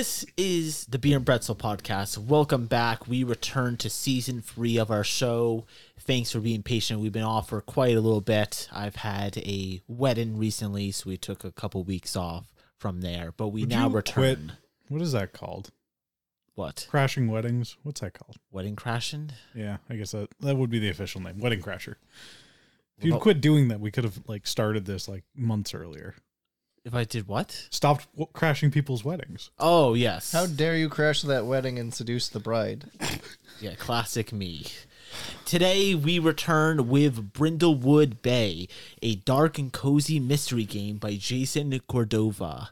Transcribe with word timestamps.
This 0.00 0.24
is 0.38 0.86
the 0.86 0.98
Beer 0.98 1.18
and 1.18 1.26
Pretzel 1.26 1.54
podcast. 1.54 2.16
Welcome 2.16 2.64
back. 2.64 3.06
We 3.06 3.22
return 3.22 3.76
to 3.76 3.90
season 3.90 4.40
three 4.40 4.78
of 4.78 4.90
our 4.90 5.04
show. 5.04 5.66
Thanks 5.98 6.32
for 6.32 6.40
being 6.40 6.62
patient. 6.62 7.00
We've 7.00 7.12
been 7.12 7.22
off 7.22 7.50
for 7.50 7.60
quite 7.60 7.98
a 7.98 8.00
little 8.00 8.22
bit. 8.22 8.66
I've 8.72 8.96
had 8.96 9.36
a 9.36 9.82
wedding 9.88 10.38
recently, 10.38 10.90
so 10.90 11.10
we 11.10 11.18
took 11.18 11.44
a 11.44 11.52
couple 11.52 11.84
weeks 11.84 12.16
off 12.16 12.46
from 12.78 13.02
there. 13.02 13.34
But 13.36 13.48
we 13.48 13.60
Would 13.60 13.68
now 13.68 13.88
you 13.88 13.94
return. 13.96 14.14
quit? 14.46 14.56
What 14.88 15.02
is 15.02 15.12
that 15.12 15.34
called? 15.34 15.70
What? 16.54 16.86
Crashing 16.88 17.28
weddings? 17.28 17.76
What's 17.82 18.00
that 18.00 18.14
called? 18.14 18.36
Wedding 18.50 18.76
crashing? 18.76 19.32
Yeah, 19.54 19.76
I 19.90 19.96
guess 19.96 20.12
that 20.12 20.30
that 20.40 20.56
would 20.56 20.70
be 20.70 20.78
the 20.78 20.88
official 20.88 21.20
name. 21.20 21.40
Wedding 21.40 21.60
crasher. 21.60 21.96
If 22.96 23.04
you'd 23.04 23.10
Well- 23.10 23.20
quit 23.20 23.42
doing 23.42 23.68
that, 23.68 23.80
we 23.80 23.90
could 23.90 24.04
have 24.04 24.18
like 24.26 24.46
started 24.46 24.86
this 24.86 25.08
like 25.08 25.24
months 25.36 25.74
earlier. 25.74 26.14
If 26.84 26.94
I 26.94 27.04
did 27.04 27.28
what? 27.28 27.68
Stopped 27.70 28.10
w- 28.12 28.28
crashing 28.32 28.70
people's 28.70 29.04
weddings. 29.04 29.50
Oh, 29.58 29.92
yes. 29.94 30.32
How 30.32 30.46
dare 30.46 30.76
you 30.76 30.88
crash 30.88 31.20
that 31.22 31.44
wedding 31.44 31.78
and 31.78 31.92
seduce 31.92 32.28
the 32.28 32.40
bride? 32.40 32.84
Yeah, 33.60 33.74
classic 33.74 34.32
me. 34.32 34.64
Today 35.44 35.94
we 35.94 36.18
return 36.18 36.88
with 36.88 37.34
Brindlewood 37.34 38.22
Bay, 38.22 38.68
a 39.02 39.16
dark 39.16 39.58
and 39.58 39.70
cozy 39.70 40.18
mystery 40.18 40.64
game 40.64 40.96
by 40.96 41.16
Jason 41.16 41.78
Cordova. 41.86 42.70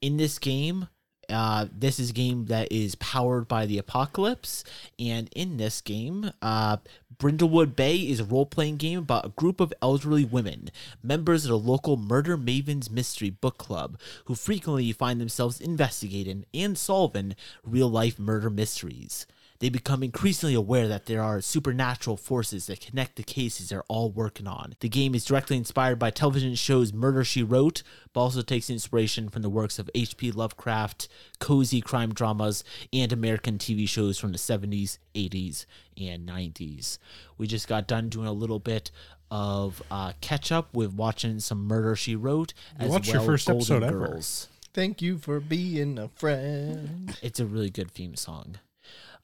In 0.00 0.16
this 0.16 0.38
game, 0.38 0.88
uh, 1.28 1.66
this 1.70 2.00
is 2.00 2.08
a 2.08 2.14
game 2.14 2.46
that 2.46 2.72
is 2.72 2.94
powered 2.94 3.48
by 3.48 3.66
the 3.66 3.76
apocalypse, 3.76 4.64
and 4.98 5.28
in 5.36 5.58
this 5.58 5.82
game, 5.82 6.30
uh, 6.40 6.78
Brindlewood 7.20 7.76
Bay 7.76 7.96
is 7.98 8.18
a 8.18 8.24
role-playing 8.24 8.78
game 8.78 9.00
about 9.00 9.26
a 9.26 9.28
group 9.36 9.60
of 9.60 9.74
elderly 9.82 10.24
women, 10.24 10.70
members 11.02 11.44
of 11.44 11.50
the 11.50 11.58
local 11.58 11.98
Murder 11.98 12.38
Mavens 12.38 12.90
Mystery 12.90 13.28
Book 13.28 13.58
Club, 13.58 14.00
who 14.24 14.34
frequently 14.34 14.90
find 14.90 15.20
themselves 15.20 15.60
investigating 15.60 16.46
and 16.54 16.78
solving 16.78 17.36
real-life 17.62 18.18
murder 18.18 18.48
mysteries. 18.48 19.26
They 19.60 19.68
become 19.68 20.02
increasingly 20.02 20.54
aware 20.54 20.88
that 20.88 21.04
there 21.04 21.22
are 21.22 21.42
supernatural 21.42 22.16
forces 22.16 22.66
that 22.66 22.80
connect 22.80 23.16
the 23.16 23.22
cases 23.22 23.68
they're 23.68 23.84
all 23.88 24.10
working 24.10 24.46
on. 24.46 24.74
The 24.80 24.88
game 24.88 25.14
is 25.14 25.26
directly 25.26 25.58
inspired 25.58 25.98
by 25.98 26.10
television 26.10 26.54
shows 26.54 26.94
Murder 26.94 27.24
She 27.24 27.42
Wrote, 27.42 27.82
but 28.14 28.20
also 28.22 28.40
takes 28.40 28.70
inspiration 28.70 29.28
from 29.28 29.42
the 29.42 29.50
works 29.50 29.78
of 29.78 29.90
H.P. 29.94 30.32
Lovecraft, 30.32 31.08
cozy 31.40 31.82
crime 31.82 32.14
dramas, 32.14 32.64
and 32.90 33.12
American 33.12 33.58
TV 33.58 33.86
shows 33.86 34.18
from 34.18 34.32
the 34.32 34.38
70s, 34.38 34.96
80s, 35.14 35.66
and 36.00 36.26
90s. 36.26 36.96
We 37.36 37.46
just 37.46 37.68
got 37.68 37.86
done 37.86 38.08
doing 38.08 38.26
a 38.26 38.32
little 38.32 38.60
bit 38.60 38.90
of 39.30 39.82
uh, 39.90 40.14
catch 40.22 40.50
up 40.50 40.74
with 40.74 40.94
watching 40.94 41.38
some 41.38 41.66
Murder 41.66 41.94
She 41.96 42.16
Wrote 42.16 42.54
You 42.78 42.86
as 42.86 42.90
watched 42.90 43.08
well 43.08 43.16
your 43.16 43.32
first 43.32 43.46
Golden 43.46 43.60
episode 43.60 43.82
ever. 43.82 44.08
Girls. 44.08 44.48
Thank 44.72 45.02
you 45.02 45.18
for 45.18 45.38
being 45.38 45.98
a 45.98 46.08
friend. 46.08 47.14
It's 47.20 47.40
a 47.40 47.44
really 47.44 47.70
good 47.70 47.90
theme 47.90 48.16
song. 48.16 48.56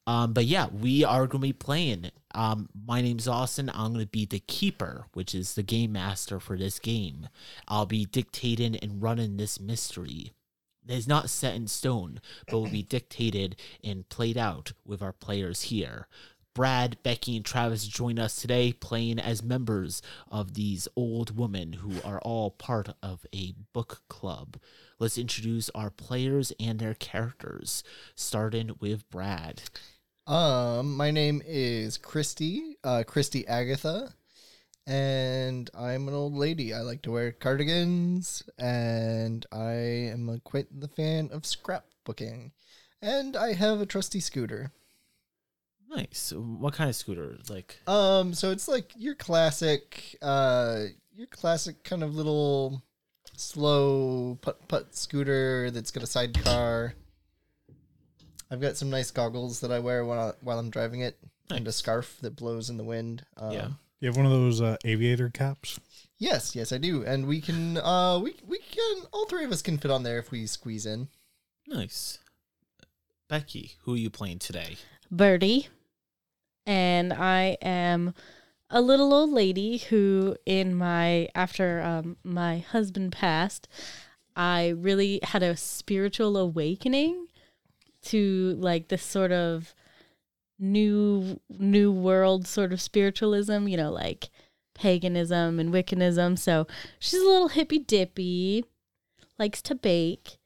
Um, 0.07 0.33
but 0.33 0.45
yeah, 0.45 0.69
we 0.69 1.05
are 1.05 1.27
going 1.27 1.43
to 1.43 1.49
be 1.49 1.53
playing. 1.53 2.11
Um, 2.35 2.69
my 2.87 3.01
name's 3.01 3.27
Austin. 3.27 3.71
I'm 3.75 3.93
going 3.93 4.05
to 4.05 4.11
be 4.11 4.25
the 4.25 4.39
keeper, 4.39 5.07
which 5.15 5.35
is 5.35 5.55
the 5.55 5.63
game 5.63 5.93
master 5.93 6.39
for 6.39 6.57
this 6.57 6.79
game. 6.79 7.29
I'll 7.67 7.87
be 7.87 8.05
dictating 8.05 8.77
and 8.77 9.03
running 9.03 9.37
this 9.37 9.59
mystery. 9.59 10.33
It's 10.89 11.09
not 11.09 11.31
set 11.31 11.57
in 11.57 11.67
stone, 11.67 12.21
but 12.47 12.59
will 12.59 12.69
be 12.69 12.83
dictated 12.89 13.57
and 13.83 14.09
played 14.09 14.39
out 14.39 14.73
with 14.85 15.03
our 15.03 15.13
players 15.13 15.63
here. 15.63 16.07
Brad, 16.55 16.97
Becky, 17.03 17.37
and 17.37 17.45
Travis 17.45 17.87
join 17.87 18.19
us 18.19 18.37
today 18.37 18.73
playing 18.73 19.19
as 19.19 19.43
members 19.43 20.01
of 20.31 20.55
these 20.55 20.89
old 20.97 21.37
women 21.37 21.75
who 21.75 22.01
are 22.03 22.19
all 22.21 22.51
part 22.51 22.89
of 23.03 23.27
a 23.35 23.53
book 23.75 24.01
club. 24.09 24.57
Let's 24.99 25.19
introduce 25.19 25.69
our 25.75 25.91
players 25.91 26.55
and 26.59 26.79
their 26.79 26.95
characters, 26.95 27.85
starting 28.15 28.71
with 28.81 29.07
Brad. 29.11 29.65
Um, 30.27 30.97
my 30.97 31.13
name 31.13 31.41
is 31.47 31.99
Christy, 31.99 32.77
uh, 32.83 33.05
Christy 33.07 33.47
Agatha, 33.47 34.13
and 34.85 35.71
I'm 35.73 36.09
an 36.09 36.15
old 36.15 36.35
lady. 36.35 36.75
I 36.75 36.81
like 36.81 37.03
to 37.03 37.13
wear 37.13 37.31
cardigans, 37.31 38.43
and 38.59 39.47
I 39.53 39.73
am 40.11 40.29
a, 40.29 40.41
quite 40.41 40.67
the 40.81 40.89
fan 40.89 41.31
of 41.33 41.43
scrapbooking. 41.43 42.51
And 43.01 43.37
I 43.37 43.53
have 43.53 43.81
a 43.81 43.87
trusty 43.87 44.19
scooter. 44.19 44.73
Nice. 45.89 46.33
What 46.37 46.75
kind 46.75 46.91
of 46.91 46.97
scooter? 46.97 47.39
Like, 47.49 47.79
Um, 47.87 48.35
so 48.35 48.51
it's 48.51 48.67
like 48.67 48.91
your 48.97 49.15
classic, 49.15 50.17
uh, 50.23 50.87
your 51.15 51.29
classic 51.29 51.85
kind 51.85 52.03
of 52.03 52.17
little 52.17 52.83
slow 53.37 54.39
putt 54.43 54.67
putt 54.67 54.97
scooter 54.97 55.71
that's 55.71 55.93
got 55.93 56.03
a 56.03 56.07
sidecar. 56.07 56.95
I've 58.51 58.61
got 58.61 58.77
some 58.77 58.91
nice 58.91 59.11
goggles 59.11 59.61
that 59.61 59.73
I 59.73 59.79
wear 59.79 60.05
while 60.05 60.37
while 60.41 60.59
I'm 60.59 60.71
driving 60.71 61.01
it, 61.01 61.19
and 61.51 61.67
a 61.67 61.73
scarf 61.73 62.19
that 62.21 62.37
blows 62.37 62.71
in 62.71 62.77
the 62.77 62.85
wind. 62.85 63.25
Um, 63.37 63.53
yeah. 63.53 63.69
You 64.01 64.09
have 64.09 64.17
one 64.17 64.27
of 64.27 64.33
those 64.33 64.61
uh, 64.61 64.77
aviator 64.85 65.31
caps. 65.31 65.81
Yes, 66.19 66.55
yes, 66.55 66.71
I 66.71 66.79
do, 66.79 67.03
and 67.03 67.27
we 67.27 67.41
can, 67.41 67.79
uh, 67.79 68.19
we 68.19 68.37
we 68.47 68.59
can, 68.59 69.03
all 69.13 69.27
three 69.27 69.45
of 69.45 69.53
us 69.53 69.63
can 69.63 69.79
fit 69.79 69.91
on 69.91 70.03
there 70.03 70.19
if 70.19 70.31
we 70.31 70.47
squeeze 70.47 70.87
in. 70.87 71.09
Nice. 71.67 72.19
Becky, 73.29 73.73
who 73.83 73.95
are 73.95 73.99
you 73.99 74.11
playing 74.11 74.39
today? 74.39 74.77
Birdie, 75.11 75.69
and 76.65 77.13
I 77.13 77.57
am 77.63 78.15
a 78.71 78.81
little 78.81 79.13
old 79.13 79.31
lady 79.31 79.79
who, 79.79 80.37
in 80.45 80.75
my 80.75 81.29
after 81.35 81.81
um, 81.83 82.17
my 82.23 82.59
husband 82.59 83.13
passed, 83.13 83.67
I 84.37 84.69
really 84.69 85.21
had 85.23 85.43
a 85.43 85.57
spiritual 85.57 86.37
awakening 86.37 87.29
to 88.07 88.57
like 88.59 88.89
this 88.89 89.03
sort 89.03 89.33
of 89.33 89.75
new 90.59 91.41
new 91.49 91.93
world 91.93 92.47
sort 92.47 92.73
of 92.73 92.81
spiritualism. 92.81 93.69
You 93.69 93.77
know, 93.77 93.91
like 93.91 94.31
paganism 94.75 95.59
and 95.59 95.73
Wiccanism. 95.73 96.39
So 96.39 96.67
she's 96.99 97.21
a 97.21 97.27
little 97.27 97.49
hippy 97.49 97.79
dippy, 97.79 98.65
likes 99.39 99.63
to 99.63 99.75
bake. 99.75 100.39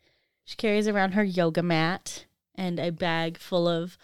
She 0.45 0.57
carries 0.57 0.89
around 0.89 1.13
her 1.13 1.25
yoga 1.25 1.63
mat 1.63 2.27
and 2.55 2.79
a 2.79 2.91
bag 2.91 3.39
full 3.39 3.69
of 3.69 3.97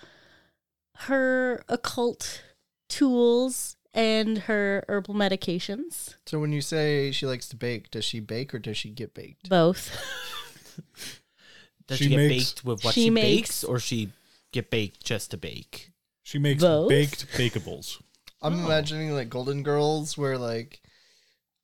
her 0.96 1.62
occult 1.68 2.42
tools 2.88 3.76
and 3.92 4.38
her 4.38 4.84
herbal 4.88 5.14
medications. 5.14 6.16
So 6.26 6.38
when 6.38 6.52
you 6.52 6.60
say 6.60 7.10
she 7.10 7.26
likes 7.26 7.48
to 7.48 7.56
bake, 7.56 7.90
does 7.90 8.04
she 8.04 8.20
bake 8.20 8.54
or 8.54 8.58
does 8.58 8.76
she 8.76 8.90
get 8.90 9.14
baked? 9.14 9.48
Both. 9.48 9.90
Does 11.88 11.98
She 11.98 12.04
she, 12.04 12.10
get 12.10 12.16
makes- 12.16 12.50
baked 12.52 12.64
with 12.64 12.84
what 12.84 12.94
She 12.94 13.04
she, 13.04 13.10
makes- 13.10 13.26
bakes, 13.48 13.64
or 13.64 13.78
she 13.78 14.10
get 14.52 14.70
baked 14.70 15.04
just 15.04 15.30
to 15.32 15.36
bake? 15.36 15.92
She 16.22 16.38
makes 16.38 16.62
Both? 16.62 16.88
baked 16.88 17.26
bakeables. 17.32 18.00
I'm 18.42 18.60
Oh. 18.60 18.64
imagining 18.66 19.12
like 19.12 19.28
Golden 19.28 19.62
Girls 19.62 20.18
where 20.18 20.36
like 20.38 20.80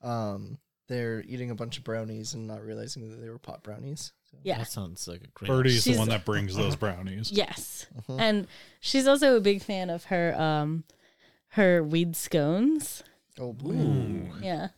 um 0.02 0.58
they're 0.88 1.22
eating 1.26 1.50
a 1.50 1.54
bunch 1.54 1.78
of 1.78 1.84
brownies 1.84 2.34
and 2.34 2.46
not 2.46 2.62
realizing 2.62 3.08
that 3.10 3.16
they 3.16 3.28
were 3.28 3.38
pot 3.38 3.62
brownies. 3.62 4.12
So. 4.30 4.36
Yeah. 4.42 4.58
That 4.58 4.70
sounds 4.70 5.06
like 5.08 5.22
a 5.22 5.26
great. 5.28 5.48
Birdie's 5.48 5.84
the 5.84 5.96
one 5.96 6.08
that 6.08 6.24
brings 6.26 6.54
those 6.56 6.76
brownies. 6.76 7.30
Yes. 7.32 7.86
Mhm. 8.08 8.20
And 8.20 8.46
she's 8.80 9.06
also 9.06 9.36
a 9.36 9.40
big 9.40 9.62
fan 9.62 9.90
of 9.90 10.04
her 10.04 10.38
um 10.40 10.84
her 11.50 11.82
weed 11.82 12.14
scones. 12.16 13.02
Oh 13.38 13.52
boy. 13.52 13.72
Ooh. 13.72 14.30
Yeah. 14.42 14.68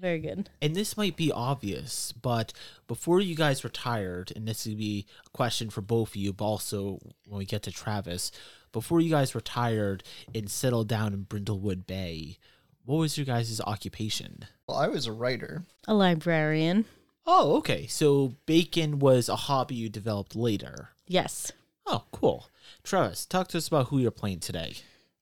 Very 0.00 0.18
good. 0.18 0.48
And 0.62 0.74
this 0.74 0.96
might 0.96 1.14
be 1.14 1.30
obvious, 1.30 2.12
but 2.12 2.54
before 2.88 3.20
you 3.20 3.34
guys 3.34 3.64
retired, 3.64 4.32
and 4.34 4.48
this 4.48 4.64
would 4.64 4.78
be 4.78 5.06
a 5.26 5.30
question 5.30 5.68
for 5.68 5.82
both 5.82 6.10
of 6.10 6.16
you, 6.16 6.32
but 6.32 6.44
also 6.46 6.98
when 7.26 7.38
we 7.38 7.44
get 7.44 7.62
to 7.64 7.70
Travis, 7.70 8.32
before 8.72 9.02
you 9.02 9.10
guys 9.10 9.34
retired 9.34 10.02
and 10.34 10.50
settled 10.50 10.88
down 10.88 11.12
in 11.12 11.26
Brindlewood 11.26 11.86
Bay, 11.86 12.38
what 12.86 12.96
was 12.96 13.18
your 13.18 13.26
guys' 13.26 13.60
occupation? 13.60 14.46
Well, 14.66 14.78
I 14.78 14.88
was 14.88 15.06
a 15.06 15.12
writer. 15.12 15.64
A 15.86 15.92
librarian. 15.92 16.86
Oh, 17.26 17.56
okay. 17.58 17.86
So 17.86 18.36
bacon 18.46 19.00
was 19.00 19.28
a 19.28 19.36
hobby 19.36 19.74
you 19.74 19.90
developed 19.90 20.34
later. 20.34 20.90
Yes. 21.06 21.52
Oh, 21.86 22.04
cool. 22.10 22.48
Travis, 22.82 23.26
talk 23.26 23.48
to 23.48 23.58
us 23.58 23.68
about 23.68 23.88
who 23.88 23.98
you're 23.98 24.10
playing 24.10 24.40
today. 24.40 24.76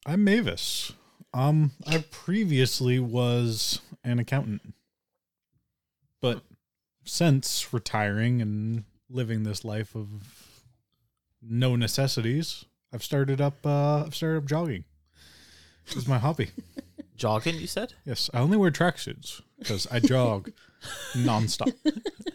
I'm 0.07 0.23
Mavis. 0.23 0.93
Um, 1.35 1.73
I 1.87 2.05
previously 2.11 2.99
was 2.99 3.81
an 4.03 4.19
accountant, 4.19 4.75
but 6.21 6.43
since 7.05 7.73
retiring 7.73 8.41
and 8.41 8.85
living 9.11 9.43
this 9.43 9.65
life 9.65 9.95
of 9.95 10.09
no 11.43 11.77
necessities, 11.77 12.65
I've 12.93 13.05
started 13.05 13.41
up. 13.41 13.65
Uh, 13.65 14.05
I've 14.05 14.15
started 14.15 14.39
up 14.39 14.47
jogging. 14.47 14.85
This 15.87 15.97
is 15.97 16.09
my 16.09 16.19
hobby. 16.19 16.51
Jogging, 17.17 17.57
you 17.57 17.67
said? 17.67 17.95
Yes, 18.05 18.31
I 18.33 18.39
only 18.39 18.57
wear 18.57 18.71
tracksuits 18.71 19.43
because 19.59 19.89
I 19.91 19.99
jog 19.99 20.53
nonstop. 21.15 21.75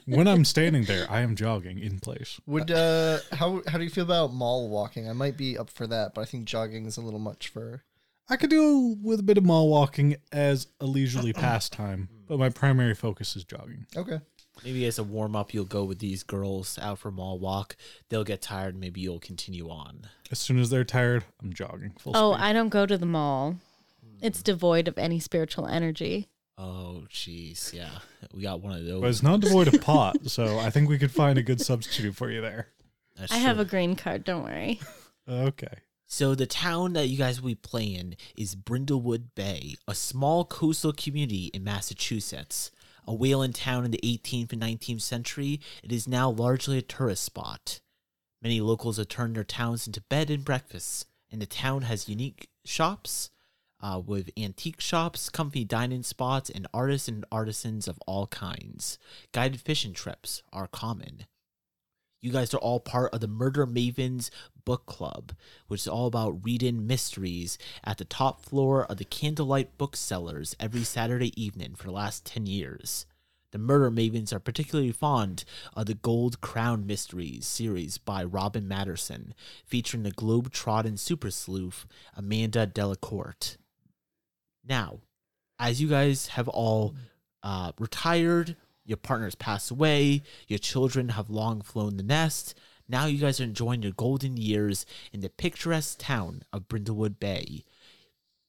When 0.06 0.28
I'm 0.28 0.44
standing 0.44 0.84
there, 0.84 1.10
I 1.10 1.22
am 1.22 1.38
jogging 1.38 1.80
in 1.80 2.01
place. 2.01 2.42
Would 2.45 2.69
uh 2.69 3.19
how 3.31 3.62
how 3.66 3.78
do 3.78 3.86
you 3.86 3.90
feel 3.90 4.04
about 4.04 4.34
mall 4.34 4.68
walking? 4.68 5.10
I 5.10 5.13
might 5.13 5.38
be 5.38 5.57
up 5.57 5.69
for 5.69 5.88
that, 5.88 6.13
but 6.13 6.22
I 6.22 6.25
think 6.25 6.44
jogging 6.44 6.86
is 6.86 6.98
a 6.98 7.01
little 7.01 7.22
much 7.22 7.48
for 7.48 7.84
I 8.33 8.35
could 8.35 8.50
do 8.50 8.97
with 9.03 9.19
a 9.19 9.24
bit 9.24 9.38
of 9.38 9.45
mall 9.45 9.69
walking 9.69 10.15
as 10.31 10.65
a 10.80 10.85
leisurely 10.88 11.33
pastime, 11.47 12.09
but 12.27 12.39
my 12.39 12.50
primary 12.50 12.95
focus 12.95 13.35
is 13.35 13.44
jogging. 13.44 13.85
Okay. 13.95 14.19
Maybe 14.63 14.85
as 14.85 14.97
a 14.97 15.03
warm 15.03 15.35
up, 15.35 15.53
you'll 15.53 15.65
go 15.65 15.83
with 15.83 16.00
these 16.00 16.24
girls 16.24 16.80
out 16.81 16.97
for 16.97 17.09
a 17.09 17.12
mall 17.12 17.38
walk. 17.38 17.75
They'll 18.09 18.24
get 18.24 18.41
tired. 18.41 18.75
Maybe 18.75 19.01
you'll 19.01 19.19
continue 19.19 19.69
on. 19.69 20.07
As 20.31 20.39
soon 20.39 20.57
as 20.57 20.71
they're 20.71 20.83
tired, 20.83 21.24
I'm 21.44 21.53
jogging 21.53 21.94
full 22.00 22.13
Oh, 22.15 22.33
speed. 22.33 22.44
I 22.44 22.53
don't 22.53 22.69
go 22.69 22.88
to 22.88 22.97
the 22.97 23.06
mall. 23.06 23.57
It's 24.21 24.39
Hmm. 24.39 24.44
devoid 24.45 24.88
of 24.88 24.97
any 24.97 25.19
spiritual 25.19 25.68
energy. 25.68 26.27
Oh, 26.57 27.03
jeez. 27.12 27.71
Yeah. 27.71 28.00
We 28.33 28.41
got 28.41 28.62
one 28.62 28.80
of 28.80 28.85
those. 28.85 29.01
but 29.01 29.09
it's 29.12 29.21
not 29.24 29.41
devoid 29.41 29.68
of 29.74 29.80
pot, 29.81 30.18
so 30.30 30.57
I 30.57 30.71
think 30.71 30.89
we 30.89 30.97
could 30.97 31.12
find 31.12 31.38
a 31.38 31.44
good 31.44 31.62
substitute 31.62 32.15
for 32.15 32.31
you 32.31 32.41
there. 32.41 32.69
That's 33.15 33.31
I 33.31 33.38
have 33.38 33.57
true. 33.57 33.62
a 33.65 33.65
green 33.65 33.95
card, 33.95 34.24
don't 34.24 34.44
worry. 34.44 34.80
Okay. 35.30 35.74
So 36.15 36.36
the 36.36 36.45
town 36.45 36.94
that 36.94 37.07
you 37.07 37.18
guys 37.18 37.42
will 37.42 37.48
be 37.48 37.56
playing 37.56 38.18
is 38.38 38.56
Brindlewood 38.56 39.33
Bay, 39.33 39.77
a 39.88 39.95
small 39.95 40.45
coastal 40.45 40.94
community 40.94 41.50
in 41.56 41.63
Massachusetts. 41.63 42.69
A 43.07 43.15
whaling 43.15 43.51
town 43.51 43.83
in 43.83 43.89
the 43.89 44.00
18th 44.04 44.54
and 44.54 44.62
19th 44.62 45.01
century, 45.01 45.60
it 45.83 45.92
is 45.92 46.07
now 46.07 46.30
largely 46.30 46.77
a 46.77 46.83
tourist 46.83 47.24
spot. 47.24 47.80
Many 48.44 48.62
locals 48.62 48.98
have 48.98 49.07
turned 49.07 49.36
their 49.36 49.44
towns 49.44 49.88
into 49.88 50.01
bed 50.01 50.30
and 50.30 50.45
breakfasts, 50.45 51.06
and 51.31 51.42
the 51.42 51.48
town 51.48 51.81
has 51.81 52.07
unique 52.07 52.48
shops 52.63 53.31
uh, 53.81 54.00
with 54.06 54.30
antique 54.38 54.81
shops, 54.81 55.31
comfy 55.31 55.66
dining 55.66 56.04
spots, 56.04 56.48
and 56.48 56.68
artists 56.75 57.07
and 57.07 57.25
artisans 57.31 57.88
of 57.88 57.98
all 58.06 58.27
kinds. 58.27 59.00
Guided 59.31 59.62
fishing 59.62 59.94
trips 59.94 60.44
are 60.54 60.68
common. 60.68 61.25
You 62.24 62.31
guys 62.31 62.54
are 62.54 62.60
all 62.60 62.80
part 62.80 63.14
of 63.14 63.20
the 63.20 63.28
Murder 63.28 63.68
Mavens 63.68 64.30
Book 64.64 64.86
Club, 64.86 65.34
which 65.68 65.81
is 65.81 65.90
all 65.90 66.08
about 66.08 66.46
reading 66.46 66.88
mysteries 66.88 67.58
at 67.84 67.98
the 67.98 68.06
top 68.06 68.46
floor 68.46 68.86
of 68.86 68.96
the 68.96 69.04
Candlelight 69.04 69.78
Booksellers 69.78 70.56
every 70.58 70.86
Saturday 70.86 71.34
evening 71.36 71.75
for 71.75 71.84
the 71.84 71.92
last 71.92 72.25
10 72.25 72.46
years. 72.46 73.06
The 73.52 73.58
Murder 73.58 73.92
Mavens 73.92 74.31
are 74.31 74.40
particularly 74.40 74.94
fond 74.94 75.44
of 75.75 75.88
the 75.88 75.96
Gold 75.96 76.40
Crown 76.40 76.88
Mysteries 76.88 77.46
series 77.46 77.98
by 77.98 78.24
Robin 78.24 78.69
Masterson, 78.69 79.34
featuring 79.66 80.04
the 80.04 80.12
globe-trotting 80.12 80.96
super 80.96 81.30
sleuth 81.30 81.86
Amanda 82.16 82.66
Delacourt. 82.66 83.58
Now, 84.66 85.02
as 85.60 85.81
you 85.81 85.90
guys 85.90 86.28
have 86.28 86.48
all 86.48 86.96
uh, 87.44 87.74
retired, 87.78 88.56
your 88.85 88.97
partners 88.97 89.35
passed 89.35 89.71
away, 89.71 90.24
your 90.47 90.59
children 90.59 91.09
have 91.09 91.30
long 91.30 91.62
flown 91.62 91.97
the 91.97 92.03
nest. 92.03 92.53
Now 92.88 93.06
you 93.06 93.18
guys 93.18 93.39
are 93.39 93.45
enjoying 93.45 93.81
your 93.81 93.94
golden 93.94 94.35
years 94.35 94.85
in 95.13 95.21
the 95.21 95.30
picturesque 95.30 96.00
town 96.00 96.44
of 96.51 96.68
Brindlewood 96.68 97.18
Bay, 97.19 97.63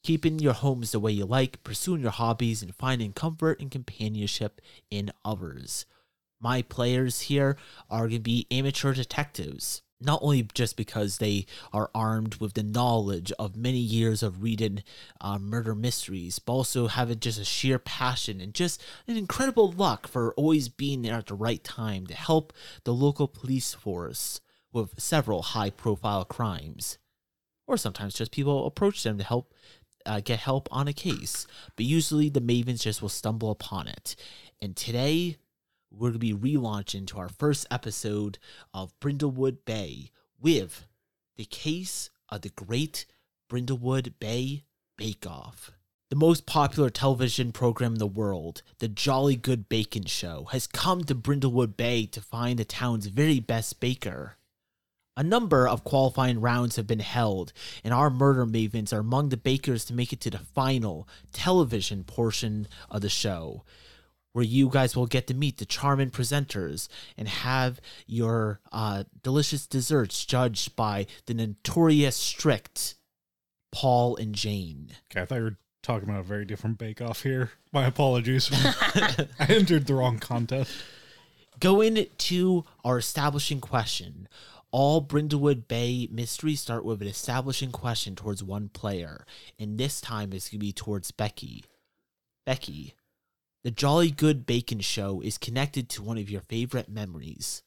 keeping 0.02 0.40
your 0.40 0.52
homes 0.52 0.90
the 0.90 0.98
way 0.98 1.12
you 1.12 1.24
like, 1.24 1.62
pursuing 1.62 2.02
your 2.02 2.10
hobbies, 2.10 2.62
and 2.62 2.74
finding 2.74 3.12
comfort 3.12 3.60
and 3.60 3.70
companionship 3.70 4.60
in 4.90 5.12
others. 5.24 5.86
My 6.40 6.62
players 6.62 7.22
here 7.22 7.56
are 7.88 8.08
going 8.08 8.16
to 8.16 8.20
be 8.20 8.48
amateur 8.50 8.92
detectives. 8.92 9.82
Not 10.00 10.20
only 10.22 10.48
just 10.54 10.76
because 10.76 11.18
they 11.18 11.46
are 11.72 11.90
armed 11.94 12.36
with 12.36 12.54
the 12.54 12.62
knowledge 12.62 13.32
of 13.38 13.56
many 13.56 13.78
years 13.78 14.22
of 14.22 14.42
reading 14.42 14.82
uh, 15.20 15.38
murder 15.38 15.74
mysteries, 15.74 16.38
but 16.38 16.52
also 16.52 16.88
having 16.88 17.20
just 17.20 17.40
a 17.40 17.44
sheer 17.44 17.78
passion 17.78 18.40
and 18.40 18.52
just 18.52 18.82
an 19.06 19.16
incredible 19.16 19.70
luck 19.72 20.06
for 20.06 20.34
always 20.34 20.68
being 20.68 21.02
there 21.02 21.14
at 21.14 21.26
the 21.26 21.34
right 21.34 21.62
time 21.64 22.06
to 22.06 22.14
help 22.14 22.52
the 22.84 22.92
local 22.92 23.28
police 23.28 23.72
force 23.72 24.40
with 24.72 25.00
several 25.00 25.42
high 25.42 25.70
profile 25.70 26.24
crimes. 26.24 26.98
Or 27.66 27.76
sometimes 27.76 28.14
just 28.14 28.32
people 28.32 28.66
approach 28.66 29.02
them 29.02 29.16
to 29.16 29.24
help 29.24 29.54
uh, 30.04 30.20
get 30.20 30.40
help 30.40 30.68
on 30.70 30.88
a 30.88 30.92
case, 30.92 31.46
but 31.76 31.86
usually 31.86 32.28
the 32.28 32.40
Mavens 32.40 32.82
just 32.82 33.00
will 33.00 33.08
stumble 33.08 33.50
upon 33.50 33.88
it. 33.88 34.16
And 34.60 34.76
today, 34.76 35.38
we're 35.98 36.10
going 36.10 36.14
to 36.14 36.18
be 36.18 36.34
relaunching 36.34 37.06
to 37.06 37.18
our 37.18 37.28
first 37.28 37.66
episode 37.70 38.38
of 38.72 38.98
Brindlewood 39.00 39.58
Bay 39.64 40.10
with 40.40 40.86
the 41.36 41.44
case 41.44 42.10
of 42.28 42.40
the 42.40 42.48
Great 42.50 43.06
Brindlewood 43.48 44.14
Bay 44.18 44.64
Bake 44.96 45.26
Off. 45.26 45.70
The 46.10 46.16
most 46.16 46.46
popular 46.46 46.90
television 46.90 47.52
program 47.52 47.94
in 47.94 47.98
the 47.98 48.06
world, 48.06 48.62
The 48.78 48.88
Jolly 48.88 49.36
Good 49.36 49.68
Bacon 49.68 50.04
Show, 50.06 50.48
has 50.52 50.66
come 50.66 51.04
to 51.04 51.14
Brindlewood 51.14 51.76
Bay 51.76 52.06
to 52.06 52.20
find 52.20 52.58
the 52.58 52.64
town's 52.64 53.06
very 53.06 53.40
best 53.40 53.80
baker. 53.80 54.36
A 55.16 55.22
number 55.22 55.68
of 55.68 55.84
qualifying 55.84 56.40
rounds 56.40 56.74
have 56.74 56.88
been 56.88 56.98
held, 56.98 57.52
and 57.84 57.94
our 57.94 58.10
murder 58.10 58.44
mavens 58.44 58.92
are 58.92 58.98
among 58.98 59.28
the 59.28 59.36
bakers 59.36 59.84
to 59.84 59.94
make 59.94 60.12
it 60.12 60.20
to 60.22 60.30
the 60.30 60.38
final 60.38 61.08
television 61.32 62.02
portion 62.02 62.66
of 62.90 63.00
the 63.00 63.08
show, 63.08 63.64
where 64.34 64.44
you 64.44 64.68
guys 64.68 64.96
will 64.96 65.06
get 65.06 65.28
to 65.28 65.32
meet 65.32 65.58
the 65.58 65.64
charming 65.64 66.10
presenters 66.10 66.88
and 67.16 67.28
have 67.28 67.80
your 68.06 68.60
uh, 68.72 69.04
delicious 69.22 69.64
desserts 69.64 70.24
judged 70.26 70.74
by 70.74 71.06
the 71.26 71.34
notorious 71.34 72.16
strict 72.16 72.96
Paul 73.72 74.16
and 74.16 74.34
Jane. 74.34 74.90
Okay, 75.10 75.22
I 75.22 75.24
thought 75.24 75.36
you 75.36 75.44
were 75.44 75.56
talking 75.82 76.08
about 76.08 76.20
a 76.20 76.24
very 76.24 76.44
different 76.44 76.78
bake 76.78 77.00
off 77.00 77.22
here. 77.22 77.52
My 77.72 77.86
apologies. 77.86 78.50
I 78.52 79.46
entered 79.48 79.86
the 79.86 79.94
wrong 79.94 80.18
contest. 80.18 80.72
Going 81.60 82.04
to 82.18 82.64
our 82.84 82.98
establishing 82.98 83.60
question. 83.60 84.28
All 84.72 85.00
Brindlewood 85.00 85.68
Bay 85.68 86.08
mysteries 86.10 86.60
start 86.60 86.84
with 86.84 87.00
an 87.00 87.06
establishing 87.06 87.70
question 87.70 88.16
towards 88.16 88.42
one 88.42 88.68
player, 88.68 89.24
and 89.60 89.78
this 89.78 90.00
time 90.00 90.32
it's 90.32 90.48
going 90.48 90.58
to 90.58 90.66
be 90.66 90.72
towards 90.72 91.12
Becky. 91.12 91.62
Becky, 92.44 92.94
the 93.64 93.70
Jolly 93.70 94.10
Good 94.10 94.44
Bacon 94.44 94.80
Show 94.80 95.22
is 95.22 95.38
connected 95.38 95.88
to 95.88 96.02
one 96.02 96.18
of 96.18 96.30
your 96.30 96.42
favorite 96.42 96.88
memories. 96.88 97.62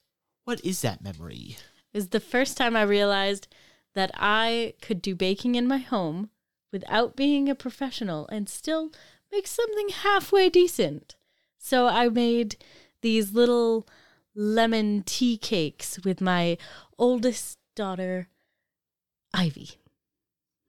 What 0.46 0.64
is 0.64 0.82
that 0.82 1.04
memory? 1.04 1.58
It 1.92 1.98
was 1.98 2.10
the 2.10 2.20
first 2.20 2.56
time 2.56 2.76
I 2.76 2.84
realized 2.84 3.48
that 3.96 4.12
I 4.14 4.76
could 4.80 5.02
do 5.02 5.16
baking 5.16 5.56
in 5.56 5.68
my 5.68 5.80
home 5.80 6.30
without 6.72 7.16
being 7.16 7.50
a 7.50 7.56
professional 7.56 8.28
and 8.28 8.48
still 8.48 8.92
make 9.32 9.48
something 9.48 9.90
halfway 9.90 10.50
decent. 10.50 11.16
So 11.58 11.88
I 11.88 12.10
made 12.10 12.58
these 13.02 13.34
little 13.34 13.88
lemon 14.36 15.02
tea 15.04 15.36
cakes 15.36 16.00
with 16.06 16.22
my 16.22 16.60
oldest 17.00 17.58
daughter, 17.76 18.28
Ivy. 19.34 19.72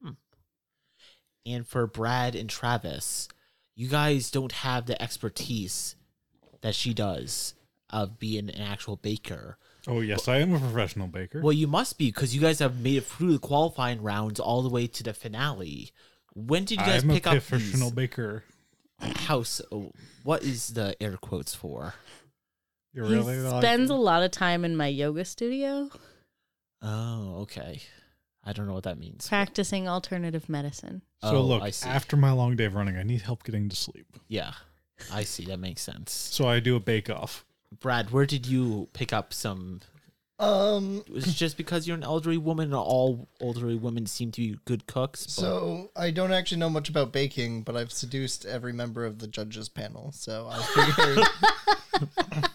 Hmm. 0.01 0.11
And 1.45 1.67
for 1.67 1.85
Brad 1.85 2.33
and 2.35 2.49
Travis, 2.49 3.29
you 3.79 3.87
guys 3.87 4.29
don't 4.29 4.51
have 4.51 4.87
the 4.87 5.01
expertise 5.01 5.95
that 6.59 6.75
she 6.75 6.93
does 6.93 7.53
of 7.89 8.19
being 8.19 8.49
an 8.49 8.59
actual 8.61 8.97
baker. 8.97 9.57
Oh, 9.87 10.01
yes, 10.01 10.27
I 10.27 10.39
am 10.39 10.53
a 10.53 10.59
professional 10.59 11.07
baker. 11.07 11.39
Well, 11.41 11.53
you 11.53 11.65
must 11.65 11.97
be 11.97 12.07
because 12.07 12.35
you 12.35 12.41
guys 12.41 12.59
have 12.59 12.81
made 12.81 12.97
it 12.97 13.05
through 13.05 13.31
the 13.31 13.39
qualifying 13.39 14.03
rounds 14.03 14.37
all 14.39 14.61
the 14.61 14.69
way 14.69 14.85
to 14.87 15.01
the 15.03 15.13
finale. 15.13 15.91
When 16.35 16.65
did 16.65 16.79
you 16.79 16.85
guys 16.85 17.03
I'm 17.03 17.09
a 17.09 17.13
pick 17.13 17.25
up 17.27 17.33
professional 17.35 17.89
these 17.89 17.95
baker. 17.95 18.43
house? 18.99 19.61
oh, 19.71 19.93
What 20.23 20.43
is 20.43 20.67
the 20.73 21.01
air 21.01 21.15
quotes 21.15 21.55
for? 21.55 21.93
You're 22.93 23.05
He 23.05 23.13
really 23.13 23.39
like- 23.39 23.63
spends 23.63 23.89
a 23.89 23.95
lot 23.95 24.23
of 24.23 24.31
time 24.31 24.65
in 24.65 24.75
my 24.75 24.87
yoga 24.87 25.23
studio 25.23 25.89
Oh, 26.81 27.39
okay. 27.43 27.81
I 28.43 28.53
don't 28.53 28.67
know 28.67 28.73
what 28.73 28.83
that 28.83 28.97
means. 28.97 29.27
practicing 29.27 29.87
alternative 29.87 30.47
medicine. 30.49 31.01
So 31.21 31.35
Oh, 31.37 31.41
look, 31.41 31.61
I 31.61 31.71
see. 31.71 31.89
after 31.89 32.15
my 32.15 32.31
long 32.31 32.55
day 32.55 32.65
of 32.65 32.75
running, 32.75 32.95
I 32.97 33.03
need 33.03 33.21
help 33.21 33.43
getting 33.43 33.67
to 33.69 33.75
sleep. 33.75 34.07
Yeah, 34.27 34.53
I 35.11 35.23
see. 35.23 35.45
That 35.45 35.59
makes 35.59 35.81
sense. 35.81 36.11
So 36.11 36.47
I 36.47 36.59
do 36.59 36.75
a 36.75 36.79
bake 36.79 37.09
off. 37.09 37.45
Brad, 37.79 38.11
where 38.11 38.25
did 38.25 38.47
you 38.47 38.87
pick 38.93 39.11
up 39.13 39.33
some? 39.33 39.81
Um, 40.39 41.03
Was 41.13 41.35
just 41.35 41.57
because 41.57 41.85
you're 41.85 41.97
an 41.97 42.03
elderly 42.03 42.37
woman 42.37 42.67
and 42.67 42.73
all 42.75 43.27
elderly 43.41 43.75
women 43.75 44.05
seem 44.05 44.31
to 44.31 44.39
be 44.41 44.57
good 44.63 44.87
cooks? 44.87 45.25
But 45.25 45.31
so 45.33 45.91
I 45.97 46.11
don't 46.11 46.31
actually 46.31 46.59
know 46.59 46.69
much 46.69 46.87
about 46.87 47.11
baking, 47.11 47.63
but 47.63 47.75
I've 47.75 47.91
seduced 47.91 48.45
every 48.45 48.71
member 48.71 49.05
of 49.05 49.19
the 49.19 49.27
judges 49.27 49.67
panel, 49.67 50.13
so 50.13 50.47
I 50.49 50.61
figured 50.63 51.27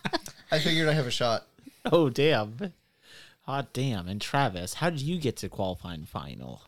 I 0.51 0.59
figured 0.61 0.89
I 0.89 0.93
have 0.95 1.07
a 1.07 1.11
shot. 1.11 1.47
oh 1.93 2.09
damn, 2.09 2.73
hot 3.45 3.73
damn! 3.73 4.09
And 4.09 4.21
Travis, 4.21 4.75
how 4.75 4.91
did 4.91 5.01
you 5.01 5.19
get 5.19 5.37
to 5.39 5.49
qualifying 5.49 6.05
final? 6.05 6.63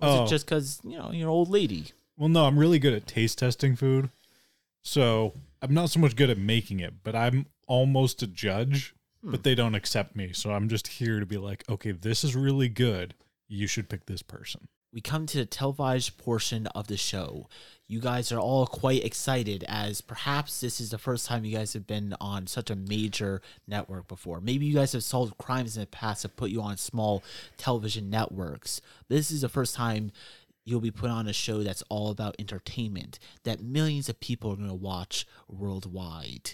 Was 0.00 0.20
Oh. 0.20 0.24
it 0.24 0.28
just 0.28 0.46
because 0.46 0.80
you 0.82 0.96
know 0.98 1.10
you're 1.12 1.28
an 1.28 1.32
old 1.32 1.50
lady? 1.50 1.86
Well, 2.16 2.28
no, 2.28 2.46
I'm 2.46 2.58
really 2.58 2.78
good 2.78 2.94
at 2.94 3.06
taste 3.06 3.38
testing 3.38 3.76
food. 3.76 4.10
So 4.82 5.34
I'm 5.62 5.74
not 5.74 5.90
so 5.90 6.00
much 6.00 6.16
good 6.16 6.30
at 6.30 6.38
making 6.38 6.80
it, 6.80 6.94
but 7.02 7.14
I'm 7.14 7.46
almost 7.66 8.22
a 8.22 8.26
judge, 8.26 8.94
but 9.22 9.36
hmm. 9.40 9.42
they 9.42 9.54
don't 9.54 9.74
accept 9.74 10.16
me. 10.16 10.32
So 10.32 10.52
I'm 10.52 10.68
just 10.68 10.88
here 10.88 11.20
to 11.20 11.26
be 11.26 11.36
like, 11.38 11.64
okay, 11.68 11.92
this 11.92 12.24
is 12.24 12.34
really 12.34 12.68
good. 12.68 13.14
You 13.48 13.66
should 13.66 13.88
pick 13.88 14.06
this 14.06 14.22
person. 14.22 14.68
we 14.92 15.00
come 15.00 15.26
to 15.26 15.38
the 15.38 15.46
televised 15.46 16.16
portion 16.18 16.66
of 16.68 16.86
the 16.88 16.96
show. 16.96 17.48
You 17.90 17.98
guys 17.98 18.30
are 18.30 18.38
all 18.38 18.68
quite 18.68 19.04
excited 19.04 19.64
as 19.66 20.00
perhaps 20.00 20.60
this 20.60 20.80
is 20.80 20.90
the 20.90 20.96
first 20.96 21.26
time 21.26 21.44
you 21.44 21.56
guys 21.56 21.72
have 21.72 21.88
been 21.88 22.14
on 22.20 22.46
such 22.46 22.70
a 22.70 22.76
major 22.76 23.42
network 23.66 24.06
before. 24.06 24.40
Maybe 24.40 24.64
you 24.64 24.74
guys 24.74 24.92
have 24.92 25.02
solved 25.02 25.36
crimes 25.38 25.76
in 25.76 25.80
the 25.80 25.88
past 25.88 26.22
that 26.22 26.36
put 26.36 26.50
you 26.50 26.62
on 26.62 26.76
small 26.76 27.24
television 27.56 28.08
networks. 28.08 28.80
This 29.08 29.32
is 29.32 29.40
the 29.40 29.48
first 29.48 29.74
time 29.74 30.12
you'll 30.64 30.80
be 30.80 30.92
put 30.92 31.10
on 31.10 31.26
a 31.26 31.32
show 31.32 31.64
that's 31.64 31.82
all 31.88 32.12
about 32.12 32.36
entertainment 32.38 33.18
that 33.42 33.60
millions 33.60 34.08
of 34.08 34.20
people 34.20 34.52
are 34.52 34.56
going 34.56 34.68
to 34.68 34.74
watch 34.74 35.26
worldwide. 35.48 36.52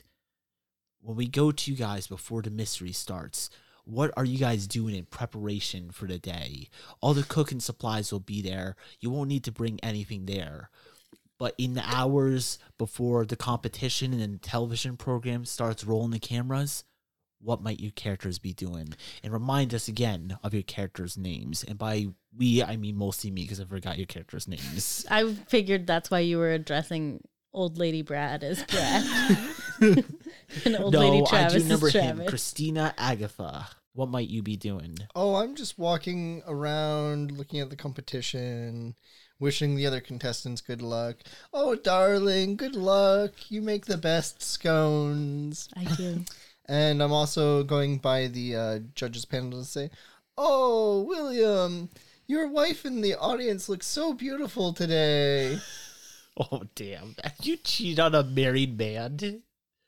when 1.02 1.18
we 1.18 1.28
go 1.28 1.52
to 1.52 1.70
you 1.70 1.76
guys 1.76 2.06
before 2.06 2.40
the 2.40 2.50
mystery 2.50 2.92
starts, 2.92 3.50
what 3.84 4.10
are 4.16 4.24
you 4.24 4.38
guys 4.38 4.66
doing 4.66 4.94
in 4.94 5.04
preparation 5.04 5.90
for 5.90 6.06
the 6.06 6.18
day? 6.18 6.70
All 7.02 7.12
the 7.12 7.22
cooking 7.22 7.60
supplies 7.60 8.10
will 8.10 8.20
be 8.20 8.40
there. 8.40 8.74
You 9.00 9.10
won't 9.10 9.28
need 9.28 9.44
to 9.44 9.52
bring 9.52 9.78
anything 9.82 10.24
there. 10.24 10.70
But 11.38 11.54
in 11.58 11.74
the 11.74 11.84
hours 11.84 12.58
before 12.78 13.26
the 13.26 13.36
competition 13.36 14.12
and 14.14 14.34
the 14.34 14.38
television 14.38 14.96
program 14.96 15.44
starts 15.44 15.84
rolling 15.84 16.12
the 16.12 16.18
cameras, 16.18 16.84
what 17.40 17.62
might 17.62 17.80
your 17.80 17.92
characters 17.92 18.38
be 18.38 18.52
doing? 18.52 18.94
And 19.22 19.32
remind 19.32 19.74
us 19.74 19.88
again 19.88 20.38
of 20.42 20.54
your 20.54 20.62
characters' 20.62 21.18
names. 21.18 21.62
And 21.62 21.78
by 21.78 22.06
we, 22.36 22.62
I 22.62 22.76
mean 22.76 22.96
mostly 22.96 23.30
me 23.30 23.42
because 23.42 23.60
I 23.60 23.64
forgot 23.64 23.98
your 23.98 24.06
characters' 24.06 24.48
names. 24.48 25.06
I 25.10 25.32
figured 25.48 25.86
that's 25.86 26.10
why 26.10 26.20
you 26.20 26.38
were 26.38 26.52
addressing 26.52 27.22
old 27.52 27.78
lady 27.78 28.02
Brad 28.02 28.42
as 28.44 28.62
Brad. 28.64 29.04
and 30.64 30.76
old 30.76 30.94
lady 30.94 31.18
no, 31.18 31.26
I 31.26 31.28
Travis 31.28 31.52
do 31.54 31.58
remember 31.60 31.86
as 31.88 31.94
him. 31.94 32.16
Travis. 32.16 32.28
Christina 32.30 32.94
Agatha. 32.98 33.68
What 33.94 34.10
might 34.10 34.28
you 34.28 34.42
be 34.42 34.56
doing? 34.56 34.98
Oh, 35.14 35.36
I'm 35.36 35.54
just 35.54 35.78
walking 35.78 36.42
around 36.46 37.32
looking 37.32 37.60
at 37.60 37.70
the 37.70 37.76
competition, 37.76 38.94
wishing 39.38 39.74
the 39.76 39.86
other 39.86 40.00
contestants 40.00 40.60
good 40.60 40.82
luck. 40.82 41.16
Oh, 41.52 41.74
darling, 41.74 42.56
good 42.56 42.74
luck. 42.76 43.32
You 43.50 43.62
make 43.62 43.86
the 43.86 43.98
best 43.98 44.42
scones. 44.42 45.68
I 45.76 45.84
do. 45.84 46.24
And 46.68 47.00
I'm 47.00 47.12
also 47.12 47.62
going 47.62 47.98
by 47.98 48.26
the 48.26 48.56
uh, 48.56 48.78
judges 48.96 49.24
panel 49.24 49.52
to 49.60 49.64
say, 49.64 49.88
Oh, 50.36 51.02
William, 51.02 51.88
your 52.26 52.48
wife 52.48 52.84
in 52.84 53.02
the 53.02 53.14
audience 53.14 53.68
looks 53.68 53.86
so 53.86 54.12
beautiful 54.12 54.72
today. 54.72 55.58
Oh 56.38 56.64
damn! 56.74 57.16
You 57.40 57.56
cheat 57.56 57.98
on 57.98 58.14
a 58.14 58.22
married 58.22 58.76
man? 58.76 59.42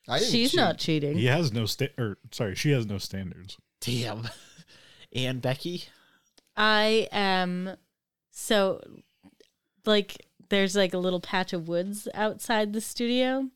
I 0.09 0.19
didn't 0.19 0.33
She's 0.33 0.53
cheat. 0.53 0.57
not 0.59 0.79
cheating. 0.79 1.19
He 1.19 1.27
has 1.27 1.53
no 1.53 1.67
sta- 1.67 1.93
or 1.99 2.17
sorry, 2.31 2.55
she 2.55 2.71
has 2.71 2.87
no 2.87 2.97
standards. 2.97 3.59
Damn. 3.83 4.31
And 5.13 5.43
Becky? 5.43 5.85
I 6.57 7.07
am 7.13 7.77
so 8.31 8.81
like 9.89 10.27
there's 10.51 10.77
like 10.77 10.95
a 10.95 10.99
little 10.99 11.21
patch 11.21 11.53
of 11.53 11.67
woods 11.67 12.07
outside 12.15 12.73
the 12.73 12.81
studio 12.81 13.49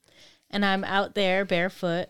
and 0.51 0.65
I'm 0.65 0.85
out 0.85 1.15
there 1.15 1.45
barefoot 1.45 2.09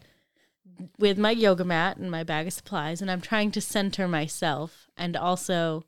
with 0.98 1.18
my 1.18 1.30
yoga 1.30 1.64
mat 1.64 1.98
and 1.98 2.10
my 2.10 2.24
bag 2.24 2.46
of 2.46 2.52
supplies 2.52 3.02
and 3.02 3.10
I'm 3.10 3.20
trying 3.20 3.50
to 3.52 3.60
center 3.60 4.08
myself 4.08 4.88
and 4.96 5.16
also 5.16 5.84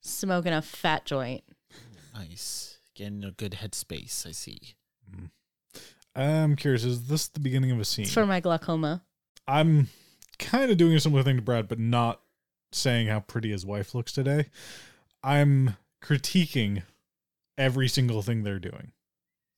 smoking 0.00 0.52
a 0.52 0.62
fat 0.62 1.04
joint. 1.04 1.44
Nice. 2.14 2.78
Getting 2.94 3.24
a 3.24 3.30
good 3.30 3.52
headspace. 3.52 4.26
I 4.26 4.32
see. 4.32 4.74
Mm. 5.10 5.30
I'm 6.14 6.56
curious, 6.56 6.84
is 6.84 7.06
this 7.06 7.28
the 7.28 7.40
beginning 7.40 7.70
of 7.70 7.80
a 7.80 7.84
scene? 7.84 8.04
It's 8.04 8.14
for 8.14 8.26
my 8.26 8.40
glaucoma. 8.40 9.02
I'm 9.46 9.88
kind 10.38 10.70
of 10.70 10.76
doing 10.76 10.94
a 10.94 11.00
similar 11.00 11.22
thing 11.22 11.36
to 11.36 11.42
Brad, 11.42 11.68
but 11.68 11.78
not 11.78 12.20
saying 12.72 13.06
how 13.06 13.20
pretty 13.20 13.50
his 13.50 13.64
wife 13.64 13.94
looks 13.94 14.12
today. 14.12 14.46
I'm 15.22 15.76
critiquing 16.02 16.82
every 17.58 17.88
single 17.88 18.22
thing 18.22 18.42
they're 18.42 18.58
doing. 18.58 18.92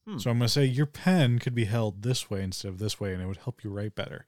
Hmm. 0.09 0.19
So 0.19 0.31
I'm 0.31 0.39
going 0.39 0.47
to 0.49 0.53
say 0.53 0.65
your 0.65 0.87
pen 0.87 1.39
could 1.39 1.55
be 1.55 1.67
held 1.67 2.03
this 2.03 2.29
way 2.31 2.43
instead 2.43 2.69
of 2.69 2.79
this 2.79 2.99
way, 2.99 3.13
and 3.13 3.23
it 3.23 3.27
would 3.27 3.37
help 3.39 3.63
you 3.63 3.71
write 3.71 3.95
better. 3.95 4.27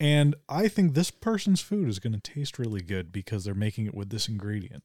And 0.00 0.34
I 0.48 0.68
think 0.68 0.94
this 0.94 1.10
person's 1.10 1.60
food 1.60 1.88
is 1.88 1.98
going 1.98 2.12
to 2.12 2.20
taste 2.20 2.58
really 2.58 2.82
good 2.82 3.10
because 3.12 3.44
they're 3.44 3.54
making 3.54 3.86
it 3.86 3.94
with 3.94 4.10
this 4.10 4.28
ingredient. 4.28 4.82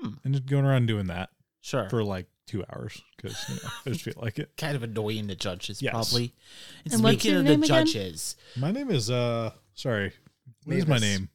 Hmm. 0.00 0.10
And 0.24 0.34
just 0.34 0.46
going 0.46 0.64
around 0.64 0.86
doing 0.86 1.06
that 1.08 1.30
Sure. 1.62 1.88
for 1.90 2.04
like 2.04 2.26
two 2.46 2.62
hours 2.72 3.02
because 3.16 3.36
you 3.48 3.54
know, 3.56 3.60
I 3.86 3.90
just 3.90 4.02
feel 4.02 4.14
like 4.18 4.38
it. 4.38 4.52
kind 4.56 4.76
of 4.76 4.82
annoying 4.84 5.26
the 5.26 5.34
judges, 5.34 5.82
Yes. 5.82 5.90
probably. 5.92 6.32
And, 6.84 6.94
And 6.94 7.02
what's 7.02 7.14
speaking 7.16 7.30
your 7.32 7.40
of 7.40 7.46
name 7.46 7.60
the 7.60 7.66
again? 7.66 7.86
judges, 7.86 8.36
My 8.56 8.70
name 8.70 8.90
is 8.90 9.10
uh 9.10 9.50
sorry, 9.74 10.12
what 10.64 10.76
is 10.76 10.86
my 10.86 10.94
Mavis. 11.00 11.02
name? 11.18 11.28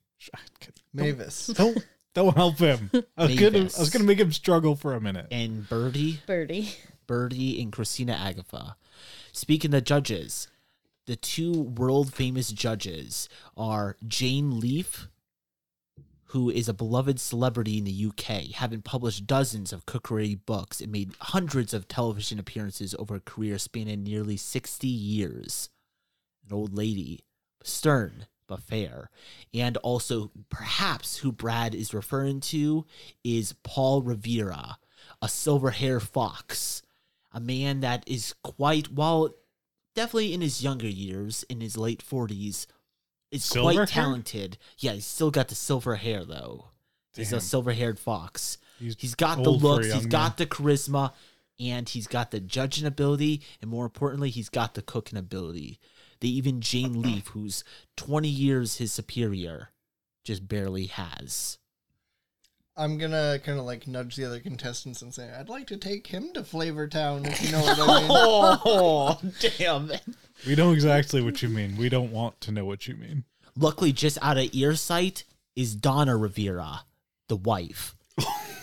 Mavis. 0.93 1.47
Don't 1.47 1.85
don't 2.13 2.35
help 2.35 2.57
him. 2.57 2.89
I 3.17 3.25
was 3.27 3.35
gonna 3.35 3.47
I 3.47 3.51
Mavis. 3.51 3.79
was 3.79 3.89
gonna 3.89 4.05
make 4.05 4.19
him 4.19 4.31
struggle 4.31 4.75
for 4.75 4.93
a 4.93 5.01
minute. 5.01 5.27
and 5.31 5.67
Birdie, 5.69 6.19
Birdie. 6.25 6.69
Birdie, 7.07 7.61
and 7.61 7.71
Christina 7.71 8.13
Agatha. 8.13 8.75
Speaking 9.31 9.69
of 9.69 9.71
the 9.73 9.81
judges, 9.81 10.47
the 11.07 11.15
two 11.15 11.51
world 11.61 12.13
famous 12.13 12.51
judges 12.51 13.27
are 13.57 13.97
Jane 14.07 14.59
Leaf, 14.59 15.07
who 16.25 16.49
is 16.49 16.69
a 16.69 16.73
beloved 16.73 17.19
celebrity 17.19 17.77
in 17.77 17.83
the 17.83 18.05
UK, 18.07 18.53
having 18.55 18.81
published 18.81 19.27
dozens 19.27 19.73
of 19.73 19.85
cookery 19.85 20.35
books 20.35 20.79
and 20.79 20.91
made 20.91 21.11
hundreds 21.19 21.73
of 21.73 21.87
television 21.87 22.39
appearances 22.39 22.95
over 22.97 23.15
a 23.15 23.19
career 23.19 23.57
spanning 23.57 24.03
nearly 24.03 24.37
60 24.37 24.87
years. 24.87 25.69
An 26.47 26.53
old 26.55 26.73
lady, 26.73 27.25
stern 27.63 28.27
but 28.51 28.61
fair. 28.61 29.09
And 29.53 29.77
also, 29.77 30.29
perhaps 30.49 31.17
who 31.19 31.31
Brad 31.31 31.73
is 31.73 31.93
referring 31.93 32.41
to 32.41 32.85
is 33.23 33.53
Paul 33.63 34.01
Revere, 34.01 34.75
a 35.21 35.29
silver 35.29 35.69
haired 35.69 36.03
fox, 36.03 36.83
a 37.31 37.39
man 37.39 37.79
that 37.79 38.03
is 38.05 38.35
quite, 38.43 38.91
while 38.91 39.33
definitely 39.95 40.33
in 40.33 40.41
his 40.41 40.61
younger 40.61 40.89
years, 40.89 41.43
in 41.43 41.61
his 41.61 41.77
late 41.77 42.03
40s, 42.05 42.67
is 43.31 43.45
Silver 43.45 43.73
quite 43.73 43.87
talented. 43.87 44.57
Yeah, 44.79 44.91
he's 44.91 45.05
still 45.05 45.31
got 45.31 45.47
the 45.47 45.55
silver 45.55 45.95
hair, 45.95 46.25
though. 46.25 46.65
He's 47.15 47.31
a 47.31 47.39
silver 47.39 47.71
haired 47.71 47.99
fox. 47.99 48.57
He's 48.79 48.97
He's 48.99 49.15
got 49.15 49.41
the 49.41 49.49
old 49.49 49.61
for 49.61 49.67
a 49.67 49.69
looks, 49.69 49.85
he's 49.85 49.95
young 49.95 50.09
got 50.09 50.35
the 50.35 50.45
charisma, 50.45 51.13
and 51.57 51.87
he's 51.87 52.07
got 52.07 52.31
the 52.31 52.41
judging 52.41 52.85
ability, 52.85 53.43
and 53.61 53.71
more 53.71 53.85
importantly, 53.85 54.29
he's 54.29 54.49
got 54.49 54.73
the 54.73 54.81
cooking 54.81 55.17
ability. 55.17 55.79
That 56.21 56.27
even 56.27 56.61
Jane 56.61 57.01
Leaf, 57.01 57.27
who's 57.27 57.63
20 57.97 58.27
years 58.27 58.77
his 58.77 58.93
superior, 58.93 59.69
just 60.23 60.47
barely 60.47 60.85
has. 60.85 61.57
I'm 62.77 62.97
gonna 62.97 63.39
kind 63.43 63.59
of 63.59 63.65
like 63.65 63.87
nudge 63.87 64.15
the 64.15 64.25
other 64.25 64.39
contestants 64.39 65.01
and 65.01 65.13
say, 65.13 65.29
I'd 65.31 65.49
like 65.49 65.67
to 65.67 65.77
take 65.77 66.07
him 66.07 66.31
to 66.33 66.43
Flavor 66.43 66.87
Town 66.87 67.25
if 67.25 67.43
you 67.43 67.51
know 67.51 67.61
what 67.61 67.79
I 67.79 67.99
mean. 67.99 68.09
Oh, 68.63 69.19
damn. 69.57 69.91
We 70.47 70.55
know 70.55 70.71
exactly 70.71 71.21
what 71.21 71.41
you 71.41 71.49
mean. 71.49 71.75
We 71.75 71.89
don't 71.89 72.11
want 72.11 72.39
to 72.41 72.51
know 72.51 72.65
what 72.65 72.87
you 72.87 72.95
mean. 72.95 73.25
Luckily, 73.57 73.91
just 73.91 74.17
out 74.21 74.37
of 74.37 74.55
earsight 74.55 75.25
is 75.55 75.75
Donna 75.75 76.15
Rivera, 76.15 76.85
the 77.27 77.35
wife. 77.35 77.95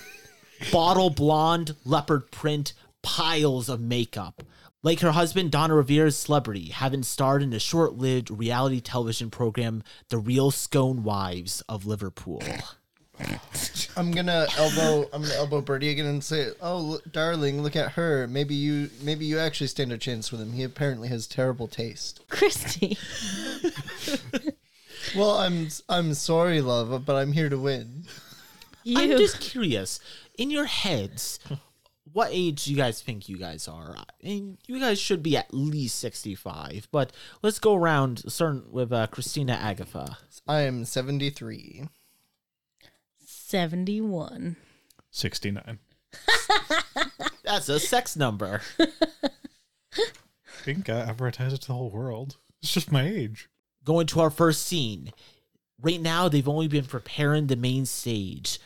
Bottle 0.73 1.11
blonde, 1.11 1.77
leopard 1.85 2.31
print, 2.31 2.73
piles 3.03 3.69
of 3.69 3.81
makeup. 3.81 4.43
Like 4.89 5.01
her 5.01 5.13
husband, 5.13 5.51
Donna 5.51 5.75
Rivera's 5.75 6.17
celebrity, 6.17 6.71
having 6.71 7.03
starred 7.03 7.43
in 7.43 7.51
the 7.51 7.61
short 7.61 7.99
lived 7.99 8.31
reality 8.31 8.81
television 8.81 9.29
program, 9.29 9.83
The 10.09 10.17
Real 10.17 10.51
Scone 10.51 11.05
Wives 11.05 11.61
of 11.69 11.85
Liverpool. 11.85 12.43
I'm 13.99 14.11
gonna 14.13 14.47
elbow. 14.57 15.07
I'm 15.13 15.21
gonna 15.21 15.35
elbow 15.35 15.61
Birdie 15.61 15.91
again 15.91 16.07
and 16.07 16.25
say, 16.25 16.53
"Oh, 16.63 16.79
look, 16.79 17.13
darling, 17.13 17.63
look 17.63 17.77
at 17.77 17.93
her. 17.93 18.27
Maybe 18.29 18.55
you, 18.55 18.89
maybe 19.03 19.27
you 19.27 19.39
actually 19.39 19.67
stand 19.67 19.93
a 19.93 19.99
chance 19.99 20.33
with 20.33 20.41
him. 20.41 20.55
He 20.55 20.63
apparently 20.63 21.09
has 21.09 21.27
terrible 21.27 21.69
taste." 21.69 22.23
Christy. 22.31 22.97
Well, 25.17 25.39
I'm, 25.39 25.69
I'm 25.89 26.13
sorry, 26.13 26.61
love, 26.61 27.07
but 27.07 27.17
I'm 27.17 27.33
here 27.33 27.49
to 27.49 27.57
win. 27.57 28.05
You 28.85 28.99
I'm 28.99 29.11
just 29.17 29.41
curious, 29.41 30.01
in 30.37 30.51
your 30.51 30.67
heads, 30.67 31.39
what 32.13 32.31
age 32.33 32.65
do 32.65 32.71
you 32.71 32.77
guys 32.77 33.01
think 33.01 33.29
you 33.29 33.37
guys 33.37 33.69
are? 33.69 33.97
And 34.23 34.59
you 34.67 34.79
guys 34.81 34.99
should 34.99 35.23
be 35.23 35.37
at 35.37 35.53
least 35.53 35.99
65, 35.99 36.89
but 36.91 37.13
let's 37.43 37.59
go 37.59 37.75
around, 37.75 38.31
starting 38.31 38.65
with 38.71 38.93
uh, 38.93 39.07
Christina 39.09 39.53
Agatha. 39.55 40.19
I 40.47 40.63
am 40.63 40.85
73. 40.85 41.89
71. 43.19 44.57
69. 45.11 45.79
That's 47.45 47.69
a 47.69 47.81
sex 47.81 48.17
number. 48.17 48.61
I 48.79 48.87
think 50.63 50.89
I 50.89 51.01
advertise 51.01 51.53
it 51.53 51.63
to 51.63 51.69
the 51.69 51.75
whole 51.75 51.91
world. 51.91 52.37
It's 52.63 52.73
just 52.73 52.93
my 52.93 53.07
age. 53.07 53.49
Going 53.85 54.07
to 54.09 54.21
our 54.21 54.31
first 54.31 54.67
scene. 54.67 55.13
Right 55.81 56.01
now, 56.01 56.29
they've 56.29 56.49
only 56.49 56.69
been 56.69 56.85
preparing 56.85 57.47
the 57.47 57.57
main 57.57 57.87
stage. 57.87 58.59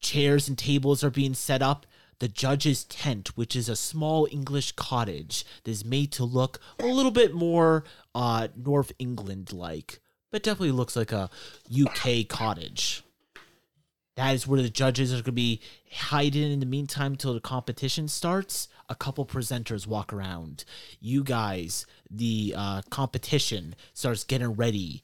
Chairs 0.00 0.48
and 0.48 0.58
tables 0.58 1.02
are 1.02 1.10
being 1.10 1.34
set 1.34 1.62
up. 1.62 1.86
The 2.22 2.28
judge's 2.28 2.84
tent, 2.84 3.36
which 3.36 3.56
is 3.56 3.68
a 3.68 3.74
small 3.74 4.28
English 4.30 4.76
cottage 4.76 5.44
that 5.64 5.70
is 5.72 5.84
made 5.84 6.12
to 6.12 6.24
look 6.24 6.60
a 6.78 6.86
little 6.86 7.10
bit 7.10 7.34
more 7.34 7.82
uh, 8.14 8.46
North 8.54 8.92
England 9.00 9.52
like, 9.52 9.98
but 10.30 10.44
definitely 10.44 10.70
looks 10.70 10.94
like 10.94 11.10
a 11.10 11.30
UK 11.68 12.28
cottage. 12.28 13.02
That 14.14 14.36
is 14.36 14.46
where 14.46 14.62
the 14.62 14.70
judges 14.70 15.12
are 15.12 15.16
going 15.16 15.24
to 15.24 15.32
be 15.32 15.60
hiding 15.90 16.52
in 16.52 16.60
the 16.60 16.66
meantime 16.66 17.14
until 17.14 17.34
the 17.34 17.40
competition 17.40 18.06
starts. 18.06 18.68
A 18.88 18.94
couple 18.94 19.26
presenters 19.26 19.88
walk 19.88 20.12
around. 20.12 20.64
You 21.00 21.24
guys, 21.24 21.86
the 22.08 22.54
uh, 22.56 22.82
competition 22.88 23.74
starts 23.94 24.22
getting 24.22 24.52
ready, 24.52 25.02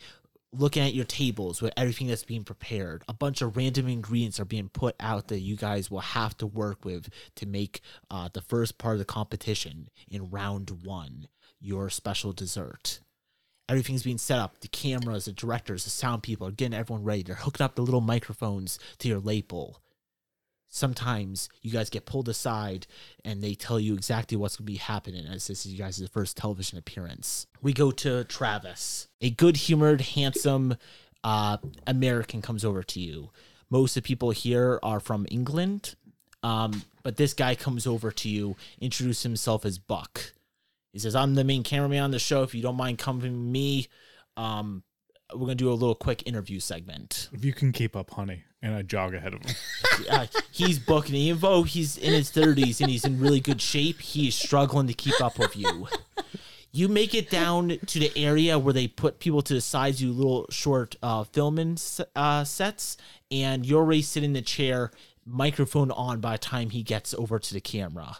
looking 0.58 0.82
at 0.82 0.92
your 0.92 1.04
tables 1.04 1.62
with 1.62 1.72
everything 1.76 2.08
that's 2.08 2.24
being 2.24 2.44
prepared. 2.44 3.04
A 3.08 3.14
bunch 3.14 3.40
of 3.40 3.56
random 3.56 3.88
ingredients 3.88 4.40
are 4.40 4.44
being 4.44 4.68
put 4.68 4.96
out 4.98 5.28
that 5.28 5.38
you 5.38 5.56
guys 5.56 5.90
will 5.90 6.00
have 6.00 6.36
to 6.38 6.46
work 6.46 6.84
with 6.84 7.08
to 7.36 7.46
make 7.46 7.80
uh, 8.10 8.28
the 8.32 8.42
first 8.42 8.76
part 8.76 8.94
of 8.94 8.98
the 8.98 9.04
competition 9.04 9.88
in 10.10 10.30
round 10.30 10.82
one, 10.84 11.28
your 11.60 11.88
special 11.88 12.32
dessert. 12.32 13.00
Everything's 13.68 14.02
being 14.02 14.18
set 14.18 14.38
up. 14.38 14.60
The 14.60 14.68
cameras, 14.68 15.26
the 15.26 15.32
directors, 15.32 15.84
the 15.84 15.90
sound 15.90 16.22
people 16.22 16.46
are 16.46 16.52
getting 16.52 16.78
everyone 16.78 17.04
ready. 17.04 17.22
They're 17.22 17.36
hooking 17.36 17.64
up 17.64 17.76
the 17.76 17.82
little 17.82 18.00
microphones 18.00 18.78
to 18.98 19.08
your 19.08 19.20
label. 19.20 19.80
Sometimes 20.68 21.48
you 21.62 21.70
guys 21.70 21.88
get 21.88 22.04
pulled 22.04 22.28
aside 22.28 22.86
and 23.24 23.42
they 23.42 23.54
tell 23.54 23.80
you 23.80 23.94
exactly 23.94 24.36
what's 24.36 24.56
going 24.56 24.66
to 24.66 24.72
be 24.72 24.78
happening 24.78 25.26
as 25.26 25.46
this 25.46 25.64
is 25.64 25.72
you 25.72 25.78
guys' 25.78 26.06
first 26.12 26.36
television 26.36 26.78
appearance. 26.78 27.46
We 27.62 27.72
go 27.72 27.90
to 27.92 28.24
Travis. 28.24 29.08
A 29.20 29.30
good 29.30 29.56
humored, 29.56 30.02
handsome 30.02 30.76
uh, 31.24 31.56
American 31.86 32.42
comes 32.42 32.64
over 32.64 32.82
to 32.82 33.00
you. 33.00 33.30
Most 33.70 33.96
of 33.96 34.02
the 34.02 34.06
people 34.06 34.30
here 34.30 34.78
are 34.82 35.00
from 35.00 35.26
England, 35.30 35.94
um, 36.42 36.82
but 37.02 37.16
this 37.16 37.34
guy 37.34 37.54
comes 37.54 37.86
over 37.86 38.10
to 38.10 38.28
you, 38.28 38.56
introduces 38.80 39.22
himself 39.22 39.64
as 39.64 39.78
Buck. 39.78 40.32
He 40.92 40.98
says, 40.98 41.14
I'm 41.14 41.34
the 41.34 41.44
main 41.44 41.62
cameraman 41.62 42.02
on 42.02 42.10
the 42.10 42.18
show. 42.18 42.42
If 42.42 42.54
you 42.54 42.62
don't 42.62 42.76
mind 42.76 42.98
coming 42.98 43.22
with 43.22 43.32
me, 43.32 43.88
um, 44.36 44.82
we're 45.32 45.40
going 45.46 45.50
to 45.50 45.54
do 45.56 45.70
a 45.70 45.74
little 45.74 45.94
quick 45.94 46.22
interview 46.26 46.60
segment. 46.60 47.28
If 47.32 47.44
you 47.44 47.52
can 47.52 47.72
keep 47.72 47.94
up, 47.94 48.10
honey, 48.10 48.44
and 48.62 48.74
I 48.74 48.82
jog 48.82 49.14
ahead 49.14 49.34
of 49.34 49.42
him. 49.42 49.54
uh, 50.10 50.26
he's 50.50 50.78
booking 50.78 51.14
it. 51.14 51.18
Even 51.18 51.40
though 51.40 51.62
he's 51.64 51.96
in 51.96 52.12
his 52.12 52.30
30s 52.30 52.80
and 52.80 52.90
he's 52.90 53.04
in 53.04 53.20
really 53.20 53.40
good 53.40 53.60
shape, 53.60 54.00
he 54.00 54.28
is 54.28 54.34
struggling 54.34 54.86
to 54.86 54.94
keep 54.94 55.20
up 55.20 55.38
with 55.38 55.56
you. 55.56 55.88
You 56.72 56.88
make 56.88 57.14
it 57.14 57.30
down 57.30 57.78
to 57.86 57.98
the 57.98 58.12
area 58.16 58.58
where 58.58 58.74
they 58.74 58.88
put 58.88 59.20
people 59.20 59.42
to 59.42 59.54
the 59.54 59.60
sides, 59.60 59.98
do 59.98 60.12
little 60.12 60.46
short 60.50 60.96
uh, 61.02 61.24
filming 61.24 61.72
s- 61.72 62.00
uh, 62.14 62.44
sets, 62.44 62.96
and 63.30 63.64
you're 63.64 63.80
already 63.80 64.02
sitting 64.02 64.30
in 64.30 64.34
the 64.34 64.42
chair, 64.42 64.90
microphone 65.24 65.90
on 65.90 66.20
by 66.20 66.32
the 66.32 66.38
time 66.38 66.70
he 66.70 66.82
gets 66.82 67.14
over 67.14 67.38
to 67.38 67.54
the 67.54 67.60
camera. 67.60 68.18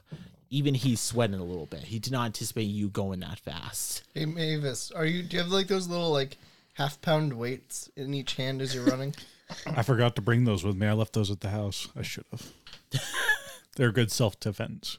Even 0.51 0.73
he's 0.75 0.99
sweating 0.99 1.39
a 1.39 1.45
little 1.45 1.67
bit. 1.67 1.81
He 1.85 1.99
did 1.99 2.13
not 2.13 2.25
anticipate 2.27 2.63
you 2.63 2.89
going 2.89 3.21
that 3.21 3.39
fast. 3.39 4.03
Hey 4.15 4.25
Mavis, 4.25 4.91
are 4.93 5.05
you? 5.05 5.23
Do 5.23 5.37
you 5.37 5.43
have 5.43 5.53
like 5.53 5.67
those 5.67 5.89
little 5.89 6.11
like 6.11 6.39
half 6.79 7.01
pound 7.01 7.33
weights 7.33 7.91
in 7.97 8.15
each 8.15 8.35
hand 8.35 8.63
as 8.63 8.75
you're 8.75 8.85
running? 8.85 9.15
I 9.67 9.83
forgot 9.83 10.15
to 10.17 10.23
bring 10.23 10.45
those 10.45 10.65
with 10.65 10.77
me. 10.77 10.87
I 10.87 10.93
left 10.93 11.13
those 11.13 11.31
at 11.31 11.41
the 11.41 11.51
house. 11.51 11.89
I 11.97 12.03
should 12.03 12.25
have. 12.31 12.53
They're 13.77 13.93
good 13.93 14.13
self 14.13 14.39
defense. 14.39 14.99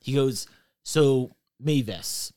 He 0.00 0.14
goes, 0.14 0.46
So, 0.84 1.32
Mavis, 1.58 2.32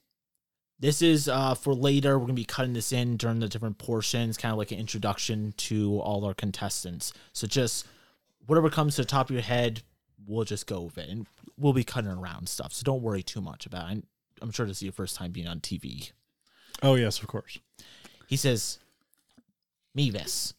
this 0.79 1.01
is 1.01 1.29
uh, 1.29 1.53
for 1.53 1.73
later. 1.75 2.17
We're 2.17 2.25
going 2.25 2.35
to 2.35 2.41
be 2.41 2.45
cutting 2.45 2.73
this 2.73 2.91
in 2.91 3.17
during 3.17 3.39
the 3.39 3.47
different 3.47 3.77
portions, 3.77 4.37
kind 4.37 4.51
of 4.51 4.57
like 4.57 4.71
an 4.71 4.79
introduction 4.79 5.53
to 5.57 5.99
all 5.99 6.25
our 6.25 6.33
contestants. 6.33 7.13
So, 7.33 7.45
just 7.47 7.85
whatever 8.47 8.69
comes 8.69 8.95
to 8.95 9.03
the 9.03 9.07
top 9.07 9.29
of 9.29 9.33
your 9.33 9.43
head, 9.43 9.83
we'll 10.25 10.45
just 10.45 10.65
go 10.65 10.81
with 10.81 10.97
it. 10.97 11.09
And 11.09 11.27
we'll 11.57 11.73
be 11.73 11.83
cutting 11.83 12.11
around 12.11 12.49
stuff. 12.49 12.73
So, 12.73 12.83
don't 12.83 13.03
worry 13.03 13.21
too 13.21 13.41
much 13.41 13.65
about 13.67 13.91
it. 13.91 14.03
I'm 14.41 14.51
sure 14.51 14.65
this 14.65 14.77
is 14.77 14.83
your 14.83 14.93
first 14.93 15.17
time 15.17 15.31
being 15.31 15.47
on 15.47 15.59
TV. 15.59 16.11
Oh 16.81 16.95
yes, 16.95 17.19
of 17.21 17.27
course. 17.27 17.59
He 18.29 18.38
says, 18.38 18.77
Mavis, 19.95 20.53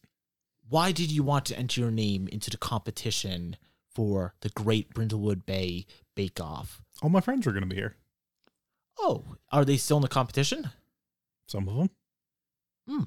why 0.68 0.90
did 0.90 1.12
you 1.12 1.22
want 1.22 1.44
to 1.46 1.56
enter 1.56 1.80
your 1.80 1.92
name 1.92 2.26
into 2.26 2.50
the 2.50 2.56
competition 2.56 3.56
for 3.88 4.34
the 4.40 4.48
Great 4.48 4.92
Brindlewood 4.92 5.46
Bay 5.46 5.86
Bake 6.16 6.40
Off? 6.40 6.82
All 7.00 7.10
my 7.10 7.20
friends 7.20 7.46
are 7.46 7.52
going 7.52 7.62
to 7.62 7.68
be 7.68 7.76
here. 7.76 7.94
Oh, 8.98 9.22
are 9.52 9.64
they 9.64 9.76
still 9.76 9.98
in 9.98 10.02
the 10.02 10.08
competition? 10.08 10.70
Some 11.46 11.68
of 11.68 11.76
them. 11.76 11.90
Hmm. 12.88 13.02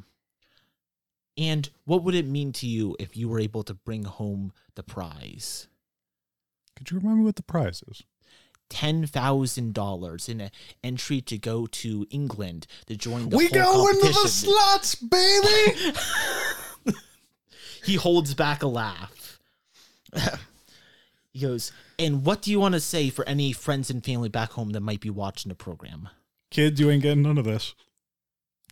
And 1.38 1.70
what 1.83 2.03
would 2.03 2.16
it 2.16 2.25
mean 2.25 2.53
to 2.53 2.66
you 2.66 2.96
if 3.00 3.18
you 3.18 3.27
were 3.27 3.42
able 3.42 3.64
to 3.64 3.74
bring 3.74 4.05
home 4.05 4.53
the 4.75 4.83
prize? 4.83 5.68
Could 6.77 6.90
you 6.90 7.00
remind 7.00 7.20
me 7.20 7.25
what 7.25 7.35
the 7.35 7.44
prize 7.44 7.83
is? 7.90 8.03
Ten 8.69 9.05
thousand 9.05 9.73
dollars 9.73 10.27
in 10.27 10.41
an 10.41 10.51
entry 10.83 11.21
to 11.21 11.37
go 11.37 11.67
to 11.67 12.07
England 12.09 12.65
to 12.87 12.95
join 12.95 13.29
the 13.29 13.37
we 13.37 13.49
go 13.49 13.87
into 13.87 14.07
the 14.07 14.27
slots, 14.27 14.95
baby. 14.95 15.93
he 17.85 17.95
holds 17.95 18.33
back 18.33 18.63
a 18.63 18.67
laugh. 18.67 19.39
he 21.33 21.39
goes, 21.39 21.71
"And 21.99 22.25
what 22.25 22.41
do 22.41 22.49
you 22.49 22.59
want 22.59 22.73
to 22.73 22.79
say 22.79 23.09
for 23.09 23.27
any 23.27 23.51
friends 23.51 23.89
and 23.89 24.03
family 24.03 24.29
back 24.29 24.51
home 24.53 24.71
that 24.71 24.81
might 24.81 25.01
be 25.01 25.09
watching 25.09 25.49
the 25.49 25.55
program?" 25.55 26.09
Kids, 26.49 26.79
you 26.79 26.89
ain't 26.89 27.03
getting 27.03 27.23
none 27.23 27.37
of 27.37 27.45
this. 27.45 27.75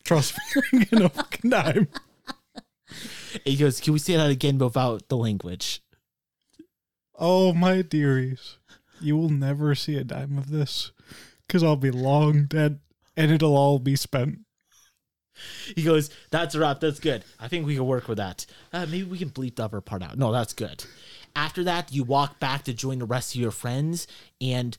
Trust 0.04 0.34
me, 0.34 0.44
you 0.56 0.80
ain't 0.80 0.90
getting 0.90 1.06
a 1.06 1.10
fucking 1.10 1.50
dime. 1.52 1.88
He 3.46 3.56
goes, 3.56 3.80
"Can 3.80 3.94
we 3.94 4.00
say 4.00 4.16
that 4.16 4.32
again 4.32 4.58
without 4.58 5.08
the 5.10 5.18
language?" 5.18 5.82
Oh, 7.24 7.54
my 7.54 7.84
dearies. 7.84 8.58
You 9.02 9.18
will 9.18 9.30
never 9.30 9.76
see 9.76 9.98
a 9.98 10.04
dime 10.04 10.38
of 10.38 10.50
this 10.50 10.92
because 11.48 11.64
I'll 11.64 11.76
be 11.76 11.92
long 11.92 12.46
dead 12.46 12.80
and 13.18 13.32
it'll 13.32 13.58
all 13.58 13.80
be 13.80 13.96
spent. 13.96 14.40
He 15.76 15.84
goes, 15.84 16.10
"That's 16.30 16.56
a 16.56 16.60
wrap. 16.60 16.82
That's 16.82 17.00
good. 17.00 17.24
I 17.40 17.48
think 17.48 17.66
we 17.66 17.76
can 17.76 17.86
work 17.86 18.08
with 18.08 18.18
that. 18.18 18.46
Uh, 18.72 18.86
maybe 18.86 19.04
we 19.04 19.18
can 19.18 19.30
bleep 19.30 19.56
the 19.56 19.66
other 19.66 19.82
part 19.82 20.04
out. 20.04 20.18
No, 20.18 20.32
that's 20.32 20.54
good." 20.54 20.86
After 21.36 21.64
that, 21.64 21.94
you 21.94 22.04
walk 22.04 22.40
back 22.40 22.64
to 22.66 22.74
join 22.74 23.00
the 23.00 23.06
rest 23.06 23.34
of 23.34 23.42
your 23.42 23.52
friends, 23.52 24.06
and 24.40 24.78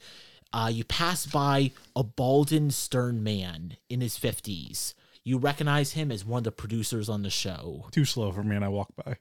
uh, 0.53 0.71
you 0.73 0.85
pass 0.85 1.27
by 1.27 1.73
a 1.97 2.05
balding, 2.05 2.71
stern 2.71 3.23
man 3.25 3.77
in 3.89 4.01
his 4.01 4.17
fifties. 4.17 4.95
You 5.25 5.39
recognize 5.39 5.93
him 5.93 6.13
as 6.13 6.25
one 6.25 6.39
of 6.39 6.45
the 6.45 6.53
producers 6.53 7.09
on 7.09 7.23
the 7.23 7.31
show. 7.31 7.87
Too 7.91 8.05
slow 8.05 8.31
for 8.33 8.43
me 8.43 8.57
and 8.57 8.65
I 8.65 8.69
walk 8.69 8.89
by. 9.05 9.17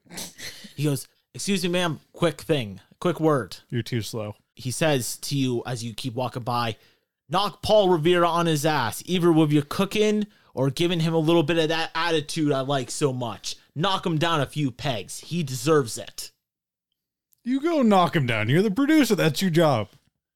He 0.76 0.84
goes, 0.84 1.08
"Excuse 1.34 1.64
me, 1.64 1.70
ma'am. 1.70 2.02
Quick 2.12 2.42
thing. 2.42 2.82
Quick 3.02 3.20
word." 3.20 3.58
You're 3.70 3.82
too 3.82 4.02
slow. 4.02 4.36
He 4.56 4.72
says 4.72 5.18
to 5.18 5.38
you 5.38 5.62
as 5.66 5.84
you 5.84 5.94
keep 5.94 6.14
walking 6.14 6.44
by, 6.44 6.78
"Knock 7.28 7.62
Paul 7.62 7.90
Revere 7.90 8.24
on 8.24 8.46
his 8.46 8.66
ass, 8.66 9.04
either 9.06 9.32
with 9.32 9.52
your 9.52 9.64
cooking 9.64 10.28
or 10.54 10.70
giving 10.70 11.02
him 11.02 11.14
a 11.14 11.20
little 11.20 11.44
bit 11.44 11.58
of 11.58 11.68
that 11.70 11.92
attitude 11.96 12.54
I 12.54 12.62
like 12.62 12.90
so 12.90 13.12
much. 13.12 13.56
Knock 13.76 14.06
him 14.06 14.18
down 14.18 14.40
a 14.40 14.46
few 14.46 14.72
pegs. 14.72 15.20
He 15.20 15.44
deserves 15.44 15.98
it." 15.98 16.32
You 17.44 17.60
go 17.60 17.82
knock 17.82 18.16
him 18.16 18.28
down. 18.28 18.50
You're 18.50 18.62
the 18.62 18.70
producer. 18.70 19.16
That's 19.16 19.42
your 19.42 19.50
job. 19.50 19.90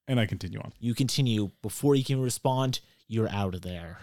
And 0.07 0.19
I 0.19 0.25
continue 0.25 0.59
on. 0.59 0.73
You 0.79 0.95
continue. 0.95 1.51
Before 1.61 1.95
you 1.95 2.03
can 2.03 2.19
respond, 2.19 2.79
you're 3.07 3.29
out 3.29 3.53
of 3.53 3.61
there. 3.61 3.99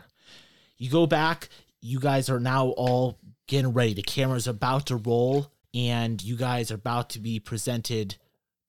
You 0.79 0.88
go 0.88 1.07
back. 1.07 1.48
You 1.81 1.98
guys 1.98 2.31
are 2.31 2.38
now 2.38 2.68
all 2.68 3.18
getting 3.48 3.72
ready. 3.72 3.94
The 3.94 4.03
camera's 4.03 4.46
about 4.46 4.87
to 4.87 4.96
roll, 4.96 5.51
and 5.75 6.22
you 6.22 6.37
guys 6.37 6.70
are 6.70 6.77
about 6.77 7.11
to 7.11 7.18
be 7.18 7.40
presented 7.40 8.16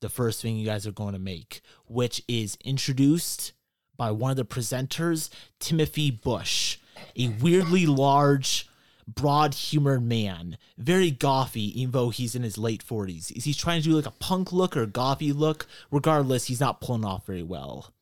the 0.03 0.09
first 0.09 0.41
thing 0.41 0.57
you 0.57 0.65
guys 0.65 0.85
are 0.85 0.91
going 0.91 1.13
to 1.13 1.19
make, 1.19 1.61
which 1.87 2.21
is 2.27 2.57
introduced 2.63 3.53
by 3.97 4.11
one 4.11 4.29
of 4.29 4.37
the 4.37 4.45
presenters, 4.45 5.29
Timothy 5.59 6.11
Bush, 6.11 6.77
a 7.15 7.29
weirdly 7.29 7.85
large, 7.85 8.69
broad 9.07 9.53
humored 9.53 10.03
man, 10.03 10.57
very 10.77 11.11
gothy, 11.11 11.71
even 11.73 11.91
though 11.91 12.09
he's 12.09 12.35
in 12.35 12.43
his 12.43 12.57
late 12.57 12.85
40s. 12.85 13.31
Is 13.31 13.45
he 13.45 13.53
trying 13.53 13.81
to 13.81 13.89
do 13.89 13.95
like 13.95 14.05
a 14.05 14.11
punk 14.11 14.51
look 14.51 14.75
or 14.75 14.85
gothy 14.85 15.33
look? 15.33 15.67
Regardless, 15.89 16.45
he's 16.45 16.59
not 16.59 16.81
pulling 16.81 17.05
off 17.05 17.25
very 17.25 17.43
well. 17.43 17.93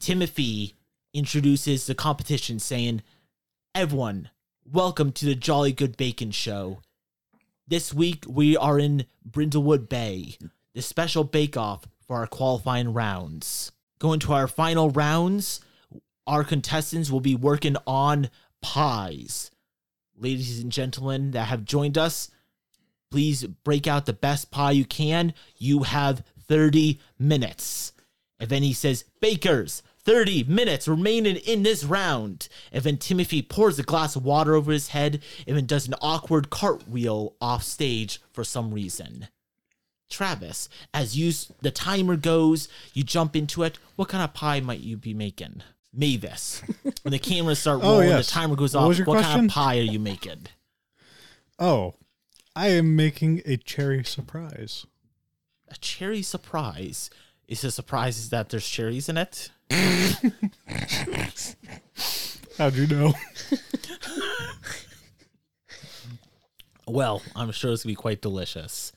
Timothy 0.00 0.74
introduces 1.12 1.86
the 1.86 1.94
competition 1.94 2.58
saying, 2.58 3.02
Everyone, 3.74 4.30
welcome 4.64 5.12
to 5.12 5.26
the 5.26 5.34
Jolly 5.34 5.72
Good 5.72 5.96
Bacon 5.96 6.30
Show. 6.30 6.80
This 7.68 7.92
week 7.92 8.24
we 8.28 8.56
are 8.56 8.78
in 8.78 9.06
Brindlewood 9.28 9.88
Bay, 9.88 10.36
the 10.74 10.82
special 10.82 11.24
bake 11.24 11.56
off 11.56 11.86
for 12.06 12.16
our 12.16 12.26
qualifying 12.26 12.92
rounds. 12.92 13.72
Going 13.98 14.20
to 14.20 14.32
our 14.32 14.48
final 14.48 14.90
rounds, 14.90 15.60
our 16.26 16.44
contestants 16.44 17.10
will 17.10 17.20
be 17.20 17.34
working 17.34 17.76
on 17.86 18.30
pies. 18.60 19.50
Ladies 20.16 20.60
and 20.60 20.72
gentlemen 20.72 21.32
that 21.32 21.48
have 21.48 21.64
joined 21.64 21.98
us, 21.98 22.30
please 23.10 23.44
break 23.44 23.86
out 23.86 24.06
the 24.06 24.12
best 24.12 24.50
pie 24.50 24.70
you 24.72 24.84
can. 24.84 25.34
You 25.56 25.84
have 25.84 26.24
30 26.48 27.00
minutes. 27.18 27.92
And 28.38 28.48
then 28.48 28.62
he 28.62 28.72
says, 28.72 29.04
Bakers, 29.20 29.82
30 30.04 30.44
minutes 30.44 30.88
remaining 30.88 31.36
in 31.36 31.62
this 31.62 31.84
round. 31.84 32.48
And 32.72 32.82
then 32.82 32.96
Timothy 32.96 33.42
pours 33.42 33.78
a 33.78 33.84
glass 33.84 34.16
of 34.16 34.24
water 34.24 34.54
over 34.54 34.72
his 34.72 34.88
head 34.88 35.22
and 35.46 35.56
then 35.56 35.66
does 35.66 35.86
an 35.86 35.94
awkward 36.00 36.50
cartwheel 36.50 37.36
off 37.40 37.62
stage 37.62 38.20
for 38.32 38.42
some 38.42 38.72
reason. 38.72 39.28
Travis, 40.12 40.68
as 40.94 41.16
you 41.18 41.32
the 41.62 41.70
timer 41.72 42.16
goes, 42.16 42.68
you 42.94 43.02
jump 43.02 43.34
into 43.34 43.62
it. 43.64 43.78
What 43.96 44.08
kind 44.08 44.22
of 44.22 44.32
pie 44.34 44.60
might 44.60 44.80
you 44.80 44.96
be 44.96 45.14
making? 45.14 45.62
Mavis. 45.92 46.62
when 47.02 47.10
the 47.10 47.18
cameras 47.18 47.58
start 47.58 47.80
Oh, 47.82 47.94
rolling, 47.94 48.08
yes. 48.10 48.26
the 48.26 48.32
timer 48.32 48.54
goes 48.54 48.74
What 48.74 49.00
off. 49.00 49.06
what 49.06 49.22
kind 49.24 49.46
of 49.46 49.50
pie 49.50 49.78
are 49.78 49.82
you 49.82 49.98
making? 49.98 50.46
Oh, 51.58 51.94
I 52.54 52.68
am 52.68 52.94
making 52.96 53.42
a 53.46 53.56
cherry 53.56 54.04
surprise. 54.04 54.86
A 55.68 55.76
cherry 55.76 56.22
surprise. 56.22 57.10
Is 57.48 57.60
the 57.62 57.70
surprise 57.70 58.18
is 58.18 58.30
that 58.30 58.48
there's 58.50 58.66
cherries 58.68 59.08
in 59.08 59.16
it? 59.18 59.50
How'd 62.58 62.74
you 62.74 62.86
know? 62.86 63.12
Well, 66.86 67.22
I'm 67.36 67.52
sure 67.52 67.72
it's 67.72 67.84
gonna 67.84 67.92
be 67.92 67.96
quite 67.96 68.20
delicious. 68.20 68.92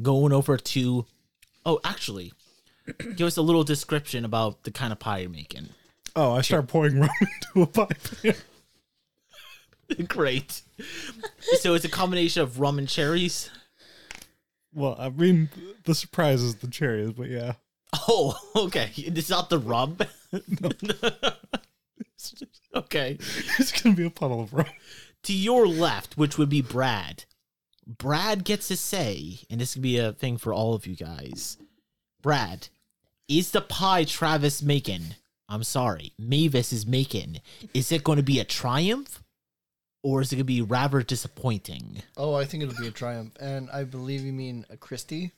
Going 0.00 0.32
over 0.32 0.56
to, 0.56 1.06
oh, 1.66 1.80
actually, 1.84 2.32
give 3.16 3.26
us 3.26 3.36
a 3.36 3.42
little 3.42 3.64
description 3.64 4.24
about 4.24 4.62
the 4.64 4.70
kind 4.70 4.92
of 4.92 4.98
pie 4.98 5.18
you're 5.18 5.30
making. 5.30 5.68
Oh, 6.14 6.32
I 6.32 6.40
start 6.42 6.68
pouring 6.68 7.00
rum 7.00 7.10
into 7.54 7.62
a 7.62 7.66
pipe. 7.66 8.36
Great. 10.08 10.62
So 11.60 11.74
it's 11.74 11.84
a 11.84 11.88
combination 11.88 12.42
of 12.42 12.60
rum 12.60 12.78
and 12.78 12.88
cherries. 12.88 13.50
well, 14.74 14.96
I 14.98 15.08
mean, 15.08 15.48
the 15.84 15.94
surprise 15.94 16.42
is 16.42 16.56
the 16.56 16.68
cherries, 16.68 17.12
but 17.12 17.28
yeah. 17.28 17.54
Oh, 18.08 18.38
okay. 18.56 18.90
It's 18.96 19.30
not 19.30 19.48
the 19.50 19.58
rum. 19.58 19.96
okay. 22.74 23.16
It's 23.58 23.82
gonna 23.82 23.96
be 23.96 24.06
a 24.06 24.10
puddle 24.10 24.40
of 24.42 24.52
rum. 24.52 24.66
To 25.24 25.32
your 25.32 25.66
left, 25.66 26.16
which 26.16 26.36
would 26.38 26.48
be 26.48 26.60
Brad. 26.62 27.24
Brad 27.88 28.44
gets 28.44 28.68
to 28.68 28.76
say, 28.76 29.40
and 29.48 29.60
this 29.60 29.72
could 29.72 29.82
be 29.82 29.98
a 29.98 30.12
thing 30.12 30.36
for 30.36 30.52
all 30.52 30.74
of 30.74 30.86
you 30.86 30.94
guys. 30.94 31.56
Brad, 32.20 32.68
is 33.28 33.50
the 33.50 33.62
pie 33.62 34.04
Travis 34.04 34.62
making? 34.62 35.14
I'm 35.48 35.64
sorry, 35.64 36.12
Mavis 36.18 36.72
is 36.72 36.86
making. 36.86 37.40
Is 37.72 37.90
it 37.90 38.04
going 38.04 38.18
to 38.18 38.22
be 38.22 38.38
a 38.38 38.44
triumph, 38.44 39.22
or 40.02 40.20
is 40.20 40.30
it 40.30 40.36
going 40.36 40.40
to 40.40 40.44
be 40.44 40.60
rather 40.60 41.02
disappointing? 41.02 42.02
Oh, 42.18 42.34
I 42.34 42.44
think 42.44 42.62
it'll 42.62 42.78
be 42.78 42.88
a 42.88 42.92
triumph. 42.92 43.32
And 43.40 43.70
I 43.70 43.84
believe 43.84 44.22
you 44.22 44.32
mean 44.34 44.66
a 44.68 44.76
Christie. 44.76 45.32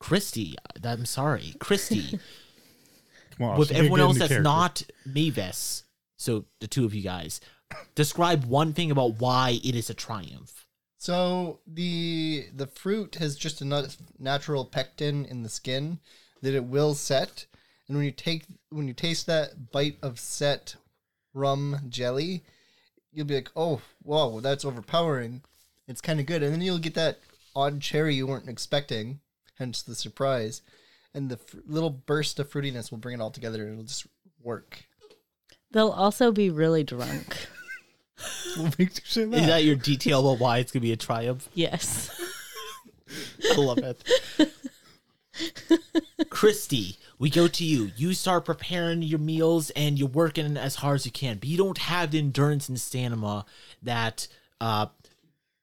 Christy, 0.00 0.56
I'm 0.82 1.04
sorry, 1.04 1.54
Christy. 1.58 2.18
Come 3.36 3.48
on, 3.50 3.58
with 3.58 3.68
so 3.68 3.74
everyone 3.74 4.00
else 4.00 4.18
that's 4.18 4.28
character. 4.28 4.42
not 4.42 4.82
Mavis, 5.04 5.84
so 6.16 6.46
the 6.60 6.66
two 6.66 6.86
of 6.86 6.94
you 6.94 7.02
guys, 7.02 7.40
describe 7.94 8.46
one 8.46 8.72
thing 8.72 8.90
about 8.90 9.20
why 9.20 9.60
it 9.62 9.74
is 9.74 9.90
a 9.90 9.94
triumph. 9.94 10.65
So 10.98 11.60
the 11.66 12.46
the 12.54 12.66
fruit 12.66 13.16
has 13.16 13.36
just 13.36 13.60
enough 13.60 13.96
natural 14.18 14.64
pectin 14.64 15.24
in 15.24 15.42
the 15.42 15.48
skin 15.48 15.98
that 16.42 16.54
it 16.54 16.64
will 16.64 16.94
set, 16.94 17.46
and 17.86 17.96
when 17.96 18.06
you 18.06 18.12
take 18.12 18.44
when 18.70 18.88
you 18.88 18.94
taste 18.94 19.26
that 19.26 19.70
bite 19.72 19.98
of 20.02 20.18
set 20.18 20.76
rum 21.34 21.80
jelly, 21.88 22.42
you'll 23.12 23.26
be 23.26 23.34
like, 23.34 23.50
oh, 23.54 23.80
whoa, 24.02 24.40
that's 24.40 24.64
overpowering. 24.64 25.42
It's 25.86 26.00
kind 26.00 26.18
of 26.18 26.26
good, 26.26 26.42
and 26.42 26.52
then 26.52 26.62
you'll 26.62 26.78
get 26.78 26.94
that 26.94 27.20
odd 27.54 27.80
cherry 27.80 28.14
you 28.14 28.26
weren't 28.26 28.48
expecting, 28.48 29.20
hence 29.58 29.82
the 29.82 29.94
surprise, 29.94 30.62
and 31.14 31.30
the 31.30 31.36
fr- 31.36 31.58
little 31.66 31.90
burst 31.90 32.38
of 32.40 32.50
fruitiness 32.50 32.90
will 32.90 32.98
bring 32.98 33.14
it 33.14 33.22
all 33.22 33.30
together, 33.30 33.64
and 33.64 33.72
it'll 33.74 33.84
just 33.84 34.06
work. 34.42 34.84
They'll 35.70 35.90
also 35.90 36.32
be 36.32 36.50
really 36.50 36.84
drunk. 36.84 37.48
What 38.56 38.78
makes 38.78 38.98
you 38.98 39.04
say 39.06 39.24
that? 39.24 39.36
Is 39.40 39.46
that 39.46 39.64
your 39.64 39.76
detail 39.76 40.20
about 40.20 40.40
why 40.40 40.58
it's 40.58 40.72
gonna 40.72 40.82
be 40.82 40.92
a 40.92 40.96
triumph? 40.96 41.48
Yes. 41.54 42.10
I 43.52 43.56
love 43.56 43.78
it. 43.78 44.02
Christy, 46.30 46.98
we 47.18 47.30
go 47.30 47.46
to 47.48 47.64
you. 47.64 47.90
You 47.96 48.14
start 48.14 48.44
preparing 48.44 49.02
your 49.02 49.18
meals 49.18 49.70
and 49.70 49.98
you're 49.98 50.08
working 50.08 50.56
as 50.56 50.76
hard 50.76 50.96
as 50.96 51.06
you 51.06 51.12
can, 51.12 51.38
but 51.38 51.48
you 51.48 51.56
don't 51.56 51.78
have 51.78 52.10
the 52.10 52.18
endurance 52.18 52.68
and 52.68 52.80
stamina 52.80 53.44
that 53.82 54.28
uh 54.60 54.86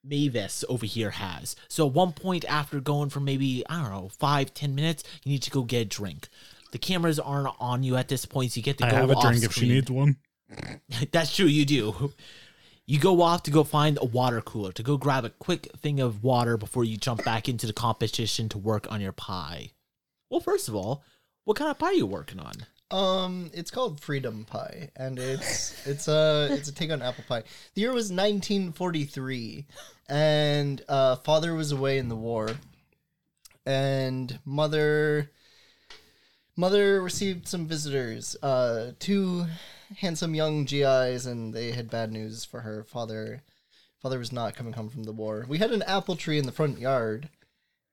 Mavis 0.04 0.66
over 0.70 0.86
here 0.86 1.12
has. 1.12 1.56
So 1.70 1.88
at 1.88 1.94
one 1.94 2.12
point 2.12 2.46
after 2.48 2.80
going 2.80 3.10
for 3.10 3.22
maybe, 3.22 3.64
I 3.70 3.82
don't 3.82 3.92
know, 3.92 4.10
five, 4.10 4.54
ten 4.54 4.76
minutes, 4.76 5.04
you 5.24 5.32
need 5.32 5.44
to 5.44 5.52
go 5.52 5.64
get 5.64 5.82
a 5.82 5.86
drink. 5.86 6.28
The 6.72 6.78
cameras 6.78 7.20
aren't 7.20 7.56
on 7.60 7.84
you 7.84 7.96
at 7.96 8.10
this 8.10 8.26
point, 8.26 8.52
so 8.52 8.58
you 8.58 8.64
get 8.64 8.78
to 8.80 8.86
I 8.86 8.92
go 8.92 8.98
have 8.98 9.12
a 9.12 9.16
off 9.16 9.24
drink 9.24 9.44
if 9.44 9.54
she 9.54 9.70
needs 9.70 9.90
one. 9.90 10.18
That's 11.12 11.36
true, 11.36 11.46
you 11.46 11.66
do. 11.66 12.12
You 12.86 13.00
go 13.00 13.22
off 13.22 13.44
to 13.44 13.52
go 13.52 13.64
find 13.64 13.98
a 14.02 14.06
water 14.06 14.42
cooler 14.42 14.74
to 14.74 14.84
go 14.84 14.98
grab 14.98 15.24
a 15.24 15.30
quick 15.30 15.70
thing 15.78 16.02
of 16.02 16.22
water 16.22 16.58
before 16.58 16.84
you 16.84 16.98
jump 16.98 17.24
back 17.24 17.48
into 17.48 17.66
the 17.66 17.72
competition 17.72 18.50
to 18.50 18.58
work 18.58 18.92
on 18.92 19.00
your 19.00 19.14
pie. 19.14 19.72
Well, 20.30 20.42
first 20.42 20.68
of 20.68 20.76
all, 20.76 21.02
what 21.46 21.56
kind 21.56 21.72
of 21.72 21.80
pie 21.80 21.88
are 21.88 21.94
you 21.94 22.06
working 22.06 22.40
on? 22.40 22.54
Um, 22.92 23.52
it's 23.54 23.72
called 23.72 24.02
Freedom 24.02 24.46
Pie, 24.46 24.92
and 24.98 25.18
it's 25.18 25.88
it's 25.88 26.08
a 26.08 26.50
it's 26.52 26.68
a 26.68 26.74
take 26.74 26.92
on 26.92 27.02
apple 27.02 27.24
pie. 27.28 27.44
The 27.74 27.82
year 27.82 27.94
was 27.94 28.12
1943, 28.12 29.66
and 30.10 30.84
uh, 30.90 31.16
father 31.18 31.56
was 31.56 31.72
away 31.72 31.98
in 31.98 32.10
the 32.10 32.16
war, 32.18 32.50
and 33.66 34.38
mother 34.44 35.32
mother 36.56 37.02
received 37.02 37.48
some 37.48 37.66
visitors, 37.66 38.36
uh, 38.44 38.92
two 39.00 39.46
handsome 39.98 40.36
young 40.36 40.66
GIs, 40.66 41.26
and 41.26 41.54
they 41.54 41.72
had 41.72 41.90
bad 41.90 42.12
news 42.12 42.46
for 42.46 42.62
her. 42.62 42.84
Father 42.84 43.42
father 44.02 44.20
was 44.20 44.34
not 44.34 44.54
coming 44.56 44.74
home 44.74 44.90
from 44.90 45.04
the 45.04 45.14
war. 45.14 45.46
We 45.48 45.60
had 45.60 45.72
an 45.72 45.82
apple 45.84 46.18
tree 46.18 46.38
in 46.38 46.46
the 46.46 46.52
front 46.52 46.78
yard, 46.78 47.30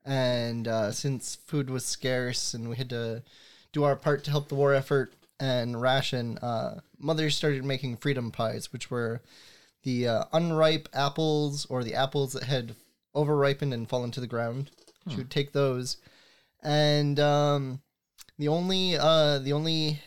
and 0.03 0.67
uh, 0.67 0.91
since 0.91 1.35
food 1.35 1.69
was 1.69 1.85
scarce 1.85 2.53
and 2.53 2.69
we 2.69 2.75
had 2.75 2.89
to 2.89 3.23
do 3.71 3.85
our 3.85 3.95
part 3.95 4.25
to 4.25 4.31
help 4.31 4.49
the 4.49 4.55
war 4.55 4.73
effort 4.73 5.13
and 5.39 5.81
ration, 5.81 6.37
uh, 6.39 6.81
mother 6.99 7.29
started 7.29 7.63
making 7.63 7.97
freedom 7.97 8.29
pies, 8.29 8.73
which 8.73 8.91
were 8.91 9.21
the 9.83 10.07
uh, 10.07 10.23
unripe 10.33 10.89
apples 10.93 11.65
or 11.65 11.83
the 11.83 11.95
apples 11.95 12.33
that 12.33 12.43
had 12.43 12.75
overripened 13.15 13.73
and 13.73 13.89
fallen 13.89 14.11
to 14.11 14.21
the 14.21 14.27
ground. 14.27 14.69
She 15.09 15.15
would 15.15 15.31
take 15.31 15.51
those, 15.51 15.97
and 16.61 17.19
um, 17.19 17.81
the 18.37 18.49
only 18.49 18.97
uh, 18.97 19.39
the 19.39 19.53
only 19.53 19.99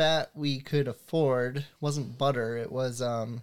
fat 0.00 0.30
we 0.34 0.60
could 0.60 0.88
afford 0.88 1.66
wasn't 1.80 2.16
butter. 2.16 2.56
It 2.56 2.72
was 2.72 3.02
um, 3.02 3.42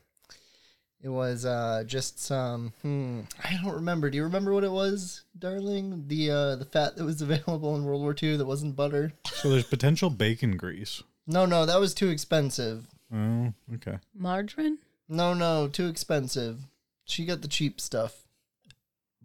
it 1.03 1.09
was 1.09 1.45
uh, 1.45 1.83
just 1.85 2.19
some. 2.19 2.73
Hmm, 2.81 3.21
I 3.43 3.57
don't 3.61 3.75
remember. 3.75 4.09
Do 4.09 4.17
you 4.17 4.23
remember 4.23 4.53
what 4.53 4.63
it 4.63 4.71
was, 4.71 5.21
darling? 5.37 6.05
The 6.07 6.31
uh, 6.31 6.55
the 6.55 6.65
fat 6.65 6.95
that 6.95 7.05
was 7.05 7.21
available 7.27 7.75
in 7.75 7.85
World 7.85 8.01
War 8.01 8.15
II 8.21 8.37
that 8.37 8.45
wasn't 8.45 8.75
butter. 8.75 9.13
So 9.33 9.49
there's 9.49 9.65
potential 9.65 10.09
bacon 10.09 10.57
grease. 10.57 11.03
No, 11.27 11.45
no, 11.45 11.65
that 11.67 11.79
was 11.79 11.93
too 11.93 12.09
expensive. 12.09 12.87
Oh, 13.13 13.53
okay. 13.75 13.99
Margarine? 14.15 14.79
No, 15.07 15.33
no, 15.33 15.67
too 15.67 15.87
expensive. 15.87 16.61
She 17.05 17.25
got 17.25 17.41
the 17.41 17.47
cheap 17.47 17.79
stuff. 17.79 18.23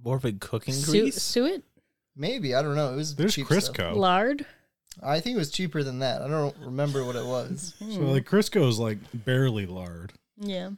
More 0.04 0.16
of 0.16 0.24
a 0.24 0.32
cooking 0.32 0.74
Su- 0.74 0.90
grease? 1.00 1.22
suet? 1.22 1.62
Maybe 2.14 2.54
I 2.54 2.60
don't 2.62 2.74
know. 2.74 2.92
It 2.92 2.96
was 2.96 3.16
There's 3.16 3.34
cheap 3.34 3.46
stuff. 3.46 3.74
Crisco. 3.74 3.96
Lard? 3.96 4.44
I 5.02 5.20
think 5.20 5.36
it 5.36 5.38
was 5.38 5.50
cheaper 5.50 5.82
than 5.82 6.00
that. 6.00 6.22
I 6.22 6.28
don't 6.28 6.56
remember 6.58 7.04
what 7.04 7.16
it 7.16 7.24
was. 7.24 7.74
So 7.80 8.00
like 8.00 8.24
Crisco 8.26 8.68
is 8.68 8.78
like 8.78 8.98
barely 9.14 9.66
lard, 9.66 10.12
Yeah. 10.38 10.70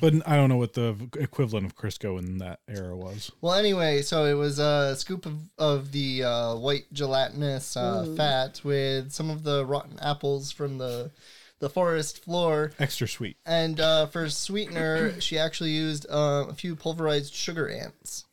but 0.00 0.14
I 0.26 0.36
don't 0.36 0.48
know 0.48 0.56
what 0.56 0.74
the 0.74 0.94
equivalent 1.18 1.66
of 1.66 1.74
Crisco 1.76 2.18
in 2.18 2.38
that 2.38 2.60
era 2.68 2.96
was. 2.96 3.30
Well, 3.40 3.54
anyway, 3.54 4.02
so 4.02 4.24
it 4.26 4.34
was 4.34 4.58
a 4.58 4.94
scoop 4.96 5.26
of, 5.26 5.38
of 5.58 5.92
the 5.92 6.22
uh, 6.24 6.54
white 6.56 6.92
gelatinous 6.92 7.76
uh, 7.76 8.14
fat 8.16 8.60
with 8.62 9.10
some 9.12 9.28
of 9.30 9.42
the 9.42 9.64
rotten 9.66 9.98
apples 10.00 10.52
from 10.52 10.78
the 10.78 11.10
the 11.58 11.70
forest 11.70 12.24
floor, 12.24 12.72
Extra 12.80 13.06
sweet. 13.06 13.36
and 13.46 13.78
uh, 13.78 14.06
for 14.06 14.28
sweetener, 14.28 15.12
she 15.20 15.38
actually 15.38 15.70
used 15.70 16.04
uh, 16.10 16.46
a 16.48 16.54
few 16.54 16.74
pulverized 16.74 17.32
sugar 17.32 17.68
ants. 17.68 18.24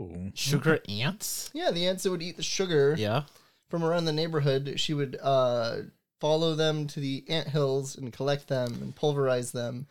Ooh. 0.00 0.32
Sugar 0.34 0.80
ants? 0.88 1.50
Yeah, 1.52 1.70
the 1.70 1.86
ants 1.86 2.04
that 2.04 2.10
would 2.10 2.22
eat 2.22 2.38
the 2.38 2.42
sugar 2.42 2.94
Yeah. 2.98 3.24
From 3.68 3.84
around 3.84 4.04
the 4.06 4.12
neighborhood. 4.12 4.74
She 4.76 4.94
would 4.94 5.18
uh, 5.22 5.76
follow 6.20 6.54
them 6.54 6.86
to 6.88 7.00
the 7.00 7.24
ant 7.28 7.48
hills 7.48 7.96
and 7.96 8.12
collect 8.12 8.48
them 8.48 8.78
and 8.80 8.94
pulverize 8.94 9.52
them, 9.52 9.86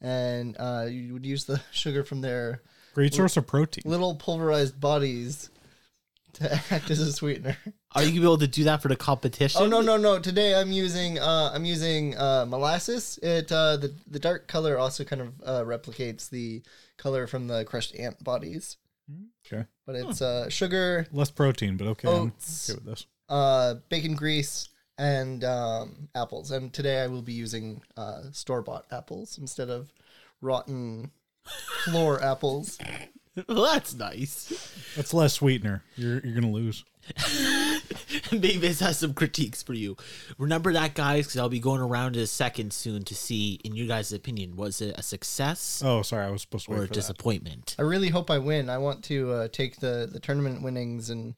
and 0.00 0.56
uh, 0.58 0.86
you 0.90 1.12
would 1.14 1.26
use 1.26 1.44
the 1.44 1.60
sugar 1.72 2.04
from 2.04 2.20
their 2.20 2.62
Great 2.94 3.14
source 3.14 3.36
of 3.36 3.46
protein. 3.46 3.82
little 3.86 4.14
pulverized 4.16 4.80
bodies 4.80 5.48
to 6.34 6.52
act 6.70 6.90
as 6.90 6.98
a 7.00 7.12
sweetener. 7.12 7.56
Are 7.92 8.02
you 8.02 8.10
gonna 8.10 8.20
be 8.20 8.24
able 8.26 8.38
to 8.38 8.46
do 8.46 8.64
that 8.64 8.82
for 8.82 8.88
the 8.88 8.94
competition? 8.96 9.60
Oh 9.62 9.66
no 9.66 9.80
no 9.80 9.96
no! 9.96 10.18
Today 10.20 10.54
I'm 10.54 10.70
using 10.72 11.18
uh, 11.18 11.50
I'm 11.52 11.64
using 11.64 12.16
uh, 12.16 12.46
molasses. 12.48 13.18
It 13.22 13.50
uh, 13.50 13.76
the 13.78 13.92
the 14.08 14.18
dark 14.20 14.46
color 14.48 14.78
also 14.78 15.02
kind 15.04 15.22
of 15.22 15.28
uh, 15.44 15.64
replicates 15.64 16.30
the 16.30 16.62
color 16.98 17.26
from 17.26 17.48
the 17.48 17.64
crushed 17.64 17.96
ant 17.96 18.22
bodies, 18.22 18.76
Okay. 19.46 19.64
but 19.86 19.96
it's 19.96 20.22
uh, 20.22 20.48
sugar, 20.48 21.06
Less 21.12 21.30
protein, 21.32 21.76
but 21.76 21.88
okay. 21.88 22.08
I'm 22.08 22.28
Oats. 22.28 22.70
okay 22.70 22.76
with 22.76 22.86
this. 22.86 23.06
Uh, 23.30 23.76
bacon 23.88 24.14
grease, 24.14 24.68
and 24.98 25.42
um, 25.44 26.08
apples. 26.14 26.50
And 26.50 26.70
today 26.72 27.00
I 27.02 27.06
will 27.06 27.22
be 27.22 27.32
using 27.32 27.80
uh, 27.96 28.24
store 28.32 28.60
bought 28.60 28.84
apples 28.90 29.38
instead 29.38 29.70
of 29.70 29.90
rotten 30.42 31.10
floor 31.84 32.22
apples. 32.22 32.78
Well, 33.48 33.62
that's 33.72 33.94
nice. 33.94 34.74
That's 34.96 35.14
less 35.14 35.34
sweetener. 35.34 35.84
You're 35.94 36.18
you're 36.18 36.34
gonna 36.34 36.50
lose. 36.52 36.84
Mavis 38.32 38.80
has 38.80 38.98
some 38.98 39.14
critiques 39.14 39.62
for 39.62 39.72
you. 39.72 39.96
Remember 40.36 40.72
that, 40.72 40.94
guys, 40.94 41.26
because 41.26 41.38
I'll 41.38 41.48
be 41.48 41.60
going 41.60 41.80
around 41.80 42.16
in 42.16 42.22
a 42.22 42.26
second 42.26 42.72
soon 42.72 43.04
to 43.04 43.14
see, 43.14 43.54
in 43.64 43.76
your 43.76 43.86
guys' 43.86 44.12
opinion, 44.12 44.56
was 44.56 44.80
it 44.80 44.96
a 44.98 45.02
success 45.02 45.80
Oh, 45.84 46.02
sorry, 46.02 46.26
I 46.26 46.30
was 46.30 46.42
supposed 46.42 46.66
to 46.66 46.72
or 46.72 46.74
wait 46.74 46.80
a 46.82 46.86
for 46.88 46.88
that. 46.88 46.94
disappointment? 46.94 47.76
I 47.78 47.82
really 47.82 48.08
hope 48.08 48.30
I 48.30 48.38
win. 48.38 48.68
I 48.68 48.78
want 48.78 49.04
to 49.04 49.30
uh, 49.32 49.48
take 49.48 49.76
the, 49.78 50.08
the 50.12 50.20
tournament 50.20 50.62
winnings 50.62 51.08
and 51.08 51.34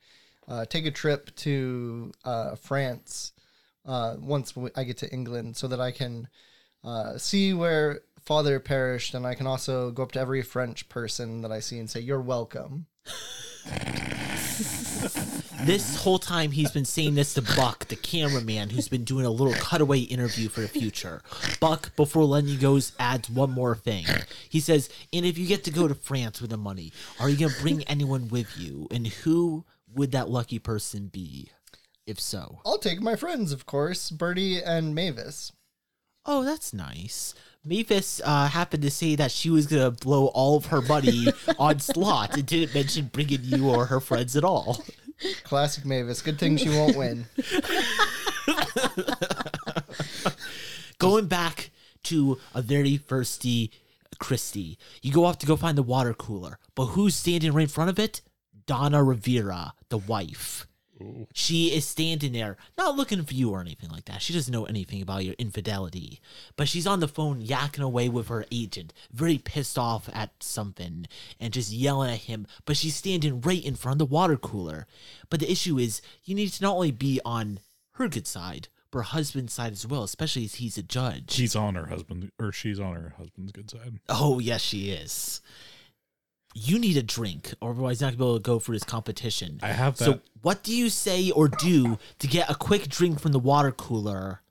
uh, 0.52 0.66
take 0.66 0.84
a 0.84 0.90
trip 0.90 1.34
to 1.34 2.12
uh, 2.26 2.54
France 2.56 3.32
uh, 3.86 4.16
once 4.20 4.52
I 4.76 4.84
get 4.84 4.98
to 4.98 5.10
England 5.10 5.56
so 5.56 5.66
that 5.66 5.80
I 5.80 5.92
can 5.92 6.28
uh, 6.84 7.16
see 7.16 7.54
where 7.54 8.00
father 8.20 8.60
perished 8.60 9.14
and 9.14 9.26
I 9.26 9.34
can 9.34 9.46
also 9.46 9.90
go 9.90 10.02
up 10.02 10.12
to 10.12 10.20
every 10.20 10.42
French 10.42 10.90
person 10.90 11.40
that 11.40 11.50
I 11.50 11.60
see 11.60 11.78
and 11.78 11.88
say, 11.88 12.00
You're 12.00 12.20
welcome. 12.20 12.86
This 15.64 15.96
whole 15.96 16.18
time 16.18 16.50
he's 16.50 16.72
been 16.72 16.84
saying 16.84 17.14
this 17.14 17.34
to 17.34 17.42
Buck, 17.56 17.86
the 17.86 17.96
cameraman, 17.96 18.70
who's 18.70 18.88
been 18.88 19.04
doing 19.04 19.24
a 19.24 19.30
little 19.30 19.54
cutaway 19.54 20.00
interview 20.00 20.48
for 20.48 20.60
the 20.60 20.68
future. 20.68 21.22
Buck, 21.60 21.94
before 21.94 22.24
letting 22.24 22.50
you 22.50 22.58
go, 22.58 22.78
adds 22.98 23.30
one 23.30 23.52
more 23.52 23.76
thing. 23.76 24.04
He 24.48 24.58
says, 24.58 24.90
"And 25.12 25.24
if 25.24 25.38
you 25.38 25.46
get 25.46 25.62
to 25.64 25.70
go 25.70 25.86
to 25.86 25.94
France 25.94 26.40
with 26.40 26.50
the 26.50 26.56
money, 26.56 26.92
are 27.20 27.28
you 27.28 27.36
gonna 27.36 27.60
bring 27.60 27.84
anyone 27.84 28.28
with 28.28 28.58
you? 28.58 28.88
And 28.90 29.06
who 29.06 29.64
would 29.94 30.12
that 30.12 30.28
lucky 30.28 30.58
person 30.58 31.08
be, 31.08 31.50
if 32.06 32.20
so?" 32.20 32.60
I'll 32.64 32.78
take 32.78 33.00
my 33.00 33.16
friends, 33.16 33.52
of 33.52 33.66
course, 33.66 34.10
Birdie 34.10 34.62
and 34.62 34.94
Mavis. 34.94 35.52
Oh, 36.24 36.44
that's 36.44 36.72
nice. 36.72 37.34
Mavis 37.64 38.20
uh, 38.24 38.48
happened 38.48 38.82
to 38.82 38.90
say 38.90 39.16
that 39.16 39.30
she 39.30 39.50
was 39.50 39.66
gonna 39.66 39.90
blow 39.90 40.26
all 40.26 40.56
of 40.56 40.66
her 40.66 40.80
money 40.80 41.26
on 41.58 41.78
slots 41.78 42.36
and 42.36 42.46
didn't 42.46 42.74
mention 42.74 43.10
bringing 43.12 43.42
you 43.42 43.68
or 43.68 43.86
her 43.86 44.00
friends 44.00 44.36
at 44.36 44.44
all. 44.44 44.84
Classic 45.44 45.84
Mavis. 45.84 46.22
Good 46.22 46.38
thing 46.38 46.56
she 46.56 46.68
won't 46.68 46.96
win. 46.96 47.26
Going 50.98 51.26
back 51.26 51.70
to 52.04 52.38
a 52.54 52.62
very 52.62 52.96
thirsty 52.96 53.70
Christy, 54.18 54.78
you 55.00 55.12
go 55.12 55.24
off 55.24 55.38
to 55.38 55.46
go 55.46 55.56
find 55.56 55.78
the 55.78 55.82
water 55.82 56.14
cooler, 56.14 56.58
but 56.74 56.86
who's 56.86 57.14
standing 57.14 57.52
right 57.52 57.62
in 57.62 57.68
front 57.68 57.90
of 57.90 57.98
it? 57.98 58.22
Donna 58.66 59.02
Rivera, 59.02 59.74
the 59.88 59.98
wife. 59.98 60.66
She 61.34 61.74
is 61.74 61.84
standing 61.84 62.32
there, 62.32 62.56
not 62.78 62.96
looking 62.96 63.24
for 63.24 63.34
you 63.34 63.50
or 63.50 63.60
anything 63.60 63.90
like 63.90 64.04
that. 64.04 64.22
She 64.22 64.32
doesn't 64.32 64.52
know 64.52 64.66
anything 64.66 65.02
about 65.02 65.24
your 65.24 65.34
infidelity. 65.34 66.20
But 66.54 66.68
she's 66.68 66.86
on 66.86 67.00
the 67.00 67.08
phone 67.08 67.42
yakking 67.42 67.82
away 67.82 68.08
with 68.08 68.28
her 68.28 68.44
agent, 68.52 68.92
very 69.12 69.38
pissed 69.38 69.78
off 69.78 70.08
at 70.12 70.30
something 70.40 71.06
and 71.40 71.52
just 71.52 71.72
yelling 71.72 72.12
at 72.12 72.18
him. 72.18 72.46
But 72.66 72.76
she's 72.76 72.94
standing 72.94 73.40
right 73.40 73.64
in 73.64 73.74
front 73.74 74.00
of 74.00 74.08
the 74.08 74.14
water 74.14 74.36
cooler. 74.36 74.86
But 75.28 75.40
the 75.40 75.50
issue 75.50 75.76
is, 75.78 76.02
you 76.24 76.36
need 76.36 76.50
to 76.50 76.62
not 76.62 76.74
only 76.74 76.92
be 76.92 77.20
on 77.24 77.58
her 77.94 78.06
good 78.06 78.28
side, 78.28 78.68
but 78.92 78.98
her 78.98 79.04
husband's 79.04 79.54
side 79.54 79.72
as 79.72 79.86
well, 79.86 80.04
especially 80.04 80.44
as 80.44 80.56
he's 80.56 80.78
a 80.78 80.82
judge. 80.82 81.32
She's 81.32 81.56
on 81.56 81.74
her 81.74 81.86
husband, 81.86 82.30
or 82.38 82.52
she's 82.52 82.78
on 82.78 82.94
her 82.94 83.14
husband's 83.16 83.50
good 83.50 83.70
side. 83.70 83.98
Oh, 84.08 84.38
yes, 84.38 84.60
she 84.60 84.90
is. 84.90 85.40
You 86.54 86.78
need 86.78 86.96
a 86.96 87.02
drink, 87.02 87.54
or 87.60 87.70
otherwise 87.70 88.00
you're 88.00 88.10
not 88.10 88.18
gonna 88.18 88.24
be 88.26 88.30
able 88.30 88.38
to 88.38 88.42
go 88.42 88.58
for 88.58 88.72
this 88.72 88.84
competition. 88.84 89.58
I 89.62 89.68
have 89.68 89.96
that. 89.98 90.04
So, 90.04 90.20
what 90.42 90.62
do 90.62 90.74
you 90.74 90.90
say 90.90 91.30
or 91.30 91.48
do 91.48 91.98
to 92.18 92.26
get 92.26 92.50
a 92.50 92.54
quick 92.54 92.88
drink 92.88 93.20
from 93.20 93.32
the 93.32 93.38
water 93.38 93.72
cooler 93.72 94.42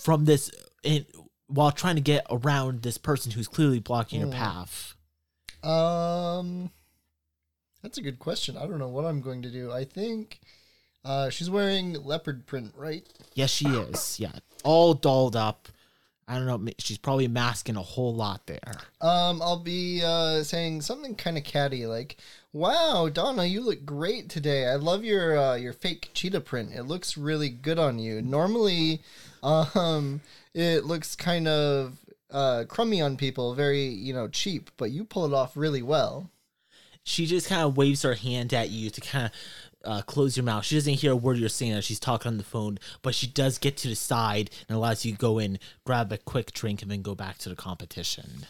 from 0.00 0.24
this, 0.24 0.50
in, 0.82 1.04
while 1.46 1.70
trying 1.70 1.96
to 1.96 2.00
get 2.00 2.26
around 2.30 2.82
this 2.82 2.98
person 2.98 3.32
who's 3.32 3.46
clearly 3.48 3.78
blocking 3.78 4.20
your 4.20 4.28
Hmm. 4.30 4.34
path? 4.36 4.94
Um, 5.62 6.70
that's 7.82 7.98
a 7.98 8.02
good 8.02 8.18
question. 8.18 8.56
I 8.56 8.66
don't 8.66 8.78
know 8.78 8.88
what 8.88 9.04
I'm 9.04 9.20
going 9.20 9.42
to 9.42 9.50
do. 9.50 9.70
I 9.70 9.84
think 9.84 10.40
uh, 11.04 11.30
she's 11.30 11.50
wearing 11.50 11.92
leopard 12.04 12.46
print, 12.46 12.72
right? 12.76 13.06
Yes, 13.34 13.50
she 13.50 13.68
is. 13.68 14.18
Yeah, 14.18 14.32
all 14.64 14.94
dolled 14.94 15.36
up. 15.36 15.68
I 16.28 16.36
don't 16.36 16.46
know. 16.46 16.72
She's 16.78 16.98
probably 16.98 17.28
masking 17.28 17.76
a 17.76 17.82
whole 17.82 18.14
lot 18.14 18.46
there. 18.46 18.72
Um, 19.00 19.42
I'll 19.42 19.58
be 19.58 20.02
uh, 20.04 20.42
saying 20.42 20.82
something 20.82 21.14
kind 21.14 21.36
of 21.36 21.44
catty, 21.44 21.86
like, 21.86 22.16
"Wow, 22.52 23.08
Donna, 23.12 23.44
you 23.44 23.60
look 23.60 23.84
great 23.84 24.28
today. 24.28 24.66
I 24.66 24.76
love 24.76 25.04
your 25.04 25.36
uh, 25.36 25.54
your 25.56 25.72
fake 25.72 26.10
cheetah 26.14 26.40
print. 26.40 26.70
It 26.74 26.84
looks 26.84 27.16
really 27.16 27.48
good 27.48 27.78
on 27.78 27.98
you. 27.98 28.22
Normally, 28.22 29.02
um, 29.42 30.20
it 30.54 30.84
looks 30.84 31.16
kind 31.16 31.48
of 31.48 31.98
uh, 32.30 32.64
crummy 32.68 33.02
on 33.02 33.16
people, 33.16 33.54
very 33.54 33.84
you 33.84 34.14
know 34.14 34.28
cheap, 34.28 34.70
but 34.76 34.90
you 34.90 35.04
pull 35.04 35.26
it 35.26 35.34
off 35.34 35.56
really 35.56 35.82
well." 35.82 36.30
she 37.04 37.26
just 37.26 37.48
kind 37.48 37.62
of 37.62 37.76
waves 37.76 38.02
her 38.02 38.14
hand 38.14 38.54
at 38.54 38.70
you 38.70 38.90
to 38.90 39.00
kind 39.00 39.26
of 39.26 39.32
uh, 39.84 40.02
close 40.02 40.36
your 40.36 40.44
mouth. 40.44 40.64
She 40.64 40.74
doesn't 40.74 40.94
hear 40.94 41.12
a 41.12 41.16
word 41.16 41.38
you're 41.38 41.48
saying 41.48 41.72
as 41.72 41.84
she's 41.84 42.00
talking 42.00 42.30
on 42.30 42.38
the 42.38 42.44
phone, 42.44 42.78
but 43.02 43.14
she 43.14 43.26
does 43.26 43.58
get 43.58 43.76
to 43.78 43.88
the 43.88 43.94
side 43.96 44.50
and 44.68 44.76
allows 44.76 45.04
you 45.04 45.12
to 45.12 45.18
go 45.18 45.38
in, 45.38 45.58
grab 45.84 46.12
a 46.12 46.18
quick 46.18 46.52
drink, 46.52 46.82
and 46.82 46.90
then 46.90 47.02
go 47.02 47.14
back 47.14 47.38
to 47.38 47.48
the 47.48 47.56
competition. 47.56 48.46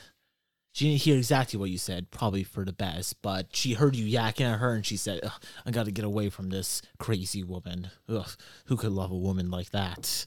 She 0.72 0.86
didn't 0.88 1.02
hear 1.02 1.16
exactly 1.18 1.58
what 1.58 1.70
you 1.70 1.76
said, 1.76 2.10
probably 2.10 2.44
for 2.44 2.64
the 2.64 2.72
best, 2.72 3.20
but 3.20 3.54
she 3.54 3.74
heard 3.74 3.94
you 3.94 4.06
yakking 4.06 4.50
at 4.52 4.58
her 4.58 4.72
and 4.72 4.86
she 4.86 4.96
said, 4.96 5.20
Ugh, 5.22 5.32
I 5.66 5.70
gotta 5.70 5.90
get 5.90 6.04
away 6.04 6.30
from 6.30 6.48
this 6.48 6.80
crazy 6.98 7.42
woman. 7.42 7.90
Ugh, 8.08 8.30
who 8.66 8.76
could 8.76 8.92
love 8.92 9.10
a 9.10 9.16
woman 9.16 9.50
like 9.50 9.70
that? 9.70 10.26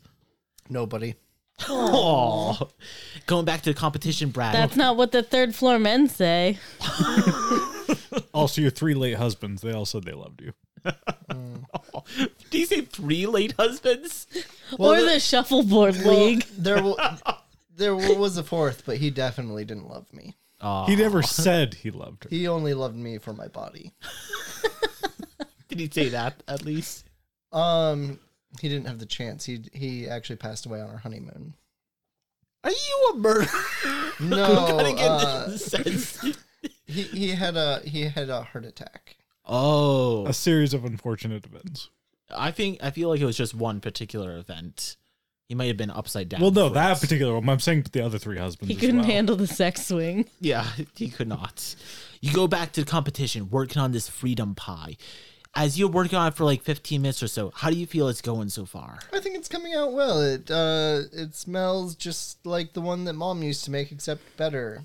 Nobody. 0.69 1.15
Oh, 1.67 2.69
going 3.27 3.45
back 3.45 3.61
to 3.61 3.71
the 3.73 3.79
competition, 3.79 4.29
Brad. 4.29 4.53
That's 4.53 4.75
not 4.75 4.97
what 4.97 5.11
the 5.11 5.23
third 5.23 5.55
floor 5.55 5.79
men 5.79 6.09
say. 6.09 6.59
Also, 8.33 8.61
your 8.61 8.71
three 8.71 8.93
late 8.93 9.15
husbands, 9.15 9.61
they 9.61 9.71
all 9.71 9.85
said 9.85 10.03
they 10.03 10.13
loved 10.13 10.41
you. 10.41 10.53
Do 12.49 12.57
you 12.57 12.65
say 12.65 12.81
three 12.81 13.25
late 13.25 13.53
husbands? 13.57 14.27
Well, 14.77 14.93
or 14.93 15.01
the- 15.01 15.05
the 15.13 15.19
shuffleboard 15.19 15.95
Well, 16.03 16.25
league. 16.25 16.45
there, 16.57 16.81
wa- 16.83 17.17
there 17.75 17.95
was 17.95 18.37
a 18.37 18.43
fourth, 18.43 18.83
but 18.85 18.97
he 18.97 19.09
definitely 19.09 19.65
didn't 19.65 19.89
love 19.89 20.11
me. 20.13 20.35
Oh, 20.61 20.85
He 20.85 20.95
never 20.95 21.21
said 21.21 21.73
he 21.75 21.91
loved 21.91 22.23
her. 22.23 22.29
He 22.29 22.47
only 22.47 22.73
loved 22.73 22.95
me 22.95 23.17
for 23.17 23.33
my 23.33 23.47
body. 23.47 23.91
did 25.67 25.79
he 25.79 25.89
say 25.91 26.09
that 26.09 26.41
at 26.47 26.63
least? 26.65 27.05
Um, 27.51 28.19
he 28.61 28.69
didn't 28.69 28.87
have 28.87 28.99
the 28.99 29.05
chance. 29.05 29.45
He 29.45 29.61
he 29.73 30.07
actually 30.07 30.37
passed 30.37 30.65
away 30.65 30.79
on 30.81 30.89
our 30.89 30.97
honeymoon. 30.97 31.55
Are 32.63 32.71
you 32.71 33.11
a 33.13 33.17
murderer? 33.17 33.47
No, 34.19 34.37
Gotta 34.55 34.93
get 34.93 35.07
uh, 35.11 35.47
this 35.49 35.65
sense. 35.65 36.19
he 36.87 37.01
he 37.03 37.29
had 37.31 37.57
a 37.57 37.81
he 37.85 38.03
had 38.03 38.29
a 38.29 38.43
heart 38.43 38.65
attack. 38.65 39.17
Oh, 39.47 40.25
A 40.25 40.33
series 40.33 40.73
of 40.73 40.85
unfortunate 40.85 41.45
events. 41.45 41.89
I 42.35 42.51
think 42.51 42.79
I 42.83 42.89
feel 42.91 43.09
like 43.09 43.19
it 43.21 43.25
was 43.25 43.37
just 43.37 43.53
one 43.53 43.79
particular 43.79 44.37
event. 44.37 44.97
He 45.47 45.53
might 45.53 45.67
have 45.67 45.77
been 45.77 45.91
upside 45.91 46.27
down. 46.29 46.41
Well, 46.41 46.49
no, 46.49 46.69
that 46.69 46.97
it. 46.97 47.01
particular 47.01 47.35
one. 47.35 47.47
I'm 47.47 47.59
saying 47.59 47.85
the 47.91 48.03
other 48.03 48.17
three 48.17 48.39
husbands. 48.39 48.69
He 48.69 48.75
as 48.75 48.81
couldn't 48.81 49.01
well. 49.01 49.05
handle 49.05 49.35
the 49.35 49.45
sex 49.45 49.85
swing. 49.85 50.25
Yeah, 50.41 50.65
he 50.95 51.09
could 51.09 51.27
not. 51.27 51.75
You 52.21 52.33
go 52.33 52.47
back 52.47 52.71
to 52.73 52.83
the 52.83 52.89
competition, 52.89 53.49
working 53.51 53.79
on 53.79 53.91
this 53.91 54.09
freedom 54.09 54.55
pie. 54.55 54.97
As 55.57 55.77
you're 55.79 55.87
working 55.87 56.17
on 56.17 56.27
it 56.29 56.33
for 56.33 56.43
like 56.43 56.63
15 56.63 57.01
minutes 57.01 57.21
or 57.23 57.27
so, 57.27 57.51
how 57.55 57.69
do 57.69 57.77
you 57.77 57.85
feel 57.85 58.09
it's 58.09 58.21
going 58.21 58.49
so 58.49 58.65
far? 58.65 58.99
I 59.13 59.19
think 59.19 59.37
it's 59.37 59.47
coming 59.47 59.73
out 59.75 59.93
well. 59.93 60.19
It 60.21 60.49
uh 60.49 61.01
it 61.13 61.35
smells 61.35 61.95
just 61.95 62.43
like 62.45 62.73
the 62.73 62.81
one 62.81 63.03
that 63.05 63.13
mom 63.13 63.43
used 63.43 63.63
to 63.65 63.71
make, 63.71 63.91
except 63.91 64.21
better. 64.35 64.83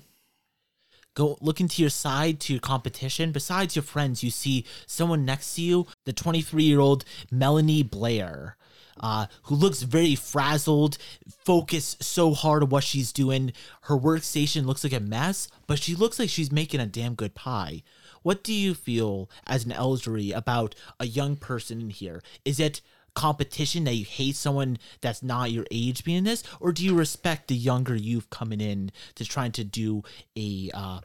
Go 1.13 1.37
looking 1.41 1.67
to 1.67 1.81
your 1.81 1.89
side 1.89 2.39
to 2.41 2.53
your 2.53 2.61
competition. 2.61 3.31
Besides 3.31 3.75
your 3.75 3.83
friends, 3.83 4.23
you 4.23 4.29
see 4.29 4.65
someone 4.85 5.25
next 5.25 5.55
to 5.55 5.61
you, 5.61 5.87
the 6.05 6.13
23 6.13 6.63
year 6.63 6.79
old 6.79 7.03
Melanie 7.29 7.83
Blair, 7.83 8.55
uh, 8.99 9.25
who 9.43 9.55
looks 9.55 9.81
very 9.81 10.15
frazzled, 10.15 10.97
focused 11.43 12.03
so 12.03 12.33
hard 12.33 12.63
on 12.63 12.69
what 12.69 12.83
she's 12.83 13.11
doing. 13.11 13.51
Her 13.81 13.97
workstation 13.97 14.65
looks 14.65 14.83
like 14.83 14.93
a 14.93 14.99
mess, 15.01 15.49
but 15.67 15.79
she 15.79 15.95
looks 15.95 16.17
like 16.17 16.29
she's 16.29 16.51
making 16.51 16.79
a 16.79 16.85
damn 16.85 17.15
good 17.15 17.35
pie. 17.35 17.83
What 18.23 18.43
do 18.43 18.53
you 18.53 18.73
feel 18.73 19.29
as 19.47 19.65
an 19.65 19.71
elderly 19.71 20.31
about 20.31 20.75
a 20.99 21.07
young 21.07 21.35
person 21.35 21.81
in 21.81 21.89
here? 21.89 22.21
Is 22.45 22.59
it 22.59 22.81
competition 23.13 23.83
that 23.85 23.95
you 23.95 24.05
hate 24.05 24.35
someone 24.35 24.77
that's 25.01 25.21
not 25.23 25.51
your 25.51 25.65
age 25.71 26.03
being 26.03 26.23
this, 26.23 26.43
or 26.59 26.71
do 26.71 26.83
you 26.83 26.95
respect 26.95 27.47
the 27.47 27.55
younger 27.55 27.95
youth 27.95 28.29
coming 28.29 28.61
in 28.61 28.91
to 29.15 29.25
trying 29.25 29.51
to 29.53 29.63
do 29.63 30.03
a 30.35 30.71
uh, 30.73 30.99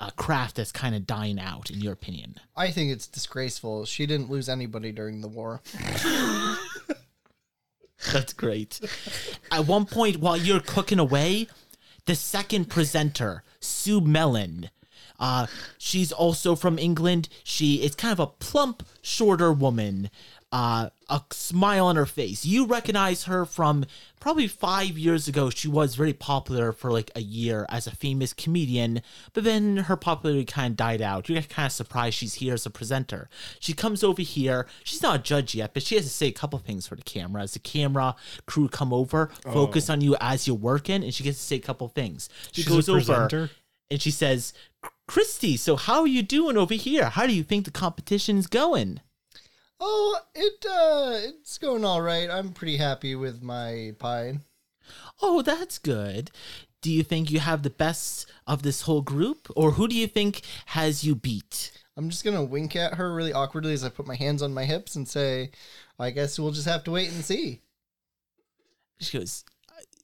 a 0.00 0.10
craft 0.12 0.56
that's 0.56 0.72
kind 0.72 0.94
of 0.94 1.06
dying 1.06 1.38
out, 1.38 1.70
in 1.70 1.80
your 1.80 1.92
opinion? 1.92 2.34
I 2.56 2.70
think 2.70 2.90
it's 2.90 3.06
disgraceful. 3.06 3.84
She 3.84 4.06
didn't 4.06 4.30
lose 4.30 4.48
anybody 4.48 4.90
during 4.92 5.20
the 5.20 5.28
war. 5.28 5.60
That's 8.12 8.32
great. 8.32 8.80
At 9.52 9.66
one 9.66 9.86
point, 9.86 10.16
while 10.16 10.36
you're 10.36 10.58
cooking 10.58 10.98
away, 10.98 11.46
the 12.06 12.16
second 12.16 12.68
presenter, 12.68 13.44
Sue 13.60 14.00
Mellon, 14.00 14.70
uh, 15.20 15.46
she's 15.78 16.10
also 16.10 16.56
from 16.56 16.78
England. 16.80 17.28
She 17.44 17.76
is 17.76 17.94
kind 17.94 18.12
of 18.12 18.18
a 18.18 18.26
plump, 18.26 18.82
shorter 19.02 19.52
woman, 19.52 20.10
uh, 20.52 20.90
a 21.08 21.22
smile 21.30 21.86
on 21.86 21.96
her 21.96 22.06
face. 22.06 22.44
You 22.44 22.66
recognize 22.66 23.24
her 23.24 23.46
from 23.46 23.86
probably 24.20 24.46
five 24.46 24.98
years 24.98 25.26
ago. 25.26 25.48
She 25.48 25.66
was 25.66 25.94
very 25.94 26.12
popular 26.12 26.72
for 26.72 26.92
like 26.92 27.10
a 27.16 27.22
year 27.22 27.66
as 27.70 27.86
a 27.86 27.90
famous 27.96 28.32
comedian, 28.34 29.00
but 29.32 29.44
then 29.44 29.78
her 29.78 29.96
popularity 29.96 30.44
kind 30.44 30.72
of 30.72 30.76
died 30.76 31.00
out. 31.00 31.28
You're 31.28 31.40
kind 31.42 31.66
of 31.66 31.72
surprised 31.72 32.16
she's 32.16 32.34
here 32.34 32.54
as 32.54 32.66
a 32.66 32.70
presenter. 32.70 33.28
She 33.60 33.72
comes 33.72 34.04
over 34.04 34.22
here. 34.22 34.66
She's 34.84 35.02
not 35.02 35.20
a 35.20 35.22
judge 35.22 35.54
yet, 35.54 35.72
but 35.72 35.82
she 35.82 35.96
has 35.96 36.04
to 36.04 36.10
say 36.10 36.28
a 36.28 36.32
couple 36.32 36.58
things 36.58 36.86
for 36.86 36.96
the 36.96 37.02
camera. 37.02 37.42
As 37.42 37.54
the 37.54 37.58
camera 37.58 38.14
crew 38.46 38.68
come 38.68 38.92
over, 38.92 39.30
focus 39.42 39.88
on 39.88 40.02
you 40.02 40.16
as 40.20 40.46
you're 40.46 40.54
working, 40.54 41.02
and 41.02 41.14
she 41.14 41.24
gets 41.24 41.38
to 41.38 41.44
say 41.44 41.56
a 41.56 41.60
couple 41.60 41.88
things. 41.88 42.28
She 42.52 42.62
She's 42.62 42.66
a 42.66 42.70
goes 42.70 42.88
over 42.88 43.48
and 43.90 44.00
she 44.00 44.10
says, 44.10 44.54
Christy, 45.06 45.56
so 45.56 45.76
how 45.76 46.00
are 46.00 46.06
you 46.06 46.22
doing 46.22 46.56
over 46.56 46.74
here? 46.74 47.10
How 47.10 47.26
do 47.26 47.34
you 47.34 47.42
think 47.42 47.66
the 47.66 47.70
competition's 47.70 48.46
going? 48.46 49.00
Oh, 49.84 50.16
it 50.32 50.64
uh 50.64 51.10
it's 51.28 51.58
going 51.58 51.84
all 51.84 52.00
right. 52.00 52.30
I'm 52.30 52.52
pretty 52.52 52.76
happy 52.76 53.16
with 53.16 53.42
my 53.42 53.94
pie. 53.98 54.38
Oh, 55.20 55.42
that's 55.42 55.78
good. 55.78 56.30
Do 56.82 56.90
you 56.92 57.02
think 57.02 57.32
you 57.32 57.40
have 57.40 57.64
the 57.64 57.70
best 57.70 58.30
of 58.46 58.62
this 58.62 58.82
whole 58.82 59.02
group, 59.02 59.48
or 59.56 59.72
who 59.72 59.88
do 59.88 59.96
you 59.96 60.06
think 60.06 60.42
has 60.66 61.02
you 61.02 61.16
beat? 61.16 61.72
I'm 61.96 62.10
just 62.10 62.24
gonna 62.24 62.44
wink 62.44 62.76
at 62.76 62.94
her 62.94 63.12
really 63.12 63.32
awkwardly 63.32 63.72
as 63.72 63.82
I 63.82 63.88
put 63.88 64.06
my 64.06 64.14
hands 64.14 64.40
on 64.40 64.54
my 64.54 64.64
hips 64.64 64.94
and 64.94 65.06
say, 65.08 65.50
"I 65.98 66.10
guess 66.10 66.38
we'll 66.38 66.52
just 66.52 66.68
have 66.68 66.84
to 66.84 66.92
wait 66.92 67.10
and 67.10 67.24
see." 67.24 67.60
She 69.00 69.18
goes. 69.18 69.44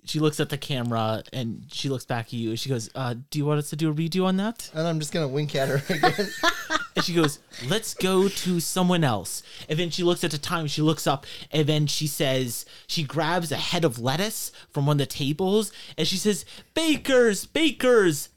She 0.04 0.18
looks 0.20 0.40
at 0.40 0.48
the 0.48 0.58
camera 0.58 1.22
and 1.32 1.66
she 1.70 1.88
looks 1.88 2.06
back 2.06 2.26
at 2.26 2.32
you. 2.32 2.50
and 2.50 2.58
She 2.58 2.68
goes, 2.68 2.90
uh, 2.96 3.14
"Do 3.30 3.38
you 3.38 3.44
want 3.44 3.58
us 3.58 3.70
to 3.70 3.76
do 3.76 3.90
a 3.90 3.94
redo 3.94 4.24
on 4.24 4.38
that?" 4.38 4.70
And 4.74 4.88
I'm 4.88 4.98
just 4.98 5.12
gonna 5.12 5.28
wink 5.28 5.54
at 5.54 5.68
her 5.68 5.82
again. 5.88 6.28
And 6.98 7.04
she 7.04 7.14
goes, 7.14 7.38
"Let's 7.68 7.94
go 7.94 8.28
to 8.28 8.58
someone 8.58 9.04
else." 9.04 9.44
And 9.68 9.78
then 9.78 9.90
she 9.90 10.02
looks 10.02 10.24
at 10.24 10.32
the 10.32 10.38
time. 10.38 10.66
She 10.66 10.82
looks 10.82 11.06
up, 11.06 11.26
and 11.52 11.64
then 11.64 11.87
she 11.87 12.08
says, 12.08 12.66
she 12.88 13.04
grabs 13.04 13.52
a 13.52 13.56
head 13.56 13.84
of 13.84 14.00
lettuce 14.00 14.50
from 14.68 14.84
one 14.84 14.96
of 14.96 14.98
the 14.98 15.06
tables, 15.06 15.70
and 15.96 16.08
she 16.08 16.16
says, 16.16 16.44
"Bakers, 16.74 17.46
bakers, 17.46 18.30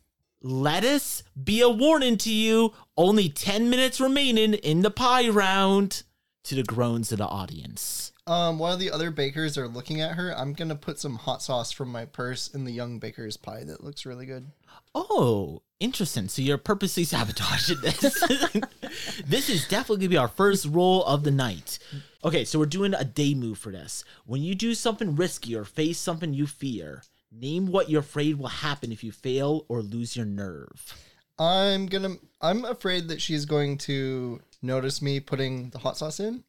lettuce, 0.43 1.23
be 1.43 1.59
a 1.61 1.69
warning 1.69 2.17
to 2.17 2.31
you. 2.31 2.73
Only 2.95 3.29
ten 3.29 3.67
minutes 3.67 3.99
remaining 3.99 4.53
in 4.53 4.83
the 4.83 4.91
pie 4.91 5.27
round." 5.27 6.03
To 6.43 6.55
the 6.55 6.63
groans 6.63 7.11
of 7.11 7.17
the 7.17 7.27
audience. 7.27 8.10
Um, 8.31 8.59
while 8.59 8.77
the 8.77 8.89
other 8.89 9.11
bakers 9.11 9.57
are 9.57 9.67
looking 9.67 9.99
at 9.99 10.15
her, 10.15 10.33
I'm 10.37 10.53
gonna 10.53 10.75
put 10.75 10.99
some 10.99 11.15
hot 11.15 11.41
sauce 11.41 11.73
from 11.73 11.91
my 11.91 12.05
purse 12.05 12.47
in 12.47 12.63
the 12.63 12.71
young 12.71 12.97
baker's 12.97 13.35
pie. 13.35 13.65
That 13.65 13.83
looks 13.83 14.05
really 14.05 14.25
good. 14.25 14.47
Oh, 14.95 15.61
interesting. 15.81 16.29
So 16.29 16.41
you're 16.41 16.57
purposely 16.57 17.03
sabotaging 17.03 17.81
this. 17.81 17.99
this 19.25 19.49
is 19.49 19.67
definitely 19.67 19.97
gonna 20.05 20.09
be 20.11 20.17
our 20.17 20.29
first 20.29 20.65
roll 20.65 21.03
of 21.03 21.25
the 21.25 21.31
night. 21.31 21.77
Okay, 22.23 22.45
so 22.45 22.57
we're 22.57 22.67
doing 22.67 22.93
a 22.93 23.03
day 23.03 23.33
move 23.33 23.57
for 23.57 23.73
this. 23.73 24.05
When 24.25 24.41
you 24.41 24.55
do 24.55 24.75
something 24.75 25.17
risky 25.17 25.53
or 25.53 25.65
face 25.65 25.99
something 25.99 26.33
you 26.33 26.47
fear, 26.47 27.03
name 27.33 27.67
what 27.67 27.89
you're 27.89 27.99
afraid 27.99 28.39
will 28.39 28.47
happen 28.47 28.93
if 28.93 29.03
you 29.03 29.11
fail 29.11 29.65
or 29.67 29.81
lose 29.81 30.15
your 30.15 30.25
nerve. 30.25 30.95
I'm 31.37 31.85
gonna. 31.87 32.15
I'm 32.39 32.63
afraid 32.63 33.09
that 33.09 33.21
she's 33.21 33.43
going 33.43 33.77
to 33.79 34.39
notice 34.61 35.01
me 35.01 35.19
putting 35.19 35.71
the 35.71 35.79
hot 35.79 35.97
sauce 35.97 36.21
in, 36.21 36.45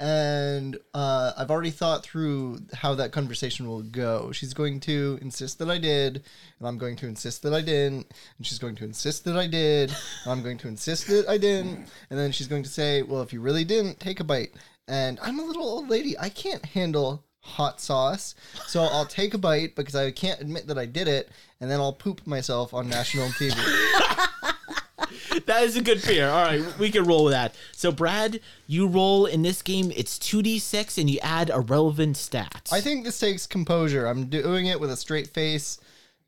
and 0.00 0.78
uh, 0.94 1.32
I've 1.36 1.50
already 1.50 1.70
thought 1.70 2.04
through 2.04 2.60
how 2.72 2.94
that 2.94 3.10
conversation 3.10 3.66
will 3.66 3.82
go. 3.82 4.30
She's 4.32 4.54
going 4.54 4.78
to 4.80 5.18
insist 5.20 5.58
that 5.58 5.68
I 5.68 5.78
did, 5.78 6.22
and 6.58 6.68
I'm 6.68 6.78
going 6.78 6.96
to 6.96 7.06
insist 7.06 7.42
that 7.42 7.52
I 7.52 7.60
didn't, 7.60 8.06
and 8.36 8.46
she's 8.46 8.58
going 8.60 8.76
to 8.76 8.84
insist 8.84 9.24
that 9.24 9.36
I 9.36 9.48
did, 9.48 9.90
and 10.22 10.32
I'm 10.32 10.42
going 10.42 10.58
to 10.58 10.68
insist 10.68 11.08
that 11.08 11.28
I 11.28 11.36
didn't, 11.36 11.88
and 12.10 12.18
then 12.18 12.30
she's 12.30 12.46
going 12.46 12.62
to 12.62 12.68
say, 12.68 13.02
"Well, 13.02 13.22
if 13.22 13.32
you 13.32 13.40
really 13.40 13.64
didn't, 13.64 13.98
take 13.98 14.20
a 14.20 14.24
bite." 14.24 14.54
And 14.86 15.18
I'm 15.20 15.38
a 15.38 15.44
little 15.44 15.64
old 15.64 15.90
lady. 15.90 16.18
I 16.18 16.28
can't 16.28 16.64
handle 16.64 17.24
hot 17.40 17.80
sauce, 17.80 18.34
so 18.66 18.82
I'll 18.82 19.06
take 19.06 19.34
a 19.34 19.38
bite 19.38 19.74
because 19.74 19.96
I 19.96 20.12
can't 20.12 20.40
admit 20.40 20.68
that 20.68 20.78
I 20.78 20.86
did 20.86 21.08
it, 21.08 21.28
and 21.60 21.68
then 21.68 21.80
I'll 21.80 21.92
poop 21.92 22.24
myself 22.26 22.72
on 22.72 22.88
national 22.88 23.28
TV. 23.30 23.56
That 25.46 25.62
is 25.64 25.76
a 25.76 25.82
good 25.82 26.02
fear. 26.02 26.28
All 26.28 26.42
right, 26.44 26.78
we 26.78 26.90
can 26.90 27.04
roll 27.04 27.24
with 27.24 27.32
that. 27.32 27.54
So, 27.72 27.90
Brad, 27.92 28.40
you 28.66 28.86
roll 28.86 29.26
in 29.26 29.42
this 29.42 29.62
game. 29.62 29.92
It's 29.96 30.18
two 30.18 30.42
d 30.42 30.58
six, 30.58 30.98
and 30.98 31.08
you 31.08 31.18
add 31.22 31.50
a 31.52 31.60
relevant 31.60 32.16
stat. 32.16 32.68
I 32.72 32.80
think 32.80 33.04
this 33.04 33.18
takes 33.18 33.46
composure. 33.46 34.06
I'm 34.06 34.26
doing 34.26 34.66
it 34.66 34.78
with 34.80 34.90
a 34.90 34.96
straight 34.96 35.28
face, 35.28 35.78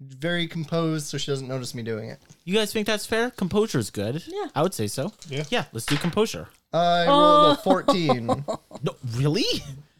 very 0.00 0.46
composed, 0.48 1.06
so 1.06 1.18
she 1.18 1.30
doesn't 1.30 1.48
notice 1.48 1.74
me 1.74 1.82
doing 1.82 2.08
it. 2.10 2.18
you 2.44 2.54
guys 2.54 2.72
think 2.72 2.86
that's 2.86 3.06
fair? 3.06 3.30
Composure 3.30 3.78
is 3.78 3.90
good. 3.90 4.22
Yeah. 4.26 4.46
I 4.54 4.62
would 4.62 4.74
say 4.74 4.86
so. 4.86 5.12
Yeah. 5.28 5.44
Yeah. 5.50 5.64
Let's 5.72 5.86
do 5.86 5.96
composure. 5.96 6.48
I 6.72 7.06
rolled 7.06 7.58
a 7.58 7.62
14, 7.62 8.26
No, 8.82 8.96
really? 9.16 9.44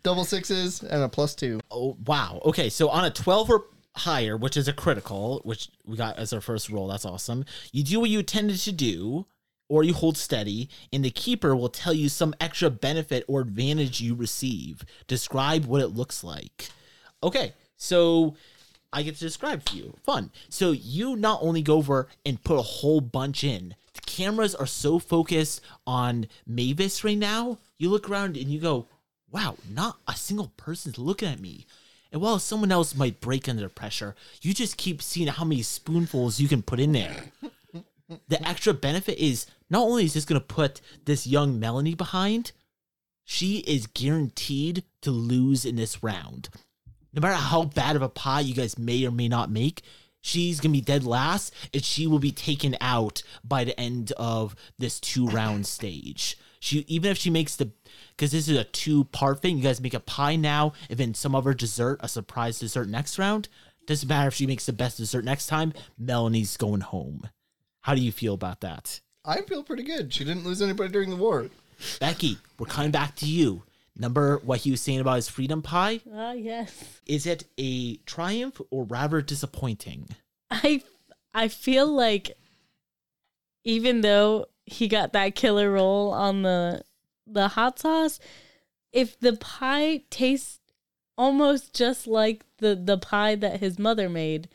double 0.02 0.24
sixes, 0.24 0.82
and 0.82 1.02
a 1.02 1.08
plus 1.08 1.34
two. 1.34 1.60
Oh 1.70 1.96
wow. 2.06 2.40
Okay, 2.46 2.70
so 2.70 2.88
on 2.88 3.04
a 3.04 3.10
12 3.10 3.50
or 3.50 3.64
higher, 4.00 4.36
which 4.36 4.56
is 4.56 4.68
a 4.68 4.72
critical, 4.72 5.40
which 5.44 5.68
we 5.84 5.96
got 5.96 6.18
as 6.18 6.32
our 6.32 6.40
first 6.40 6.68
roll, 6.68 6.88
that's 6.88 7.04
awesome. 7.04 7.44
You 7.72 7.82
do 7.82 8.00
what 8.00 8.10
you 8.10 8.20
intended 8.20 8.58
to 8.58 8.72
do, 8.72 9.26
or 9.68 9.84
you 9.84 9.94
hold 9.94 10.16
steady, 10.16 10.68
and 10.92 11.04
the 11.04 11.10
keeper 11.10 11.54
will 11.54 11.68
tell 11.68 11.92
you 11.94 12.08
some 12.08 12.34
extra 12.40 12.70
benefit 12.70 13.24
or 13.28 13.40
advantage 13.40 14.00
you 14.00 14.14
receive. 14.14 14.84
Describe 15.06 15.64
what 15.64 15.80
it 15.80 15.88
looks 15.88 16.24
like. 16.24 16.70
Okay, 17.22 17.54
so 17.76 18.34
I 18.92 19.02
get 19.02 19.14
to 19.14 19.20
describe 19.20 19.68
for 19.68 19.76
you. 19.76 19.94
Fun. 20.04 20.30
So 20.48 20.72
you 20.72 21.14
not 21.14 21.38
only 21.42 21.62
go 21.62 21.76
over 21.76 22.08
and 22.26 22.42
put 22.42 22.58
a 22.58 22.62
whole 22.62 23.00
bunch 23.00 23.44
in. 23.44 23.76
The 23.94 24.00
cameras 24.00 24.54
are 24.54 24.66
so 24.66 24.98
focused 24.98 25.60
on 25.86 26.26
Mavis 26.46 27.04
right 27.04 27.18
now. 27.18 27.58
You 27.78 27.90
look 27.90 28.10
around 28.10 28.36
and 28.36 28.48
you 28.48 28.60
go, 28.60 28.86
"Wow, 29.30 29.56
not 29.68 29.98
a 30.08 30.16
single 30.16 30.52
person's 30.56 30.98
looking 30.98 31.28
at 31.28 31.40
me." 31.40 31.66
And 32.12 32.20
while 32.20 32.38
someone 32.38 32.72
else 32.72 32.94
might 32.94 33.20
break 33.20 33.48
under 33.48 33.68
pressure, 33.68 34.14
you 34.42 34.52
just 34.52 34.76
keep 34.76 35.00
seeing 35.00 35.28
how 35.28 35.44
many 35.44 35.62
spoonfuls 35.62 36.40
you 36.40 36.48
can 36.48 36.62
put 36.62 36.80
in 36.80 36.92
there. 36.92 37.24
The 38.28 38.46
extra 38.46 38.74
benefit 38.74 39.18
is 39.18 39.46
not 39.68 39.82
only 39.82 40.04
is 40.04 40.14
this 40.14 40.24
going 40.24 40.40
to 40.40 40.46
put 40.46 40.80
this 41.04 41.26
young 41.26 41.60
Melanie 41.60 41.94
behind, 41.94 42.50
she 43.24 43.58
is 43.58 43.86
guaranteed 43.86 44.82
to 45.02 45.12
lose 45.12 45.64
in 45.64 45.76
this 45.76 46.02
round. 46.02 46.48
No 47.12 47.20
matter 47.20 47.36
how 47.36 47.64
bad 47.64 47.94
of 47.94 48.02
a 48.02 48.08
pie 48.08 48.40
you 48.40 48.54
guys 48.54 48.76
may 48.76 49.04
or 49.04 49.12
may 49.12 49.28
not 49.28 49.50
make, 49.50 49.82
she's 50.20 50.58
going 50.58 50.72
to 50.72 50.78
be 50.78 50.84
dead 50.84 51.04
last 51.04 51.54
and 51.72 51.84
she 51.84 52.08
will 52.08 52.18
be 52.18 52.32
taken 52.32 52.76
out 52.80 53.22
by 53.44 53.62
the 53.62 53.78
end 53.78 54.12
of 54.16 54.56
this 54.78 54.98
two 54.98 55.28
round 55.28 55.66
stage. 55.66 56.36
She 56.58 56.84
even 56.88 57.10
if 57.12 57.18
she 57.18 57.30
makes 57.30 57.54
the 57.56 57.70
because 58.10 58.32
this 58.32 58.48
is 58.48 58.56
a 58.56 58.64
two 58.64 59.04
part 59.04 59.40
thing, 59.40 59.56
you 59.56 59.62
guys 59.62 59.80
make 59.80 59.94
a 59.94 60.00
pie 60.00 60.36
now 60.36 60.72
and 60.88 60.98
then 60.98 61.14
some 61.14 61.34
other 61.34 61.54
dessert, 61.54 61.98
a 62.02 62.08
surprise 62.08 62.58
dessert 62.58 62.88
next 62.88 63.18
round. 63.18 63.48
Doesn't 63.86 64.08
matter 64.08 64.28
if 64.28 64.34
she 64.34 64.46
makes 64.46 64.66
the 64.66 64.72
best 64.72 64.98
dessert 64.98 65.24
next 65.24 65.46
time, 65.46 65.72
Melanie's 65.98 66.56
going 66.56 66.80
home. 66.80 67.28
How 67.80 67.94
do 67.94 68.00
you 68.00 68.12
feel 68.12 68.34
about 68.34 68.60
that? 68.60 69.00
I 69.24 69.42
feel 69.42 69.62
pretty 69.62 69.82
good. 69.82 70.12
She 70.12 70.24
didn't 70.24 70.44
lose 70.44 70.62
anybody 70.62 70.92
during 70.92 71.10
the 71.10 71.16
war. 71.16 71.46
Becky, 71.98 72.38
we're 72.58 72.66
coming 72.66 72.90
back 72.90 73.16
to 73.16 73.26
you. 73.26 73.62
Number 73.96 74.38
what 74.38 74.60
he 74.60 74.70
was 74.70 74.80
saying 74.80 75.00
about 75.00 75.16
his 75.16 75.28
freedom 75.28 75.60
pie? 75.60 76.00
Ah, 76.14 76.32
yes. 76.32 77.00
Is 77.06 77.26
it 77.26 77.44
a 77.58 77.96
triumph 78.06 78.60
or 78.70 78.84
rather 78.84 79.20
disappointing? 79.20 80.08
I 80.50 80.82
I 81.34 81.48
feel 81.48 81.86
like 81.86 82.36
even 83.64 84.00
though 84.00 84.46
he 84.64 84.88
got 84.88 85.12
that 85.12 85.34
killer 85.34 85.70
roll 85.70 86.10
on 86.12 86.42
the 86.42 86.82
the 87.26 87.48
hot 87.48 87.78
sauce, 87.78 88.18
if 88.92 89.18
the 89.18 89.36
pie 89.36 90.02
tastes 90.10 90.58
almost 91.16 91.74
just 91.74 92.06
like 92.06 92.44
the 92.58 92.74
the 92.74 92.98
pie 92.98 93.34
that 93.34 93.60
his 93.60 93.78
mother 93.78 94.08
made, 94.08 94.48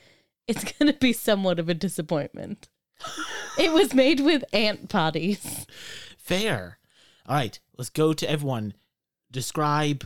it's 0.47 0.63
going 0.78 0.91
to 0.91 0.97
be 0.99 1.13
somewhat 1.13 1.60
of 1.60 1.69
a 1.69 1.73
disappointment. 1.73 2.67
it 3.60 3.73
was 3.73 3.93
made 3.93 4.19
with 4.19 4.43
ant 4.54 4.89
potties. 4.89 5.65
Fair. 6.17 6.80
All 7.28 7.36
right, 7.36 7.60
let's 7.78 7.89
go 7.89 8.13
to 8.13 8.30
everyone. 8.30 8.73
Describe 9.32 10.06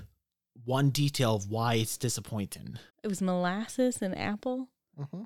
one 0.66 0.90
detail 0.90 1.36
of 1.36 1.50
why 1.50 1.76
it's 1.76 1.98
disappointing. 1.98 2.78
It 3.04 3.08
was 3.08 3.22
molasses 3.22 4.02
and 4.02 4.18
apple, 4.18 4.70
mm-hmm. 5.00 5.24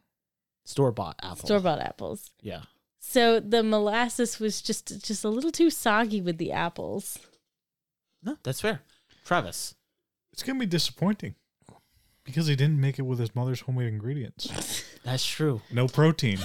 Store 0.65 0.91
bought 0.91 1.15
apple. 1.21 1.45
store 1.45 1.59
bought 1.59 1.79
apples. 1.79 2.31
Yeah. 2.41 2.61
So 3.05 3.39
the 3.41 3.63
molasses 3.63 4.39
was 4.39 4.61
just 4.61 5.03
just 5.05 5.25
a 5.25 5.29
little 5.29 5.51
too 5.51 5.69
soggy 5.69 6.21
with 6.21 6.37
the 6.37 6.53
apples. 6.53 7.19
No, 8.23 8.37
that's 8.43 8.61
fair. 8.61 8.79
Travis. 9.25 9.75
It's 10.31 10.41
gonna 10.41 10.57
be 10.57 10.65
disappointing 10.65 11.35
because 12.23 12.47
he 12.47 12.55
didn't 12.55 12.79
make 12.79 12.97
it 12.97 13.01
with 13.03 13.19
his 13.19 13.35
mother's 13.35 13.59
homemade 13.59 13.89
ingredients. 13.89 14.83
That's 15.03 15.25
true. 15.25 15.61
No 15.69 15.87
protein, 15.89 16.39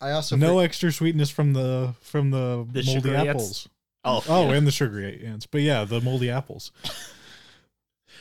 I 0.00 0.10
also 0.10 0.36
no 0.36 0.58
for- 0.58 0.62
extra 0.64 0.92
sweetness 0.92 1.30
from 1.30 1.54
the 1.54 1.94
from 2.02 2.30
the, 2.30 2.66
The 2.70 2.82
moldy 2.84 3.14
apples. 3.14 3.66
Oh, 4.04 4.22
Oh, 4.28 4.50
and 4.50 4.66
the 4.66 4.70
sugary 4.70 5.24
ants. 5.24 5.46
But 5.46 5.62
yeah, 5.62 5.84
the 5.84 6.02
moldy 6.02 6.28
apples. 6.28 6.70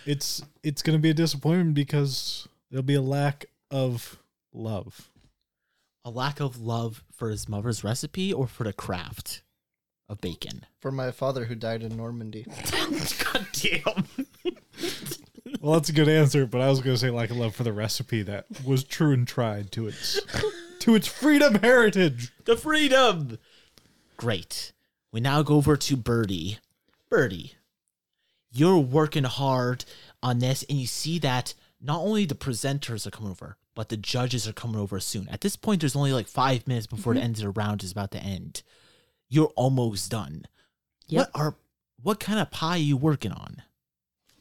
It's 0.06 0.42
it's 0.64 0.82
gonna 0.82 1.00
be 1.00 1.10
a 1.10 1.14
disappointment 1.14 1.74
because 1.76 2.48
there'll 2.72 2.82
be 2.82 2.96
a 2.96 3.02
lack 3.02 3.48
of 3.70 4.18
love. 4.54 5.10
A 6.04 6.10
lack 6.10 6.40
of 6.40 6.60
love 6.60 7.04
for 7.12 7.30
his 7.30 7.48
mother's 7.48 7.84
recipe 7.84 8.34
or 8.34 8.48
for 8.48 8.64
the 8.64 8.74
craft 8.74 9.42
of 10.10 10.20
bacon. 10.20 10.66
for 10.80 10.92
my 10.92 11.12
father 11.12 11.46
who 11.46 11.56
died 11.56 11.84
in 11.84 11.96
Normandy. 11.96 12.46
God 13.34 13.48
damn. 13.54 14.08
Well, 15.60 15.74
that's 15.74 15.90
a 15.90 15.94
good 15.94 16.10
answer, 16.10 16.48
but 16.48 16.60
I 16.60 16.70
was 16.70 16.80
gonna 16.82 16.98
say 16.98 17.12
lack 17.12 17.30
of 17.30 17.38
love 17.38 17.54
for 17.54 17.64
the 17.64 17.72
recipe 17.72 18.24
that 18.24 18.46
was 18.66 18.84
true 18.84 19.12
and 19.14 19.28
tried 19.28 19.72
to 19.74 19.88
its 19.90 20.20
to 20.80 20.96
its 20.96 21.06
freedom 21.08 21.54
heritage. 21.56 22.32
the 22.46 22.58
freedom. 22.58 23.38
Great. 24.18 24.72
We 25.12 25.20
now 25.20 25.44
go 25.44 25.58
over 25.58 25.78
to 25.78 25.96
Birdie. 25.96 26.58
Birdie, 27.12 27.54
you're 28.52 28.80
working 28.80 29.26
hard 29.26 29.86
on 30.24 30.40
this, 30.40 30.64
and 30.68 30.80
you 30.80 30.88
see 30.88 31.20
that 31.20 31.54
not 31.80 32.00
only 32.00 32.26
the 32.26 32.34
presenters 32.34 33.06
are 33.06 33.12
coming 33.12 33.30
over, 33.30 33.56
but 33.76 33.90
the 33.90 33.98
judges 33.98 34.48
are 34.48 34.54
coming 34.54 34.80
over 34.80 35.00
soon. 35.00 35.28
At 35.30 35.42
this 35.42 35.56
point, 35.56 35.82
there's 35.82 35.96
only 35.96 36.14
like 36.14 36.28
five 36.28 36.68
minutes 36.68 36.88
before 36.88 37.14
the 37.14 37.20
mm-hmm. 37.20 37.26
end 37.26 37.36
of 37.38 37.42
the 37.44 37.50
round 37.50 37.84
is 37.84 37.92
about 37.92 38.12
to 38.12 38.20
end. 38.20 38.64
You're 39.30 39.52
almost 39.56 40.12
done. 40.12 40.46
Yep. 41.08 41.30
What 41.34 41.42
are 41.42 41.56
what 42.02 42.20
kind 42.20 42.40
of 42.40 42.52
pie 42.52 42.76
are 42.76 42.78
you 42.78 42.98
working 42.98 43.32
on? 43.32 43.62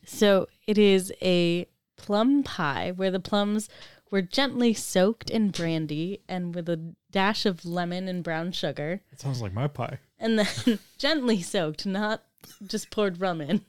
So 0.05 0.49
it 0.67 0.79
is 0.79 1.13
a 1.23 1.67
plum 1.97 2.43
pie 2.43 2.93
where 2.95 3.11
the 3.11 3.21
plums 3.21 3.69
were 4.11 4.23
gently 4.23 4.75
soaked 4.75 5.31
in 5.31 5.51
brandy 5.51 6.21
and 6.29 6.55
with 6.55 6.69
a 6.69 6.95
dash 7.11 7.47
of 7.47 7.65
lemon 7.65 8.09
and 8.09 8.25
brown 8.25 8.53
sugar. 8.53 9.03
It 9.13 9.21
sounds 9.21 9.41
like 9.41 9.53
my 9.53 9.69
pie. 9.69 9.99
And 10.19 10.39
then 10.39 10.79
gently 10.99 11.43
soaked, 11.43 11.87
not 11.87 12.25
just 12.67 12.91
poured 12.91 13.21
rum 13.21 13.41
in. 13.41 13.65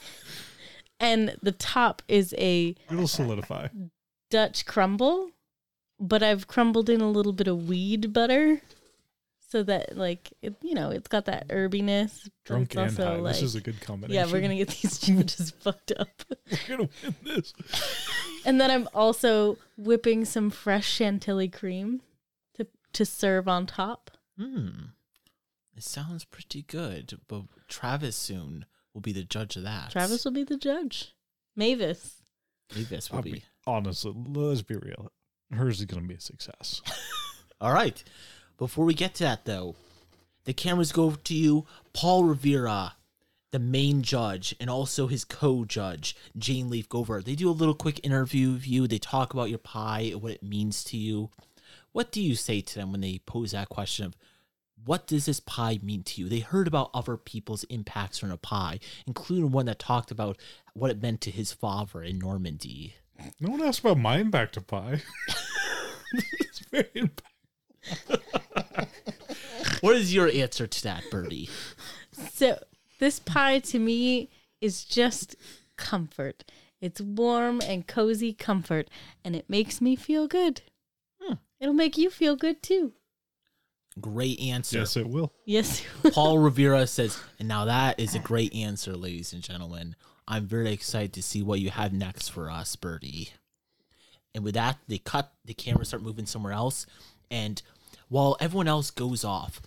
and 1.00 1.36
the 1.42 1.52
top 1.52 2.02
is 2.08 2.34
a 2.38 2.74
It'll 2.90 3.08
solidify. 3.08 3.68
Dutch 4.30 4.66
crumble, 4.66 5.30
but 5.98 6.22
I've 6.22 6.46
crumbled 6.46 6.88
in 6.90 7.00
a 7.00 7.10
little 7.10 7.32
bit 7.32 7.46
of 7.48 7.68
weed 7.68 8.12
butter. 8.12 8.60
So 9.48 9.62
that 9.62 9.96
like 9.96 10.32
it, 10.42 10.56
you 10.60 10.74
know, 10.74 10.90
it's 10.90 11.06
got 11.06 11.26
that 11.26 11.46
herbiness. 11.48 12.24
but 12.24 12.32
Drunk 12.44 12.74
and 12.74 12.80
also 12.90 13.06
high. 13.06 13.16
like 13.16 13.34
this 13.34 13.42
is 13.42 13.54
a 13.54 13.60
good 13.60 13.80
combination. 13.80 14.14
yeah, 14.26 14.30
we're 14.32 14.40
gonna 14.40 14.56
get 14.56 14.68
these 14.68 14.98
sandwiches 14.98 15.52
fucked 15.52 15.92
up. 15.96 16.08
We're 16.50 16.76
gonna 16.76 16.88
win 17.02 17.14
this. 17.22 17.54
And 18.44 18.60
then 18.60 18.70
I'm 18.72 18.88
also 18.92 19.56
whipping 19.76 20.24
some 20.24 20.50
fresh 20.50 20.88
chantilly 20.88 21.48
cream 21.48 22.02
to 22.54 22.66
to 22.94 23.06
serve 23.06 23.46
on 23.46 23.66
top. 23.66 24.10
Hmm. 24.36 24.68
It 25.76 25.84
sounds 25.84 26.24
pretty 26.24 26.62
good, 26.62 27.20
but 27.28 27.42
Travis 27.68 28.16
soon 28.16 28.66
will 28.94 29.00
be 29.00 29.12
the 29.12 29.24
judge 29.24 29.56
of 29.56 29.62
that. 29.62 29.92
Travis 29.92 30.24
will 30.24 30.32
be 30.32 30.42
the 30.44 30.56
judge. 30.56 31.14
Mavis. 31.54 32.22
Mavis 32.74 33.10
will 33.10 33.18
I'll 33.18 33.22
be. 33.22 33.44
Honestly, 33.66 34.12
let's 34.14 34.62
be 34.62 34.76
real. 34.76 35.10
Hers 35.52 35.80
is 35.80 35.86
gonna 35.86 36.06
be 36.06 36.14
a 36.14 36.20
success. 36.20 36.82
All 37.60 37.72
right. 37.72 38.02
Before 38.58 38.84
we 38.84 38.94
get 38.94 39.14
to 39.16 39.24
that, 39.24 39.44
though, 39.44 39.76
the 40.44 40.54
cameras 40.54 40.92
go 40.92 41.10
to 41.10 41.34
you, 41.34 41.66
Paul 41.92 42.24
Rivera, 42.24 42.94
the 43.52 43.58
main 43.58 44.02
judge, 44.02 44.54
and 44.60 44.70
also 44.70 45.06
his 45.06 45.24
co-judge, 45.24 46.16
Jane 46.36 46.70
Leaf 46.70 46.88
Gover. 46.88 47.22
They 47.22 47.34
do 47.34 47.50
a 47.50 47.52
little 47.52 47.74
quick 47.74 48.00
interview 48.04 48.54
of 48.54 48.66
you. 48.66 48.86
They 48.86 48.98
talk 48.98 49.34
about 49.34 49.50
your 49.50 49.58
pie, 49.58 50.10
and 50.12 50.22
what 50.22 50.32
it 50.32 50.42
means 50.42 50.84
to 50.84 50.96
you. 50.96 51.30
What 51.92 52.12
do 52.12 52.22
you 52.22 52.34
say 52.34 52.60
to 52.60 52.74
them 52.74 52.92
when 52.92 53.00
they 53.00 53.20
pose 53.26 53.52
that 53.52 53.68
question 53.68 54.06
of 54.06 54.16
what 54.84 55.06
does 55.06 55.26
this 55.26 55.40
pie 55.40 55.78
mean 55.82 56.02
to 56.04 56.20
you? 56.20 56.28
They 56.28 56.40
heard 56.40 56.68
about 56.68 56.90
other 56.92 57.16
people's 57.16 57.64
impacts 57.64 58.22
on 58.22 58.30
a 58.30 58.36
pie, 58.36 58.78
including 59.06 59.50
one 59.50 59.66
that 59.66 59.78
talked 59.78 60.10
about 60.10 60.38
what 60.74 60.90
it 60.90 61.02
meant 61.02 61.20
to 61.22 61.30
his 61.30 61.52
father 61.52 62.02
in 62.02 62.18
Normandy. 62.18 62.94
No 63.40 63.50
one 63.50 63.62
asked 63.62 63.80
about 63.80 63.98
my 63.98 64.18
impact 64.18 64.54
to 64.54 64.60
pie. 64.60 65.02
it's 66.40 66.60
very 66.70 66.88
impact- 66.94 67.22
What 69.80 69.96
is 69.96 70.14
your 70.14 70.28
answer 70.28 70.66
to 70.66 70.82
that, 70.84 71.04
Birdie? 71.10 71.48
So 72.32 72.58
this 72.98 73.18
pie 73.20 73.58
to 73.60 73.78
me 73.78 74.30
is 74.60 74.84
just 74.84 75.36
comfort. 75.76 76.44
It's 76.80 77.00
warm 77.00 77.60
and 77.62 77.86
cozy 77.86 78.32
comfort, 78.32 78.88
and 79.24 79.36
it 79.36 79.48
makes 79.48 79.80
me 79.80 79.96
feel 79.96 80.26
good. 80.26 80.62
Hmm. 81.20 81.34
It'll 81.60 81.74
make 81.74 81.96
you 81.98 82.10
feel 82.10 82.36
good 82.36 82.62
too. 82.62 82.92
Great 84.00 84.38
answer. 84.40 84.78
Yes, 84.78 84.96
it 84.96 85.08
will. 85.08 85.32
Yes. 85.46 85.82
Paul 86.12 86.38
Rivera 86.38 86.86
says, 86.86 87.18
and 87.38 87.48
now 87.48 87.64
that 87.64 87.98
is 87.98 88.14
a 88.14 88.18
great 88.18 88.54
answer, 88.54 88.94
ladies 88.94 89.32
and 89.32 89.42
gentlemen. 89.42 89.96
I'm 90.28 90.46
very 90.46 90.72
excited 90.72 91.12
to 91.14 91.22
see 91.22 91.42
what 91.42 91.60
you 91.60 91.70
have 91.70 91.92
next 91.92 92.28
for 92.28 92.50
us, 92.50 92.74
Birdie. 92.76 93.30
And 94.34 94.44
with 94.44 94.54
that, 94.54 94.78
they 94.88 94.98
cut 94.98 95.32
the 95.44 95.54
camera, 95.54 95.84
start 95.84 96.02
moving 96.02 96.26
somewhere 96.26 96.52
else. 96.52 96.84
And 97.30 97.62
while 98.08 98.36
everyone 98.40 98.68
else 98.68 98.90
goes 98.90 99.24
off, 99.24 99.60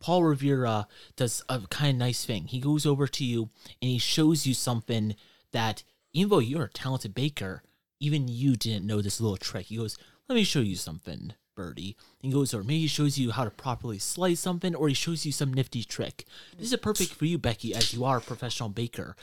Paul 0.00 0.24
Rivera 0.24 0.86
does 1.16 1.42
a 1.48 1.60
kind 1.68 1.90
of 1.90 1.96
nice 1.96 2.24
thing. 2.24 2.44
He 2.44 2.60
goes 2.60 2.86
over 2.86 3.06
to 3.06 3.24
you 3.24 3.50
and 3.82 3.90
he 3.90 3.98
shows 3.98 4.46
you 4.46 4.54
something 4.54 5.14
that, 5.52 5.82
even 6.12 6.30
though 6.30 6.38
you're 6.38 6.64
a 6.64 6.70
talented 6.70 7.14
baker, 7.14 7.62
even 8.00 8.28
you 8.28 8.56
didn't 8.56 8.86
know 8.86 9.02
this 9.02 9.20
little 9.20 9.36
trick. 9.36 9.66
He 9.66 9.76
goes, 9.76 9.98
Let 10.28 10.36
me 10.36 10.44
show 10.44 10.60
you 10.60 10.76
something, 10.76 11.32
Birdie. 11.56 11.96
And 12.22 12.32
he 12.32 12.36
goes 12.36 12.54
over, 12.54 12.62
maybe 12.62 12.80
he 12.80 12.86
shows 12.86 13.18
you 13.18 13.32
how 13.32 13.44
to 13.44 13.50
properly 13.50 13.98
slice 13.98 14.40
something, 14.40 14.74
or 14.74 14.88
he 14.88 14.94
shows 14.94 15.26
you 15.26 15.32
some 15.32 15.52
nifty 15.52 15.82
trick. 15.82 16.24
This 16.56 16.72
is 16.72 16.78
perfect 16.78 17.14
for 17.14 17.24
you, 17.24 17.38
Becky, 17.38 17.74
as 17.74 17.92
you 17.92 18.04
are 18.04 18.18
a 18.18 18.22
professional 18.22 18.68
baker. 18.68 19.16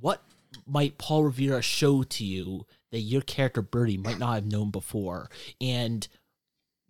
What 0.00 0.22
might 0.66 0.98
Paul 0.98 1.24
Rivera 1.24 1.62
show 1.62 2.02
to 2.02 2.24
you 2.24 2.66
that 2.92 3.00
your 3.00 3.22
character 3.22 3.62
Birdie 3.62 3.96
might 3.96 4.18
not 4.18 4.34
have 4.34 4.46
known 4.46 4.70
before? 4.70 5.28
And 5.60 6.06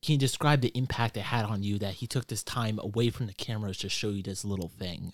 can 0.03 0.13
you 0.13 0.19
describe 0.19 0.61
the 0.61 0.77
impact 0.77 1.17
it 1.17 1.23
had 1.23 1.47
on 1.47 1.63
you 1.63 1.79
that 1.79 1.95
he 1.95 2.07
took 2.07 2.27
this 2.27 2.43
time 2.43 2.79
away 2.79 3.11
from 3.11 3.27
the 3.27 3.33
cameras 3.33 3.79
to 3.79 3.89
show 3.89 4.11
you 4.11 4.23
this 4.23 4.45
little 4.45 4.69
thing? 4.69 5.13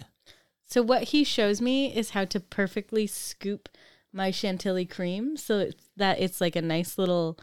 So 0.67 0.83
what 0.83 1.05
he 1.05 1.25
shows 1.25 1.61
me 1.61 1.95
is 1.95 2.11
how 2.11 2.25
to 2.27 2.41
perfectly 2.41 3.07
scoop 3.07 3.69
my 4.13 4.31
chantilly 4.31 4.87
cream 4.87 5.37
so 5.37 5.71
that 5.97 6.21
it's 6.21 6.41
like 6.41 6.57
a 6.57 6.63
nice 6.63 6.99
little 6.99 7.39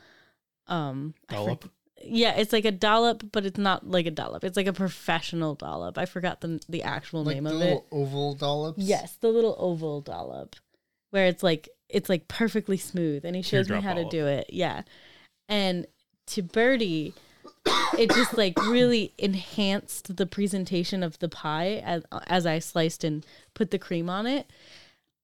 um 0.68 1.14
Dollop. 1.30 1.72
Yeah, 2.04 2.36
it's 2.36 2.54
like 2.54 2.66
a 2.66 2.72
dollop, 2.72 3.32
but 3.32 3.46
it's 3.46 3.58
not 3.58 3.90
like 3.90 4.06
a 4.06 4.12
dollop. 4.12 4.44
It's 4.44 4.58
like 4.58 4.68
a 4.68 4.74
professional 4.74 5.56
dollop. 5.56 5.98
I 5.98 6.06
forgot 6.06 6.42
the 6.42 6.60
the 6.70 6.84
actual 6.84 7.24
like 7.24 7.36
name 7.36 7.44
the 7.46 7.52
of 7.52 7.56
little 7.58 7.78
it. 7.80 7.86
oval 7.92 8.34
dollops. 8.36 8.80
Yes, 8.80 9.16
the 9.16 9.30
little 9.30 9.56
oval 9.60 10.02
dollop 10.02 10.56
where 11.12 11.28
it's 11.28 11.44
like 11.44 11.70
it's 11.90 12.10
like 12.10 12.28
perfectly 12.28 12.78
smooth 12.78 13.24
and 13.24 13.36
he 13.36 13.42
shows 13.42 13.70
me 13.70 13.76
Teardrop 13.76 13.84
how 13.84 13.94
to 13.94 14.10
do 14.10 14.28
it. 14.28 14.48
Yeah. 14.50 14.84
And 15.48 15.88
to 16.28 16.42
Birdie, 16.42 17.14
it 17.98 18.10
just 18.12 18.38
like 18.38 18.58
really 18.66 19.14
enhanced 19.18 20.18
the 20.18 20.26
presentation 20.26 21.04
of 21.04 21.18
the 21.20 21.30
pie 21.30 21.82
as 21.86 22.04
as 22.28 22.46
I 22.46 22.60
sliced 22.60 23.04
and 23.04 23.26
put 23.54 23.72
the 23.72 23.80
cream 23.80 24.10
on 24.10 24.28
it. 24.28 24.52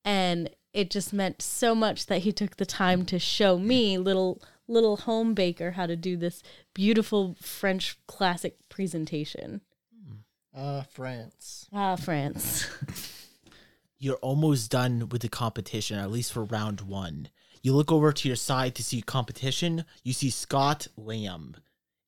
And 0.06 0.50
it 0.74 0.90
just 0.90 1.14
meant 1.14 1.42
so 1.42 1.76
much 1.76 2.08
that 2.08 2.20
he 2.20 2.32
took 2.32 2.58
the 2.58 2.66
time 2.66 3.06
to 3.06 3.20
show 3.20 3.60
me 3.60 3.98
little 3.98 4.42
little 4.68 4.98
home 4.98 5.34
baker 5.34 5.72
how 5.72 5.86
to 5.86 5.96
do 5.96 6.16
this 6.16 6.42
beautiful 6.74 7.36
French 7.42 7.98
classic 8.08 8.58
presentation. 8.70 9.62
Uh, 10.56 10.84
France. 10.84 11.68
Ah, 11.74 11.96
France. 11.96 12.68
you're 14.04 14.18
almost 14.18 14.70
done 14.70 15.08
with 15.10 15.22
the 15.22 15.30
competition, 15.30 15.98
at 15.98 16.12
least 16.12 16.34
for 16.34 16.44
round 16.44 16.82
one. 16.82 17.30
You 17.62 17.74
look 17.74 17.92
over 17.92 18.12
to 18.12 18.28
your 18.28 18.36
side 18.36 18.76
to 18.76 18.84
see 18.84 19.02
competition. 19.02 19.86
You 20.04 20.12
see 20.12 20.30
Scott 20.30 20.88
Lamb, 20.98 21.56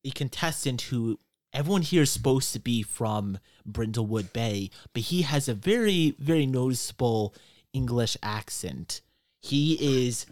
a 0.04 0.10
contestant 0.10 0.82
who 0.82 1.18
everyone 1.54 1.80
here 1.80 2.02
is 2.02 2.10
supposed 2.10 2.52
to 2.52 2.58
be 2.60 2.82
from 2.82 3.38
Brindlewood 3.66 4.32
Bay, 4.34 4.70
but 4.92 5.04
he 5.04 5.22
has 5.22 5.48
a 5.48 5.54
very, 5.54 6.14
very 6.18 6.44
noticeable 6.44 7.34
English 7.72 8.16
accent. 8.22 9.00
He 9.40 10.06
is 10.06 10.26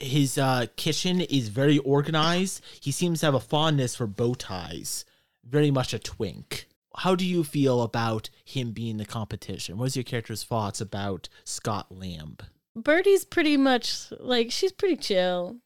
his 0.00 0.38
uh, 0.38 0.66
kitchen 0.76 1.20
is 1.20 1.48
very 1.48 1.78
organized. 1.78 2.62
He 2.80 2.90
seems 2.90 3.20
to 3.20 3.26
have 3.26 3.34
a 3.34 3.40
fondness 3.40 3.96
for 3.96 4.06
bow 4.06 4.34
ties. 4.34 5.04
Very 5.44 5.70
much 5.70 5.92
a 5.92 5.98
twink. 5.98 6.68
How 6.96 7.14
do 7.14 7.24
you 7.24 7.42
feel 7.42 7.82
about 7.82 8.28
him 8.44 8.72
being 8.72 8.98
the 8.98 9.04
competition? 9.04 9.78
What's 9.78 9.96
your 9.96 10.02
character's 10.04 10.44
thoughts 10.44 10.80
about 10.80 11.28
Scott 11.44 11.86
Lamb? 11.90 12.36
Birdie's 12.76 13.24
pretty 13.24 13.56
much 13.56 14.12
like 14.18 14.50
she's 14.50 14.72
pretty 14.72 14.96
chill. 14.96 15.56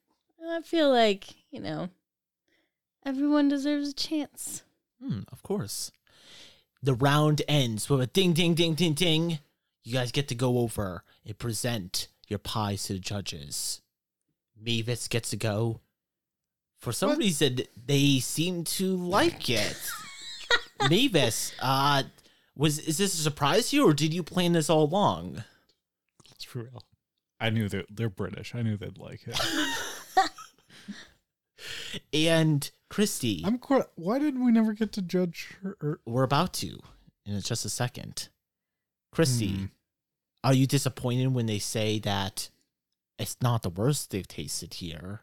I 0.49 0.63
feel 0.63 0.91
like, 0.91 1.35
you 1.51 1.61
know, 1.61 1.89
everyone 3.05 3.49
deserves 3.49 3.91
a 3.91 3.95
chance. 3.95 4.63
Hmm, 5.03 5.21
of 5.33 5.43
course. 5.43 5.91
The 6.83 6.95
round 6.95 7.43
ends 7.49 7.91
with 7.91 8.01
a 8.01 8.07
ding, 8.07 8.33
ding, 8.33 8.55
ding, 8.55 8.75
ding, 8.75 8.95
ding. 8.95 9.39
You 9.83 9.93
guys 9.93 10.13
get 10.13 10.29
to 10.29 10.35
go 10.35 10.59
over 10.59 11.03
and 11.25 11.39
present 11.39 12.09
your 12.29 12.39
pies 12.39 12.85
to 12.85 12.95
the 12.95 12.99
judges. 12.99 13.83
Mavis 14.61 15.09
gets 15.09 15.31
to 15.31 15.37
go. 15.37 15.81
For 16.79 16.93
some 16.93 17.11
What? 17.11 17.19
reason, 17.19 17.61
they 17.87 18.19
seem 18.21 18.65
to 18.65 18.97
like 18.97 19.49
it. 19.49 19.77
Mavis, 20.91 21.53
uh, 21.61 22.03
was 22.55 22.79
is 22.79 22.99
this 22.99 23.15
a 23.15 23.23
surprise 23.23 23.71
to 23.71 23.77
you, 23.77 23.89
or 23.89 23.95
did 23.95 24.13
you 24.13 24.23
plan 24.23 24.53
this 24.53 24.69
all 24.71 24.85
along? 24.85 25.43
It's 26.33 26.45
for 26.45 26.61
real. 26.65 26.83
I 27.41 27.51
knew 27.51 27.69
that 27.69 27.87
they're 27.91 28.09
British. 28.11 28.55
I 28.55 28.63
knew 28.63 28.77
they'd 28.77 28.99
like 28.99 29.27
it. 29.27 29.39
And 32.13 32.71
Christy, 32.91 33.43
I'm 33.45 33.59
quite. 33.59 33.85
Why 33.97 34.19
did 34.19 34.39
we 34.39 34.53
never 34.53 34.73
get 34.75 34.93
to 34.93 35.03
judge 35.03 35.55
her? 35.63 35.77
Or, 35.81 36.01
we're 36.07 36.23
about 36.23 36.53
to 36.55 36.79
in 37.25 37.41
just 37.41 37.65
a 37.65 37.69
second. 37.71 38.29
Christy, 39.13 39.49
Hmm. 39.53 39.65
are 40.45 40.53
you 40.55 40.67
disappointed 40.67 41.29
when 41.29 41.47
they 41.47 41.59
say 41.59 41.99
that 42.01 42.51
it's 43.19 43.37
not 43.41 43.63
the 43.63 43.71
worst 43.71 44.11
they've 44.11 44.27
tasted 44.27 44.75
here, 44.75 45.23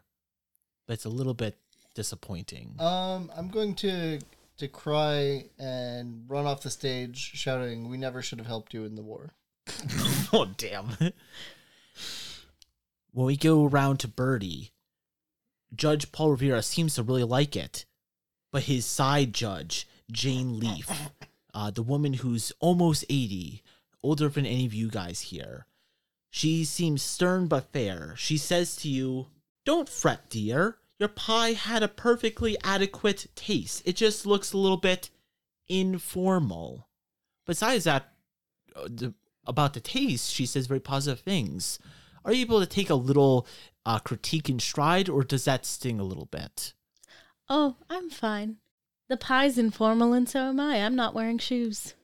but 0.86 0.94
it's 0.94 1.04
a 1.04 1.10
little 1.10 1.34
bit 1.34 1.58
disappointing? 1.94 2.74
Um, 2.78 3.30
I'm 3.36 3.48
going 3.48 3.74
to 3.76 4.20
to 4.56 4.68
cry 4.68 5.46
and 5.58 6.24
run 6.28 6.46
off 6.46 6.62
the 6.62 6.70
stage 6.70 7.18
shouting, 7.18 7.88
"We 7.88 7.96
never 7.96 8.22
should 8.22 8.38
have 8.38 8.46
helped 8.46 8.74
you 8.74 8.84
in 8.84 8.94
the 8.94 9.02
war." 9.02 9.34
oh, 10.32 10.50
damn. 10.56 10.96
when 13.12 13.26
we 13.26 13.36
go 13.36 13.66
around 13.66 13.98
to 14.00 14.08
Birdie, 14.08 14.72
Judge 15.74 16.12
Paul 16.12 16.32
Rivera 16.32 16.62
seems 16.62 16.94
to 16.94 17.02
really 17.02 17.24
like 17.24 17.56
it, 17.56 17.86
but 18.52 18.64
his 18.64 18.86
side 18.86 19.32
judge, 19.32 19.88
Jane 20.10 20.58
Leaf, 20.58 20.90
uh, 21.54 21.70
the 21.70 21.82
woman 21.82 22.14
who's 22.14 22.52
almost 22.60 23.04
80, 23.08 23.62
older 24.02 24.28
than 24.28 24.46
any 24.46 24.66
of 24.66 24.74
you 24.74 24.88
guys 24.88 25.20
here, 25.22 25.66
She 26.34 26.64
seems 26.64 27.00
stern 27.00 27.46
but 27.46 27.70
fair. 27.72 28.14
She 28.16 28.38
says 28.38 28.74
to 28.78 28.88
you, 28.88 29.28
Don't 29.64 29.88
fret, 29.88 30.28
dear. 30.28 30.78
Your 30.98 31.08
pie 31.08 31.52
had 31.52 31.84
a 31.84 31.88
perfectly 31.88 32.56
adequate 32.64 33.28
taste. 33.36 33.82
It 33.84 33.94
just 33.94 34.26
looks 34.26 34.52
a 34.52 34.58
little 34.58 34.76
bit 34.76 35.10
informal. 35.68 36.88
Besides 37.46 37.84
that, 37.84 38.14
uh, 38.74 39.10
about 39.46 39.74
the 39.74 39.80
taste, 39.80 40.32
she 40.32 40.44
says 40.44 40.66
very 40.66 40.80
positive 40.80 41.20
things. 41.20 41.78
Are 42.24 42.32
you 42.32 42.40
able 42.40 42.58
to 42.58 42.66
take 42.66 42.90
a 42.90 42.96
little 42.96 43.46
uh, 43.86 44.00
critique 44.00 44.50
in 44.50 44.58
stride, 44.58 45.08
or 45.08 45.22
does 45.22 45.44
that 45.44 45.64
sting 45.64 46.00
a 46.00 46.04
little 46.04 46.26
bit? 46.26 46.74
Oh, 47.48 47.76
I'm 47.88 48.10
fine. 48.10 48.56
The 49.08 49.16
pie's 49.16 49.56
informal 49.56 50.12
and 50.12 50.28
so 50.28 50.48
am 50.48 50.58
I. 50.58 50.78
I'm 50.78 50.96
not 50.96 51.14
wearing 51.14 51.38
shoes. 51.38 51.94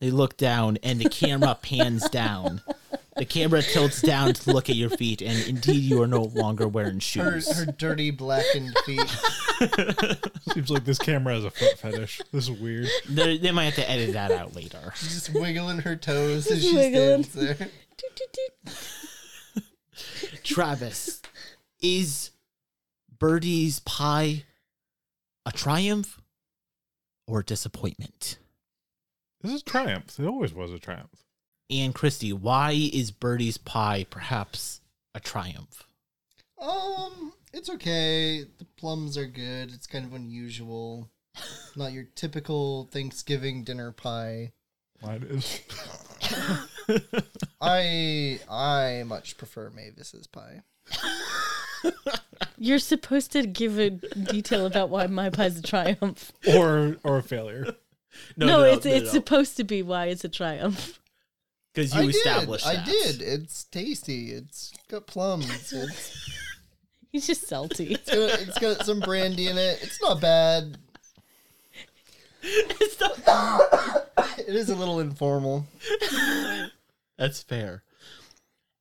They 0.00 0.10
look 0.10 0.36
down, 0.36 0.76
and 0.82 1.00
the 1.00 1.08
camera 1.08 1.56
pans 1.62 2.08
down. 2.10 2.60
The 3.16 3.24
camera 3.24 3.62
tilts 3.62 4.02
down 4.02 4.34
to 4.34 4.52
look 4.52 4.68
at 4.68 4.74
your 4.76 4.90
feet, 4.90 5.22
and 5.22 5.46
indeed, 5.48 5.82
you 5.82 6.02
are 6.02 6.06
no 6.08 6.22
longer 6.22 6.66
wearing 6.66 6.98
shoes. 6.98 7.48
her 7.56 7.66
dirty 7.66 8.10
blackened 8.10 8.76
feet. 8.84 9.00
Seems 10.52 10.68
like 10.70 10.84
this 10.84 10.98
camera 10.98 11.34
has 11.34 11.44
a 11.44 11.50
foot 11.50 11.78
fetish. 11.78 12.20
This 12.32 12.48
is 12.48 12.50
weird. 12.50 12.88
They, 13.08 13.38
they 13.38 13.52
might 13.52 13.66
have 13.66 13.74
to 13.76 13.88
edit 13.88 14.14
that 14.14 14.32
out 14.32 14.56
later. 14.56 14.92
She's 14.96 15.14
just 15.14 15.32
wiggling 15.32 15.78
her 15.80 15.94
toes 15.94 16.48
as 16.48 16.60
she 16.62 16.74
Wiggling. 16.74 17.22
stands 17.22 17.32
there. 17.34 17.54
Toot, 17.96 18.16
toot, 18.16 18.36
toot. 18.64 20.42
Travis, 20.42 21.22
is 21.80 22.30
Birdie's 23.18 23.78
pie 23.80 24.44
a 25.46 25.52
triumph 25.52 26.20
or 27.28 27.40
a 27.40 27.44
disappointment? 27.44 28.38
This 29.40 29.52
is 29.52 29.62
triumph. 29.62 30.18
It 30.18 30.26
always 30.26 30.52
was 30.52 30.72
a 30.72 30.78
triumph. 30.78 31.10
And 31.70 31.94
Christy, 31.94 32.32
why 32.32 32.90
is 32.92 33.10
Birdie's 33.10 33.58
pie 33.58 34.06
perhaps 34.10 34.80
a 35.14 35.20
triumph? 35.20 35.84
Um, 36.60 37.32
it's 37.52 37.70
okay. 37.70 38.44
The 38.58 38.66
plums 38.76 39.16
are 39.16 39.26
good. 39.26 39.72
It's 39.72 39.86
kind 39.86 40.04
of 40.04 40.12
unusual. 40.12 41.10
Not 41.76 41.92
your 41.92 42.04
typical 42.14 42.88
Thanksgiving 42.92 43.64
dinner 43.64 43.92
pie. 43.92 44.52
Mine 45.02 45.26
is. 45.28 45.60
I 47.60 48.40
I 48.48 49.02
much 49.06 49.36
prefer 49.36 49.70
Mavis's 49.70 50.26
pie. 50.26 50.62
You're 52.56 52.78
supposed 52.78 53.32
to 53.32 53.46
give 53.46 53.78
a 53.78 53.90
detail 53.90 54.66
about 54.66 54.90
why 54.90 55.06
my 55.06 55.30
pie's 55.30 55.58
a 55.58 55.62
triumph. 55.62 56.32
or 56.54 56.96
or 57.02 57.18
a 57.18 57.22
failure. 57.22 57.74
No, 58.36 58.62
it's 58.62 58.86
it's 58.86 59.10
supposed 59.10 59.56
to 59.56 59.64
be 59.64 59.82
why 59.82 60.06
it's 60.06 60.24
a 60.24 60.28
triumph. 60.28 61.00
Because 61.74 61.92
I 61.92 62.02
you 62.02 62.12
did. 62.12 62.16
established 62.16 62.66
I 62.66 62.84
did. 62.84 63.20
It's 63.22 63.64
tasty. 63.64 64.30
It's 64.32 64.72
got 64.88 65.06
plums. 65.06 65.72
It's 65.72 66.30
He's 67.12 67.26
just 67.28 67.46
salty. 67.46 67.92
it's 67.94 68.10
got, 68.10 68.40
it's 68.40 68.58
got 68.58 68.84
some 68.84 68.98
brandy 68.98 69.46
in 69.46 69.56
it. 69.56 69.78
It's 69.82 70.02
not 70.02 70.20
bad. 70.20 70.78
It's 72.42 73.00
not- 73.00 74.10
It 74.38 74.54
is 74.54 74.68
a 74.68 74.74
little 74.76 75.00
informal. 75.00 75.64
That's 77.16 77.42
fair. 77.42 77.82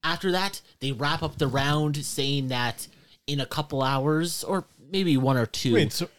After 0.03 0.31
that, 0.31 0.61
they 0.79 0.91
wrap 0.91 1.23
up 1.23 1.37
the 1.37 1.47
round 1.47 1.95
saying 2.03 2.49
that 2.49 2.87
in 3.27 3.39
a 3.39 3.45
couple 3.45 3.81
hours, 3.81 4.43
or 4.43 4.65
maybe 4.91 5.15
one 5.15 5.37
or 5.37 5.45
two. 5.45 5.75
Wait, 5.75 5.93
so 5.93 6.09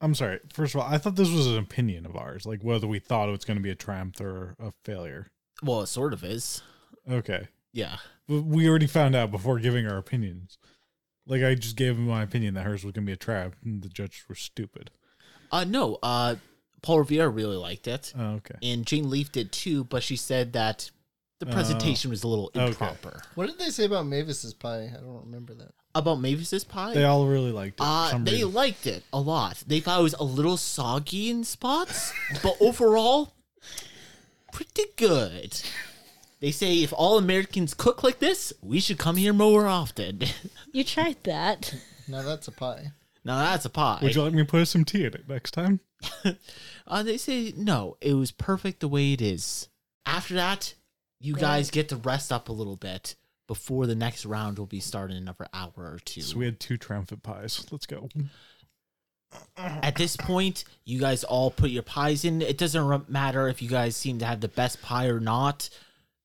I'm 0.00 0.14
sorry. 0.14 0.38
First 0.52 0.74
of 0.74 0.82
all, 0.82 0.86
I 0.88 0.98
thought 0.98 1.16
this 1.16 1.30
was 1.30 1.46
an 1.48 1.58
opinion 1.58 2.06
of 2.06 2.14
ours, 2.16 2.46
like 2.46 2.62
whether 2.62 2.86
we 2.86 2.98
thought 3.00 3.28
it 3.28 3.32
was 3.32 3.44
going 3.44 3.56
to 3.56 3.62
be 3.62 3.70
a 3.70 3.74
triumph 3.74 4.20
or 4.20 4.54
a 4.60 4.72
failure. 4.84 5.28
Well, 5.62 5.80
it 5.82 5.86
sort 5.86 6.12
of 6.12 6.24
is. 6.24 6.62
Okay, 7.10 7.48
Yeah. 7.72 7.96
But 8.28 8.42
we 8.42 8.68
already 8.68 8.86
found 8.86 9.16
out 9.16 9.30
before 9.30 9.58
giving 9.58 9.86
our 9.86 9.96
opinions. 9.98 10.56
Like 11.26 11.42
I 11.42 11.54
just 11.54 11.76
gave 11.76 11.98
my 11.98 12.22
opinion 12.22 12.54
that 12.54 12.62
hers 12.64 12.84
was 12.84 12.92
going 12.92 13.04
to 13.04 13.10
be 13.10 13.12
a 13.12 13.16
trap, 13.16 13.54
and 13.64 13.82
the 13.82 13.88
judges 13.88 14.22
were 14.28 14.34
stupid. 14.34 14.90
Uh, 15.50 15.64
no. 15.64 15.98
Uh, 16.02 16.36
Paul 16.82 16.98
Revere 17.00 17.28
really 17.28 17.56
liked 17.56 17.86
it, 17.88 18.12
Oh, 18.18 18.34
okay. 18.36 18.54
and 18.62 18.84
Jane 18.86 19.08
Leaf 19.10 19.30
did 19.32 19.52
too. 19.52 19.84
But 19.84 20.02
she 20.02 20.16
said 20.16 20.52
that 20.54 20.90
the 21.40 21.46
presentation 21.46 22.10
was 22.10 22.22
a 22.24 22.28
little 22.28 22.50
okay. 22.56 22.66
improper. 22.68 23.22
What 23.34 23.46
did 23.48 23.58
they 23.58 23.70
say 23.70 23.84
about 23.84 24.06
Mavis's 24.06 24.54
pie? 24.54 24.90
I 24.96 25.00
don't 25.00 25.24
remember 25.26 25.54
that. 25.54 25.72
About 25.94 26.20
Mavis's 26.20 26.64
pie. 26.64 26.94
They 26.94 27.04
all 27.04 27.26
really 27.26 27.52
liked 27.52 27.74
it. 27.80 27.84
for 27.84 27.84
Uh, 27.84 28.18
they 28.18 28.32
reason. 28.32 28.52
liked 28.54 28.86
it 28.86 29.02
a 29.12 29.20
lot. 29.20 29.62
They 29.66 29.80
thought 29.80 30.00
it 30.00 30.02
was 30.04 30.14
a 30.14 30.24
little 30.24 30.56
soggy 30.56 31.30
in 31.30 31.44
spots, 31.44 32.12
but 32.42 32.56
overall, 32.60 33.34
pretty 34.52 34.84
good. 34.96 35.60
They 36.40 36.50
say 36.50 36.82
if 36.82 36.92
all 36.92 37.18
Americans 37.18 37.74
cook 37.74 38.02
like 38.02 38.18
this, 38.18 38.52
we 38.62 38.80
should 38.80 38.98
come 38.98 39.16
here 39.16 39.32
more 39.32 39.66
often. 39.66 40.22
You 40.74 40.84
tried 40.84 41.22
that. 41.24 41.74
Now 42.08 42.22
that's 42.22 42.48
a 42.48 42.50
pie. 42.50 42.92
now 43.24 43.38
that's 43.40 43.66
a 43.66 43.70
pie. 43.70 43.98
Would 44.00 44.14
you 44.14 44.22
like 44.22 44.32
me 44.32 44.38
to 44.38 44.46
put 44.46 44.66
some 44.68 44.86
tea 44.86 45.04
in 45.04 45.12
it 45.12 45.28
next 45.28 45.50
time? 45.50 45.80
uh, 46.86 47.02
they 47.02 47.18
say 47.18 47.52
no, 47.54 47.98
it 48.00 48.14
was 48.14 48.30
perfect 48.32 48.80
the 48.80 48.88
way 48.88 49.12
it 49.12 49.20
is. 49.20 49.68
After 50.06 50.32
that, 50.32 50.72
you 51.20 51.34
guys 51.34 51.70
get 51.70 51.90
to 51.90 51.96
rest 51.96 52.32
up 52.32 52.48
a 52.48 52.52
little 52.52 52.76
bit 52.76 53.16
before 53.46 53.86
the 53.86 53.94
next 53.94 54.24
round 54.24 54.58
will 54.58 54.64
be 54.64 54.80
starting 54.80 55.18
in 55.18 55.24
another 55.24 55.46
hour 55.52 55.72
or 55.76 55.98
two. 56.02 56.22
So 56.22 56.38
we 56.38 56.46
had 56.46 56.58
two 56.58 56.78
triumphant 56.78 57.22
pies. 57.22 57.66
Let's 57.70 57.84
go. 57.84 58.08
At 59.56 59.96
this 59.96 60.16
point, 60.16 60.64
you 60.84 60.98
guys 60.98 61.24
all 61.24 61.50
put 61.50 61.70
your 61.70 61.82
pies 61.82 62.24
in. 62.24 62.42
It 62.42 62.58
doesn't 62.58 63.08
matter 63.10 63.48
if 63.48 63.62
you 63.62 63.68
guys 63.68 63.96
seem 63.96 64.18
to 64.18 64.26
have 64.26 64.40
the 64.40 64.48
best 64.48 64.82
pie 64.82 65.06
or 65.06 65.20
not. 65.20 65.68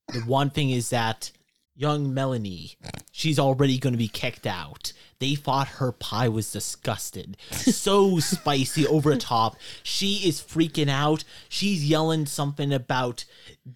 The 0.08 0.22
one 0.22 0.50
thing 0.50 0.70
is 0.70 0.90
that 0.90 1.32
young 1.76 2.14
Melanie, 2.14 2.76
she's 3.12 3.38
already 3.38 3.78
going 3.78 3.94
to 3.94 3.98
be 3.98 4.08
kicked 4.08 4.48
out. 4.48 4.94
They 5.20 5.36
thought 5.36 5.68
her 5.68 5.92
pie 5.92 6.30
was 6.30 6.52
disgusted. 6.52 7.38
So 7.52 8.20
spicy 8.20 8.88
over 8.88 9.12
the 9.12 9.18
top. 9.18 9.56
She 9.84 10.28
is 10.28 10.42
freaking 10.42 10.90
out. 10.90 11.24
She's 11.50 11.88
yelling 11.88 12.26
something 12.26 12.72
about, 12.72 13.26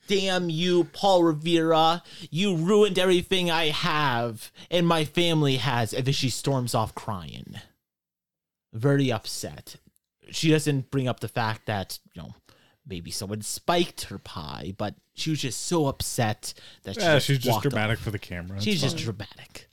damn 0.08 0.50
you, 0.50 0.86
Paul 0.86 1.24
Revere. 1.24 2.02
You 2.30 2.56
ruined 2.56 2.98
everything 2.98 3.52
I 3.52 3.70
have 3.70 4.52
and 4.70 4.88
my 4.88 5.04
family 5.06 5.58
has. 5.58 5.94
And 5.94 6.06
then 6.06 6.14
she 6.14 6.30
storms 6.30 6.74
off 6.74 6.96
crying 6.96 7.60
very 8.74 9.12
upset. 9.12 9.76
She 10.32 10.50
doesn't 10.50 10.92
bring 10.92 11.08
up 11.08 11.20
the 11.20 11.28
fact 11.28 11.66
that, 11.66 12.00
you 12.14 12.22
know, 12.22 12.36
maybe 12.88 13.12
someone 13.12 13.42
spiked 13.42 14.06
her 14.06 14.18
pie, 14.18 14.74
but 14.78 14.96
she 15.14 15.30
was 15.30 15.42
just 15.42 15.62
so 15.66 15.88
upset 15.88 16.54
that 16.84 16.96
she 16.96 17.02
Yeah, 17.02 17.16
just 17.16 17.26
she's 17.28 17.38
just 17.40 17.62
dramatic 17.62 17.98
off. 18.00 18.04
for 18.04 18.12
the 18.12 18.20
camera. 18.20 18.56
It's 18.58 18.66
She's 18.66 18.82
just 18.82 18.96
fine. 18.96 19.04
dramatic. 19.06 19.68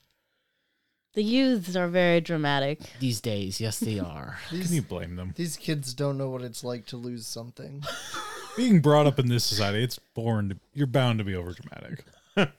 The 1.14 1.22
youths 1.22 1.74
are 1.74 1.88
very 1.88 2.20
dramatic. 2.20 2.80
These 3.00 3.20
days, 3.20 3.60
yes, 3.60 3.78
they 3.80 3.98
are. 4.00 4.38
Can 4.50 4.62
you 4.72 4.82
blame 4.82 5.16
them? 5.16 5.32
these 5.36 5.56
kids 5.56 5.94
don't 5.94 6.18
know 6.18 6.28
what 6.30 6.42
it's 6.42 6.62
like 6.64 6.86
to 6.86 6.96
lose 6.96 7.26
something. 7.26 7.82
Being 8.56 8.80
brought 8.80 9.06
up 9.06 9.18
in 9.18 9.28
this 9.28 9.44
society, 9.44 9.82
it's 9.84 9.98
born 10.14 10.48
to. 10.50 10.56
You're 10.74 10.86
bound 10.88 11.18
to 11.18 11.24
be 11.24 11.34
over 11.36 11.52
dramatic. 11.52 12.04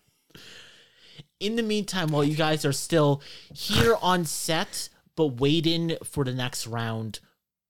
In 1.39 1.55
the 1.55 1.63
meantime, 1.63 2.09
while 2.09 2.23
you 2.23 2.35
guys 2.35 2.65
are 2.65 2.73
still 2.73 3.21
here 3.53 3.95
on 4.01 4.25
set, 4.25 4.89
but 5.19 5.41
waiting 5.41 5.97
for 6.01 6.23
the 6.23 6.31
next 6.33 6.65
round, 6.65 7.19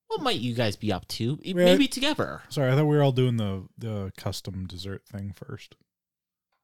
what 0.06 0.22
might 0.22 0.39
you 0.39 0.54
guys 0.54 0.76
be 0.76 0.93
up 0.93 1.08
to? 1.08 1.39
Maybe 1.43 1.88
together. 1.88 2.43
Sorry, 2.50 2.72
I 2.72 2.76
thought 2.76 2.86
we 2.86 2.95
were 2.95 3.02
all 3.02 3.12
doing 3.12 3.38
the 3.38 3.68
the 3.76 4.14
custom 4.16 4.68
dessert 4.68 5.02
thing 5.12 5.34
first. 5.36 5.76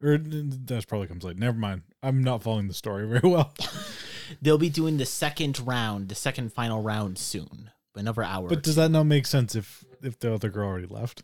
Or 0.03 0.19
that 0.19 0.85
probably 0.87 1.07
comes 1.07 1.23
late. 1.23 1.39
Never 1.39 1.57
mind. 1.57 1.81
I'm 2.03 2.23
not 2.23 2.43
following 2.43 2.67
the 2.67 2.75
story 2.75 3.07
very 3.19 3.27
well. 3.27 3.51
They'll 4.43 4.59
be 4.59 4.69
doing 4.69 4.97
the 4.97 5.07
second 5.07 5.59
round, 5.59 6.09
the 6.09 6.15
second 6.15 6.53
final 6.53 6.83
round 6.83 7.17
soon. 7.17 7.71
Another 7.95 8.21
hour. 8.21 8.47
But 8.47 8.61
does 8.61 8.75
that 8.75 8.91
not 8.91 9.05
make 9.05 9.25
sense 9.25 9.55
if 9.55 9.83
if 10.03 10.19
the 10.19 10.35
other 10.35 10.49
girl 10.49 10.67
already 10.67 10.85
left? 10.85 11.23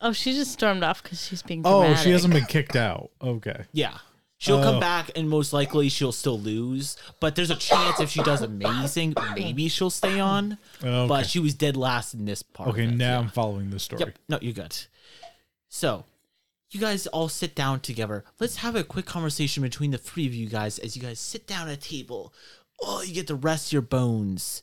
Oh, 0.00 0.10
she 0.10 0.32
just 0.32 0.50
stormed 0.50 0.82
off 0.82 1.04
because 1.04 1.24
she's 1.24 1.42
being 1.42 1.62
Oh, 1.64 1.94
she 1.94 2.10
hasn't 2.10 2.34
been 2.34 2.46
kicked 2.46 2.74
out. 2.74 3.10
Okay. 3.22 3.66
Yeah. 3.72 3.98
She'll 4.40 4.58
Oh. 4.58 4.62
come 4.62 4.80
back 4.80 5.10
and 5.16 5.28
most 5.28 5.52
likely 5.52 5.88
she'll 5.88 6.12
still 6.12 6.38
lose. 6.38 6.96
But 7.18 7.34
there's 7.34 7.50
a 7.50 7.56
chance 7.56 7.98
if 7.98 8.08
she 8.10 8.22
does 8.22 8.40
amazing, 8.40 9.14
maybe 9.34 9.68
she'll 9.68 9.90
stay 9.90 10.20
on. 10.20 10.58
Okay. 10.82 11.08
But 11.08 11.26
she 11.26 11.40
was 11.40 11.54
dead 11.54 11.76
last 11.76 12.14
in 12.14 12.24
this 12.24 12.42
part. 12.42 12.70
okay, 12.70 12.86
now 12.86 13.14
yeah. 13.14 13.18
I'm 13.18 13.28
following 13.30 13.70
the 13.70 13.80
story. 13.80 14.00
Yep. 14.04 14.18
No, 14.28 14.38
you're 14.40 14.52
good. 14.52 14.76
So, 15.68 16.04
you 16.70 16.78
guys 16.80 17.06
all 17.08 17.28
sit 17.28 17.54
down 17.56 17.80
together. 17.80 18.24
Let's 18.38 18.56
have 18.56 18.76
a 18.76 18.84
quick 18.84 19.06
conversation 19.06 19.62
between 19.62 19.90
the 19.90 19.98
three 19.98 20.26
of 20.26 20.34
you 20.34 20.48
guys 20.48 20.78
as 20.78 20.94
you 20.96 21.02
guys 21.02 21.18
sit 21.18 21.46
down 21.46 21.68
at 21.68 21.74
a 21.74 21.80
table. 21.80 22.32
Oh, 22.80 23.02
you 23.02 23.12
get 23.14 23.26
to 23.26 23.34
rest 23.34 23.72
your 23.72 23.82
bones. 23.82 24.62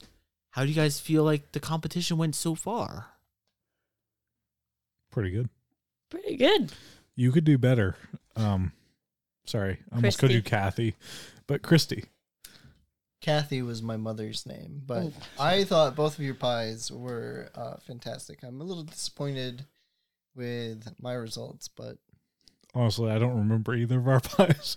How 0.51 0.61
do 0.63 0.69
you 0.69 0.75
guys 0.75 1.01
feel 1.01 1.23
like 1.25 1.51
the 1.51 1.59
competition 1.59 2.17
went 2.17 2.35
so 2.35 2.55
far? 2.55 3.07
Pretty 5.11 5.31
good. 5.31 5.49
pretty 6.09 6.37
good. 6.37 6.71
You 7.15 7.31
could 7.33 7.43
do 7.43 7.57
better. 7.57 7.95
Um 8.37 8.71
sorry. 9.45 9.79
I 9.91 9.95
almost 9.95 10.19
called 10.19 10.31
you 10.31 10.41
Kathy. 10.41 10.95
But 11.47 11.61
Christy. 11.61 12.05
Kathy 13.21 13.61
was 13.61 13.81
my 13.81 13.97
mother's 13.97 14.45
name, 14.45 14.81
but 14.85 15.03
Oh. 15.05 15.13
I 15.39 15.63
thought 15.63 15.95
both 15.95 16.17
of 16.19 16.23
your 16.23 16.35
pies 16.35 16.91
were 16.91 17.49
uh, 17.55 17.77
fantastic. 17.77 18.43
I'm 18.43 18.61
a 18.61 18.63
little 18.63 18.83
disappointed 18.83 19.65
with 20.35 20.93
my 21.01 21.13
results, 21.13 21.67
but 21.67 21.97
Honestly, 22.75 23.09
I 23.09 23.17
don't 23.19 23.37
remember 23.37 23.73
either 23.73 23.97
of 23.99 24.07
our 24.07 24.19
pies. 24.21 24.75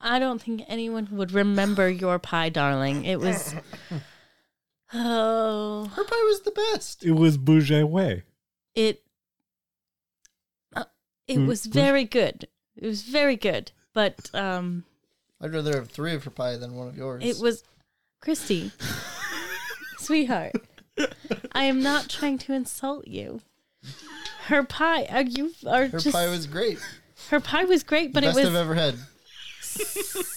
I 0.00 0.18
don't 0.18 0.40
think 0.42 0.62
anyone 0.68 1.08
would 1.12 1.32
remember 1.32 1.88
your 1.88 2.18
pie, 2.18 2.50
darling. 2.50 3.04
It 3.04 3.18
was. 3.20 3.54
Oh, 4.94 5.86
Her 5.96 6.04
pie 6.04 6.24
was 6.28 6.42
the 6.42 6.50
best. 6.50 7.02
It 7.02 7.12
was 7.12 7.38
Bougie 7.38 7.82
Way. 7.82 8.24
it. 8.74 9.02
Uh, 10.76 10.84
it 11.26 11.38
Mm, 11.38 11.46
was 11.46 11.64
very 11.64 12.04
good. 12.04 12.46
It 12.76 12.86
was 12.86 13.02
very 13.02 13.36
good, 13.36 13.72
but 13.92 14.30
um, 14.34 14.84
I'd 15.40 15.52
rather 15.52 15.74
have 15.76 15.88
three 15.90 16.14
of 16.14 16.24
her 16.24 16.30
pie 16.30 16.56
than 16.56 16.74
one 16.74 16.88
of 16.88 16.96
yours. 16.96 17.22
it 17.24 17.38
was, 17.42 17.64
Christy, 18.20 18.70
sweetheart. 19.98 20.52
I 21.52 21.64
am 21.64 21.82
not 21.82 22.08
trying 22.08 22.38
to 22.38 22.52
insult 22.52 23.06
you. 23.08 23.40
Her 24.46 24.62
pie, 24.64 25.04
uh, 25.04 25.24
you 25.26 25.52
are 25.66 25.86
her 25.86 25.98
just. 25.98 26.12
pie 26.12 26.28
was 26.28 26.46
great. 26.46 26.78
her 27.30 27.40
pie 27.40 27.64
was 27.64 27.82
great, 27.82 28.12
but 28.12 28.22
Best 28.24 28.36
it 28.38 28.40
was 28.40 28.48
I've 28.50 28.56
ever 28.56 28.74
had. 28.74 28.96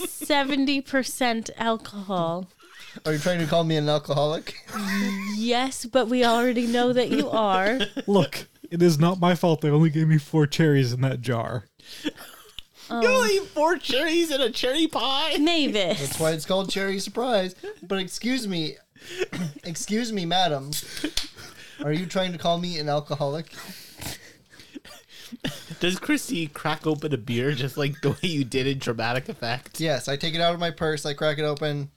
seventy 0.08 0.82
percent 0.82 1.50
alcohol. 1.58 2.48
Are 3.06 3.14
you 3.14 3.20
trying 3.20 3.40
to 3.40 3.46
call 3.46 3.64
me 3.66 3.76
an 3.76 3.90
alcoholic? 3.90 4.56
Yes, 5.36 5.86
but 5.86 6.08
we 6.08 6.24
already 6.24 6.66
know 6.68 6.94
that 6.94 7.10
you 7.10 7.30
are. 7.30 7.80
Look, 8.08 8.48
it 8.72 8.82
is 8.82 8.98
not 8.98 9.20
my 9.20 9.36
fault 9.36 9.62
they 9.62 9.70
only 9.70 9.90
gave 9.90 10.08
me 10.08 10.18
four 10.18 10.48
cherries 10.48 10.94
in 10.94 11.02
that 11.02 11.20
jar. 11.22 11.66
Um, 12.90 13.02
You 13.02 13.08
only 13.10 13.36
eat 13.38 13.44
four 13.48 13.78
cherries 13.78 14.30
in 14.32 14.42
a 14.42 14.52
cherry 14.52 14.88
pie. 14.88 15.38
Mavis. 15.38 16.00
That's 16.00 16.20
why 16.20 16.32
it's 16.32 16.46
called 16.46 16.70
cherry 16.70 17.00
surprise. 17.00 17.56
But 17.82 18.00
excuse 18.00 18.48
me, 18.48 18.76
excuse 19.64 20.14
me, 20.14 20.26
madam. 20.26 20.72
Are 21.84 21.92
you 21.92 22.06
trying 22.06 22.32
to 22.32 22.38
call 22.38 22.60
me 22.60 22.78
an 22.78 22.88
alcoholic? 22.88 23.52
Does 25.80 26.00
Christy 26.00 26.48
crack 26.48 26.88
open 26.88 27.14
a 27.14 27.18
beer 27.18 27.52
just 27.54 27.76
like 27.78 28.00
the 28.02 28.12
way 28.12 28.18
you 28.30 28.46
did 28.46 28.68
in 28.68 28.78
dramatic 28.80 29.28
effect? 29.30 29.80
Yes, 29.80 30.08
I 30.08 30.16
take 30.16 30.34
it 30.36 30.42
out 30.42 30.54
of 30.54 30.60
my 30.60 30.72
purse, 30.72 31.06
I 31.06 31.14
crack 31.14 31.38
it 31.40 31.44
open, 31.44 31.90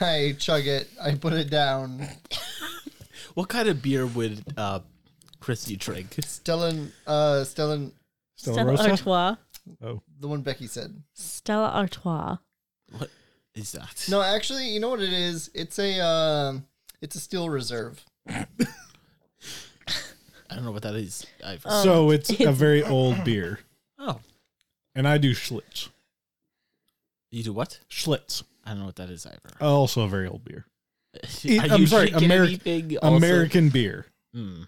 I 0.00 0.36
chug 0.38 0.66
it, 0.66 0.88
I 1.00 1.14
put 1.16 1.32
it 1.34 1.50
down. 1.50 2.06
What 3.34 3.48
kind 3.48 3.68
of 3.68 3.82
beer 3.82 4.06
would 4.06 4.42
uh, 4.56 4.80
Christy 5.40 5.76
drink? 5.76 6.10
Stellan, 6.16 6.90
uh, 7.06 7.44
Stellan, 7.44 7.92
Stella 8.40 8.54
Stella 8.54 8.70
Rosa? 8.70 8.90
Artois. 8.90 9.36
Oh, 9.82 10.02
the 10.18 10.28
one 10.28 10.40
Becky 10.40 10.66
said. 10.66 11.02
Stella 11.12 11.68
Artois. 11.74 12.38
What 12.96 13.10
is 13.54 13.72
that? 13.72 14.06
No, 14.08 14.22
actually, 14.22 14.68
you 14.68 14.80
know 14.80 14.88
what 14.88 15.00
it 15.02 15.12
is? 15.12 15.50
It's 15.54 15.78
a, 15.78 16.00
um, 16.00 16.66
it's 17.02 17.14
a 17.16 17.20
steel 17.20 17.50
reserve. 17.50 18.02
I 18.26 18.46
don't 20.54 20.64
know 20.64 20.72
what 20.72 20.82
that 20.82 20.94
is. 20.94 21.26
I've... 21.44 21.64
Um, 21.66 21.82
so 21.84 22.10
it's, 22.10 22.30
a 22.30 22.34
it's- 22.34 22.56
very 22.56 22.82
old 22.82 23.22
beer, 23.24 23.60
oh, 23.98 24.20
and 24.94 25.06
I 25.06 25.18
do 25.18 25.32
Schlitz. 25.34 25.90
you 27.30 27.42
do 27.44 27.52
what? 27.52 27.78
Schlitz, 27.88 28.42
I 28.64 28.70
don't 28.70 28.80
know 28.80 28.86
what 28.86 28.96
that 28.96 29.10
is 29.10 29.26
either. 29.26 29.38
also 29.60 30.02
a 30.02 30.08
very 30.08 30.26
old 30.26 30.44
beer. 30.44 30.64
Are 31.14 31.74
I'm 31.74 31.86
sorry, 31.86 32.10
drinking 32.10 32.30
Ameri- 32.30 32.98
American 33.02 33.68
beer. 33.68 34.06
Hmm. 34.34 34.62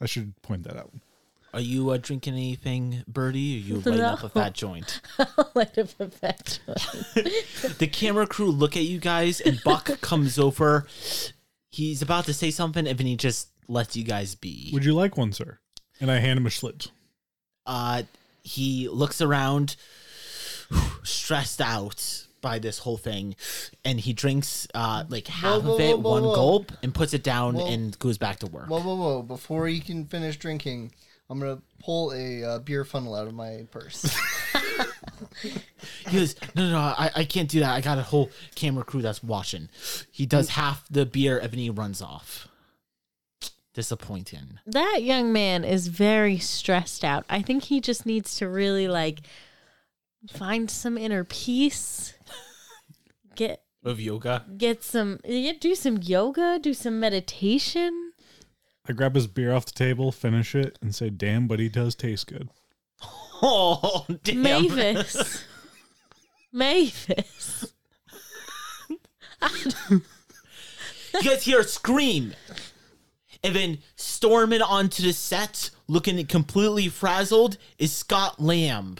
I 0.00 0.06
should 0.06 0.34
point 0.42 0.64
that 0.64 0.76
out. 0.76 0.92
Are 1.54 1.60
you 1.60 1.90
uh, 1.90 1.98
drinking 2.02 2.34
anything, 2.34 3.04
Birdie? 3.06 3.54
Or 3.54 3.60
you 3.60 3.74
lighting 3.86 4.00
up 4.00 4.24
a 4.24 4.28
fat 4.28 4.54
joint? 4.54 5.00
Light 5.54 5.78
of 5.78 5.94
a 6.00 6.08
fat 6.08 6.58
joint. 6.66 7.78
the 7.78 7.86
camera 7.86 8.26
crew 8.26 8.50
look 8.50 8.76
at 8.76 8.82
you 8.82 8.98
guys, 8.98 9.40
and 9.40 9.60
Buck 9.64 10.00
comes 10.00 10.36
over. 10.36 10.86
He's 11.70 12.02
about 12.02 12.24
to 12.24 12.34
say 12.34 12.50
something, 12.50 12.88
and 12.88 12.98
then 12.98 13.06
he 13.06 13.16
just 13.16 13.50
lets 13.68 13.96
you 13.96 14.02
guys 14.02 14.34
be. 14.34 14.70
Would 14.72 14.84
you 14.84 14.94
like 14.94 15.16
one, 15.16 15.32
sir? 15.32 15.60
And 16.00 16.10
I 16.10 16.18
hand 16.18 16.38
him 16.38 16.46
a 16.46 16.50
Schlitz. 16.50 16.90
uh, 17.66 18.02
he 18.42 18.88
looks 18.88 19.22
around, 19.22 19.76
stressed 21.04 21.60
out 21.60 22.26
by 22.40 22.58
this 22.58 22.80
whole 22.80 22.96
thing, 22.98 23.36
and 23.84 24.00
he 24.00 24.12
drinks 24.12 24.66
uh, 24.74 25.04
like 25.08 25.28
half 25.28 25.62
whoa, 25.62 25.74
of 25.74 25.80
it, 25.80 25.98
whoa, 25.98 26.02
whoa, 26.02 26.10
one 26.10 26.22
whoa. 26.24 26.34
gulp, 26.34 26.72
and 26.82 26.92
puts 26.92 27.14
it 27.14 27.22
down 27.22 27.54
Whoa. 27.54 27.68
and 27.68 27.98
goes 28.00 28.18
back 28.18 28.40
to 28.40 28.46
work. 28.46 28.68
Whoa, 28.68 28.80
whoa, 28.80 28.96
whoa. 28.96 29.22
Before 29.22 29.68
he 29.68 29.78
can 29.80 30.04
finish 30.04 30.36
drinking, 30.36 30.92
I'm 31.30 31.40
going 31.40 31.56
to 31.56 31.62
pull 31.82 32.12
a 32.12 32.44
uh, 32.44 32.58
beer 32.60 32.84
funnel 32.84 33.14
out 33.14 33.26
of 33.26 33.34
my 33.34 33.66
purse. 33.70 34.16
He 36.08 36.18
goes, 36.18 36.36
no, 36.54 36.66
no, 36.66 36.72
no, 36.72 36.78
I, 36.78 37.10
I 37.16 37.24
can't 37.24 37.48
do 37.48 37.60
that. 37.60 37.72
I 37.72 37.80
got 37.80 37.98
a 37.98 38.02
whole 38.02 38.30
camera 38.54 38.84
crew 38.84 39.02
that's 39.02 39.22
watching. 39.22 39.68
He 40.10 40.26
does 40.26 40.50
half 40.50 40.86
the 40.90 41.06
beer, 41.06 41.38
and 41.38 41.54
he 41.54 41.70
runs 41.70 42.00
off. 42.02 42.48
Disappointing. 43.72 44.60
That 44.66 45.00
young 45.02 45.32
man 45.32 45.64
is 45.64 45.88
very 45.88 46.38
stressed 46.38 47.04
out. 47.04 47.24
I 47.28 47.42
think 47.42 47.64
he 47.64 47.80
just 47.80 48.06
needs 48.06 48.36
to 48.36 48.48
really 48.48 48.86
like 48.86 49.20
find 50.30 50.70
some 50.70 50.96
inner 50.96 51.24
peace. 51.24 52.14
Get 53.34 53.62
Of 53.82 53.98
yoga. 54.00 54.44
get 54.56 54.84
some 54.84 55.18
yeah, 55.24 55.52
do 55.58 55.74
some 55.74 55.98
yoga, 56.00 56.58
do 56.62 56.72
some 56.72 57.00
meditation. 57.00 58.03
I 58.86 58.92
grab 58.92 59.14
his 59.14 59.26
beer 59.26 59.52
off 59.52 59.66
the 59.66 59.72
table, 59.72 60.12
finish 60.12 60.54
it, 60.54 60.78
and 60.82 60.94
say, 60.94 61.08
"Damn, 61.10 61.46
but 61.46 61.58
he 61.58 61.68
does 61.68 61.94
taste 61.94 62.26
good." 62.26 62.48
Oh, 63.42 64.06
damn. 64.22 64.42
Mavis. 64.42 65.44
Mavis. 66.52 67.72
you 69.90 70.00
guys 71.22 71.44
hear 71.44 71.60
a 71.60 71.64
scream 71.64 72.34
and 73.42 73.54
then 73.54 73.78
storming 73.96 74.62
onto 74.62 75.02
the 75.02 75.12
set 75.12 75.70
looking 75.88 76.24
completely 76.26 76.88
frazzled 76.88 77.58
is 77.78 77.92
scott 77.92 78.40
lamb 78.40 78.96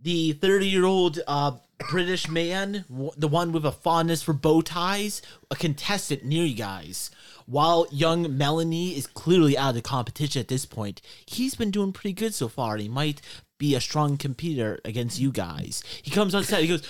the 0.00 0.32
30 0.32 0.66
year 0.66 0.84
old 0.84 1.20
uh, 1.26 1.52
british 1.90 2.28
man 2.28 2.84
w- 2.88 3.10
the 3.16 3.28
one 3.28 3.52
with 3.52 3.66
a 3.66 3.72
fondness 3.72 4.22
for 4.22 4.32
bow 4.32 4.60
ties 4.62 5.20
a 5.50 5.56
contestant 5.56 6.24
near 6.24 6.44
you 6.44 6.54
guys 6.56 7.10
while 7.46 7.86
young 7.90 8.36
melanie 8.36 8.96
is 8.96 9.06
clearly 9.06 9.56
out 9.56 9.70
of 9.70 9.74
the 9.74 9.82
competition 9.82 10.40
at 10.40 10.48
this 10.48 10.64
point 10.64 11.00
he's 11.26 11.54
been 11.54 11.70
doing 11.70 11.92
pretty 11.92 12.12
good 12.12 12.34
so 12.34 12.48
far 12.48 12.72
and 12.74 12.82
he 12.82 12.88
might 12.88 13.20
be 13.58 13.74
a 13.74 13.80
strong 13.80 14.16
competitor 14.16 14.80
against 14.84 15.20
you 15.20 15.30
guys. 15.30 15.82
He 16.02 16.10
comes 16.10 16.34
on 16.34 16.42
set. 16.44 16.60
He 16.60 16.66
goes, 16.68 16.82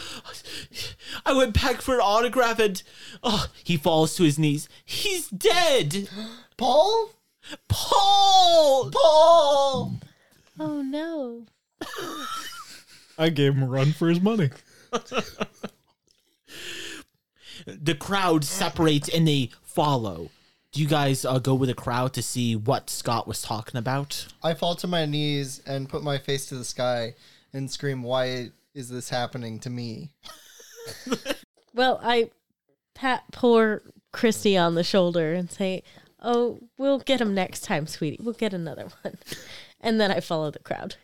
"I 1.24 1.32
went 1.34 1.54
back 1.54 1.82
for 1.82 1.94
an 1.94 2.00
autograph, 2.00 2.58
and 2.58 2.82
oh, 3.22 3.48
he 3.62 3.76
falls 3.76 4.16
to 4.16 4.24
his 4.24 4.38
knees. 4.38 4.68
He's 4.84 5.28
dead, 5.28 6.08
Paul? 6.56 7.10
Paul, 7.68 8.90
Paul." 8.90 10.00
Oh 10.58 10.82
no. 10.82 11.46
I 13.18 13.28
gave 13.28 13.54
him 13.54 13.62
a 13.62 13.66
run 13.66 13.92
for 13.92 14.08
his 14.08 14.20
money. 14.20 14.50
The 17.66 17.94
crowd 17.94 18.44
separates 18.44 19.08
and 19.08 19.26
they 19.26 19.50
follow. 19.62 20.30
Do 20.74 20.82
you 20.82 20.88
guys 20.88 21.24
uh, 21.24 21.38
go 21.38 21.54
with 21.54 21.68
the 21.68 21.74
crowd 21.74 22.14
to 22.14 22.22
see 22.22 22.56
what 22.56 22.90
Scott 22.90 23.28
was 23.28 23.40
talking 23.40 23.78
about? 23.78 24.26
I 24.42 24.54
fall 24.54 24.74
to 24.74 24.88
my 24.88 25.06
knees 25.06 25.62
and 25.64 25.88
put 25.88 26.02
my 26.02 26.18
face 26.18 26.46
to 26.46 26.56
the 26.56 26.64
sky 26.64 27.14
and 27.52 27.70
scream, 27.70 28.02
Why 28.02 28.50
is 28.74 28.88
this 28.88 29.08
happening 29.08 29.60
to 29.60 29.70
me? 29.70 30.10
Well, 31.74 31.98
I 32.02 32.30
pat 32.94 33.24
poor 33.32 33.82
Christy 34.12 34.56
on 34.56 34.76
the 34.76 34.84
shoulder 34.84 35.32
and 35.32 35.50
say, 35.50 35.82
"Oh, 36.20 36.60
we'll 36.78 37.00
get 37.00 37.20
him 37.20 37.34
next 37.34 37.62
time, 37.62 37.88
sweetie. 37.88 38.20
We'll 38.22 38.34
get 38.34 38.54
another 38.54 38.86
one." 39.02 39.18
And 39.80 40.00
then 40.00 40.10
I 40.10 40.20
follow 40.20 40.50
the 40.50 40.60
crowd. 40.60 40.96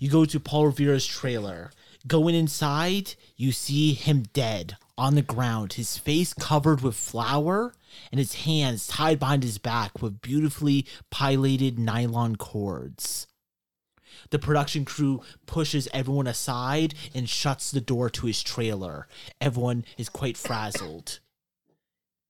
You 0.00 0.10
go 0.10 0.24
to 0.24 0.40
Paul 0.40 0.66
Revere's 0.66 1.06
trailer. 1.06 1.70
Going 2.06 2.34
inside, 2.34 3.14
you 3.36 3.52
see 3.52 3.92
him 3.92 4.24
dead 4.32 4.76
on 4.98 5.14
the 5.14 5.22
ground, 5.22 5.74
his 5.74 5.96
face 5.96 6.34
covered 6.34 6.80
with 6.80 6.96
flour 6.96 7.72
and 8.10 8.18
his 8.18 8.34
hands 8.34 8.88
tied 8.88 9.20
behind 9.20 9.44
his 9.44 9.56
back 9.56 10.02
with 10.02 10.20
beautifully 10.20 10.84
pilated 11.10 11.78
nylon 11.78 12.36
cords. 12.36 13.28
The 14.30 14.38
production 14.40 14.84
crew 14.84 15.22
pushes 15.46 15.88
everyone 15.94 16.26
aside 16.26 16.94
and 17.14 17.28
shuts 17.28 17.70
the 17.70 17.80
door 17.80 18.10
to 18.10 18.26
his 18.26 18.42
trailer. 18.42 19.06
Everyone 19.40 19.84
is 19.96 20.08
quite 20.08 20.36
frazzled. 20.36 21.20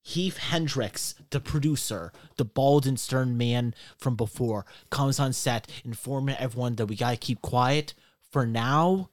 Heath 0.02 0.36
Hendricks, 0.36 1.14
the 1.30 1.40
producer, 1.40 2.12
the 2.36 2.44
bald 2.44 2.86
and 2.86 3.00
stern 3.00 3.36
man 3.36 3.74
from 3.96 4.14
before, 4.14 4.66
comes 4.90 5.18
on 5.18 5.32
set 5.32 5.70
informing 5.84 6.36
everyone 6.36 6.76
that 6.76 6.86
we 6.86 6.96
gotta 6.96 7.16
keep 7.16 7.40
quiet. 7.40 7.94
For 8.30 8.46
now, 8.46 9.10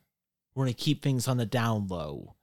we're 0.53 0.65
gonna 0.65 0.73
keep 0.73 1.01
things 1.01 1.27
on 1.27 1.37
the 1.37 1.45
down 1.45 1.87
low. 1.87 2.35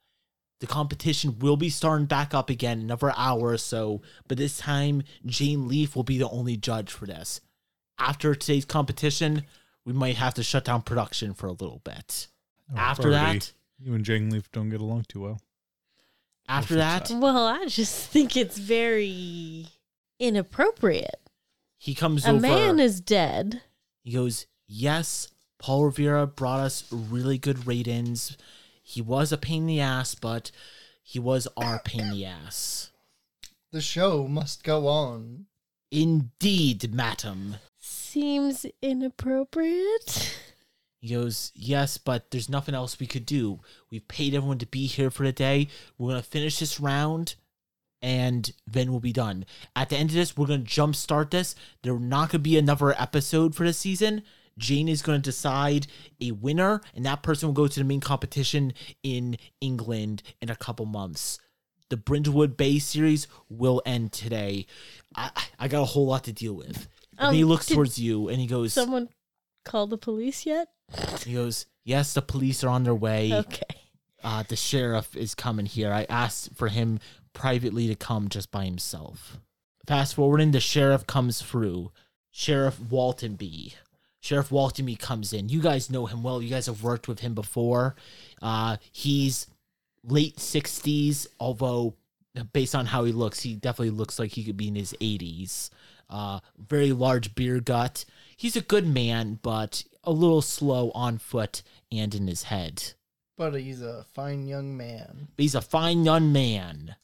The 0.62 0.68
competition 0.68 1.40
will 1.40 1.56
be 1.56 1.68
starting 1.70 2.06
back 2.06 2.34
up 2.34 2.48
again 2.48 2.78
in 2.78 2.84
another 2.84 3.12
hour 3.16 3.48
or 3.48 3.58
so, 3.58 4.00
but 4.28 4.38
this 4.38 4.58
time 4.58 5.02
Jane 5.26 5.66
Leaf 5.66 5.96
will 5.96 6.04
be 6.04 6.18
the 6.18 6.28
only 6.30 6.56
judge 6.56 6.92
for 6.92 7.04
this. 7.04 7.40
After 7.98 8.32
today's 8.36 8.64
competition, 8.64 9.42
we 9.84 9.92
might 9.92 10.14
have 10.18 10.34
to 10.34 10.44
shut 10.44 10.64
down 10.64 10.82
production 10.82 11.34
for 11.34 11.48
a 11.48 11.50
little 11.52 11.80
bit. 11.82 12.28
Oh, 12.72 12.78
After 12.78 13.02
Birdie, 13.10 13.14
that, 13.40 13.52
you 13.80 13.92
and 13.92 14.04
Jane 14.04 14.30
Leaf 14.30 14.52
don't 14.52 14.68
get 14.70 14.80
along 14.80 15.06
too 15.08 15.22
well. 15.22 15.40
after 16.48 16.74
fix 16.76 17.08
that, 17.08 17.10
Well, 17.18 17.44
I 17.44 17.66
just 17.66 18.06
think 18.10 18.36
it's 18.36 18.56
very 18.56 19.66
inappropriate. 20.20 21.28
he 21.76 21.92
comes 21.96 22.24
A 22.24 22.30
over. 22.30 22.40
man 22.40 22.78
is 22.78 23.00
dead. 23.00 23.62
He 24.04 24.12
goes, 24.12 24.46
Yes, 24.68 25.26
Paul 25.58 25.86
Rivera 25.86 26.24
brought 26.28 26.60
us 26.60 26.84
really 26.92 27.36
good 27.36 27.66
ratings. 27.66 28.36
He 28.92 29.00
was 29.00 29.32
a 29.32 29.38
pain 29.38 29.62
in 29.62 29.66
the 29.66 29.80
ass, 29.80 30.14
but 30.14 30.50
he 31.02 31.18
was 31.18 31.48
our 31.56 31.80
pain 31.82 32.02
in 32.02 32.10
the 32.10 32.26
ass. 32.26 32.90
The 33.70 33.80
show 33.80 34.28
must 34.28 34.64
go 34.64 34.86
on. 34.86 35.46
Indeed, 35.90 36.92
madam. 36.92 37.56
Seems 37.78 38.66
inappropriate. 38.82 40.38
He 41.00 41.14
goes, 41.14 41.52
Yes, 41.54 41.96
but 41.96 42.30
there's 42.30 42.50
nothing 42.50 42.74
else 42.74 43.00
we 43.00 43.06
could 43.06 43.24
do. 43.24 43.60
We've 43.90 44.06
paid 44.08 44.34
everyone 44.34 44.58
to 44.58 44.66
be 44.66 44.86
here 44.86 45.10
for 45.10 45.24
the 45.24 45.32
day. 45.32 45.68
We're 45.96 46.10
going 46.10 46.22
to 46.22 46.28
finish 46.28 46.58
this 46.58 46.78
round 46.78 47.36
and 48.02 48.52
then 48.66 48.90
we'll 48.90 49.00
be 49.00 49.12
done. 49.12 49.46
At 49.74 49.88
the 49.88 49.96
end 49.96 50.10
of 50.10 50.16
this, 50.16 50.36
we're 50.36 50.46
going 50.46 50.64
to 50.64 50.70
jumpstart 50.70 51.30
this. 51.30 51.54
There's 51.82 51.98
not 51.98 52.28
going 52.28 52.28
to 52.30 52.38
be 52.40 52.58
another 52.58 52.92
episode 53.00 53.54
for 53.54 53.64
the 53.64 53.72
season. 53.72 54.22
Jane 54.58 54.88
is 54.88 55.02
going 55.02 55.20
to 55.20 55.30
decide 55.30 55.86
a 56.20 56.32
winner, 56.32 56.80
and 56.94 57.04
that 57.06 57.22
person 57.22 57.48
will 57.48 57.54
go 57.54 57.66
to 57.66 57.80
the 57.80 57.84
main 57.84 58.00
competition 58.00 58.72
in 59.02 59.36
England 59.60 60.22
in 60.40 60.50
a 60.50 60.56
couple 60.56 60.86
months. 60.86 61.38
The 61.88 61.96
Brindlewood 61.96 62.56
Bay 62.56 62.78
series 62.78 63.26
will 63.48 63.82
end 63.84 64.12
today. 64.12 64.66
I, 65.14 65.30
I 65.58 65.68
got 65.68 65.82
a 65.82 65.86
whole 65.86 66.06
lot 66.06 66.24
to 66.24 66.32
deal 66.32 66.54
with. 66.54 66.88
And 67.18 67.28
Um, 67.28 67.34
he 67.34 67.44
looks 67.44 67.66
towards 67.66 67.98
you 67.98 68.28
and 68.28 68.40
he 68.40 68.46
goes, 68.46 68.72
Someone 68.72 69.10
call 69.64 69.86
the 69.86 69.98
police 69.98 70.46
yet? 70.46 70.68
he 71.24 71.34
goes, 71.34 71.66
Yes, 71.84 72.14
the 72.14 72.22
police 72.22 72.64
are 72.64 72.68
on 72.70 72.84
their 72.84 72.94
way. 72.94 73.32
Okay. 73.34 73.62
Uh, 74.24 74.42
the 74.48 74.56
sheriff 74.56 75.14
is 75.16 75.34
coming 75.34 75.66
here. 75.66 75.92
I 75.92 76.06
asked 76.08 76.54
for 76.54 76.68
him 76.68 76.98
privately 77.34 77.88
to 77.88 77.94
come 77.94 78.28
just 78.28 78.50
by 78.50 78.64
himself. 78.64 79.38
Fast 79.86 80.14
forwarding, 80.14 80.52
the 80.52 80.60
sheriff 80.60 81.06
comes 81.06 81.42
through. 81.42 81.90
Sheriff 82.30 82.78
Waltonby. 82.78 83.74
Sheriff 84.22 84.50
Waltonby 84.50 84.96
comes 84.98 85.32
in. 85.32 85.48
You 85.48 85.60
guys 85.60 85.90
know 85.90 86.06
him 86.06 86.22
well. 86.22 86.40
You 86.40 86.48
guys 86.48 86.66
have 86.66 86.82
worked 86.84 87.08
with 87.08 87.18
him 87.18 87.34
before. 87.34 87.96
Uh, 88.40 88.76
he's 88.92 89.48
late 90.04 90.36
60s, 90.36 91.26
although 91.40 91.94
based 92.52 92.76
on 92.76 92.86
how 92.86 93.02
he 93.02 93.10
looks, 93.10 93.40
he 93.40 93.54
definitely 93.54 93.90
looks 93.90 94.20
like 94.20 94.30
he 94.30 94.44
could 94.44 94.56
be 94.56 94.68
in 94.68 94.76
his 94.76 94.94
80s. 95.00 95.70
Uh, 96.08 96.38
very 96.56 96.92
large 96.92 97.34
beer 97.34 97.58
gut. 97.58 98.04
He's 98.36 98.54
a 98.54 98.60
good 98.60 98.86
man, 98.86 99.40
but 99.42 99.82
a 100.04 100.12
little 100.12 100.40
slow 100.42 100.92
on 100.94 101.18
foot 101.18 101.62
and 101.90 102.14
in 102.14 102.28
his 102.28 102.44
head. 102.44 102.92
But 103.36 103.54
he's 103.54 103.82
a 103.82 104.04
fine 104.14 104.46
young 104.46 104.76
man. 104.76 105.28
But 105.36 105.42
he's 105.42 105.56
a 105.56 105.60
fine 105.60 106.04
young 106.04 106.32
man. 106.32 106.94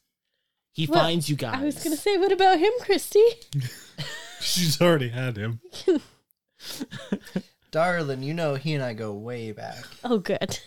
He 0.73 0.85
Well, 0.87 1.01
finds 1.01 1.29
you 1.29 1.35
guys. 1.35 1.55
I 1.61 1.65
was 1.65 1.83
gonna 1.83 1.97
say, 1.97 2.17
what 2.17 2.31
about 2.31 2.59
him, 2.59 2.71
Christy? 2.79 3.23
She's 4.39 4.79
already 4.81 5.09
had 5.09 5.35
him. 5.35 5.59
Darlin, 7.71 8.23
you 8.23 8.33
know 8.33 8.55
he 8.55 8.73
and 8.73 8.83
I 8.83 8.93
go 8.93 9.13
way 9.13 9.51
back. 9.51 9.85
Oh, 10.03 10.17
good. 10.17 10.59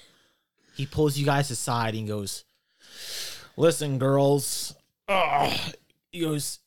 he 0.76 0.86
pulls 0.86 1.16
you 1.18 1.26
guys 1.26 1.50
aside 1.50 1.94
and 1.94 2.06
goes, 2.08 2.44
"Listen, 3.56 3.98
girls." 3.98 4.74
Ugh. 5.08 5.74
He 6.10 6.20
goes, 6.20 6.60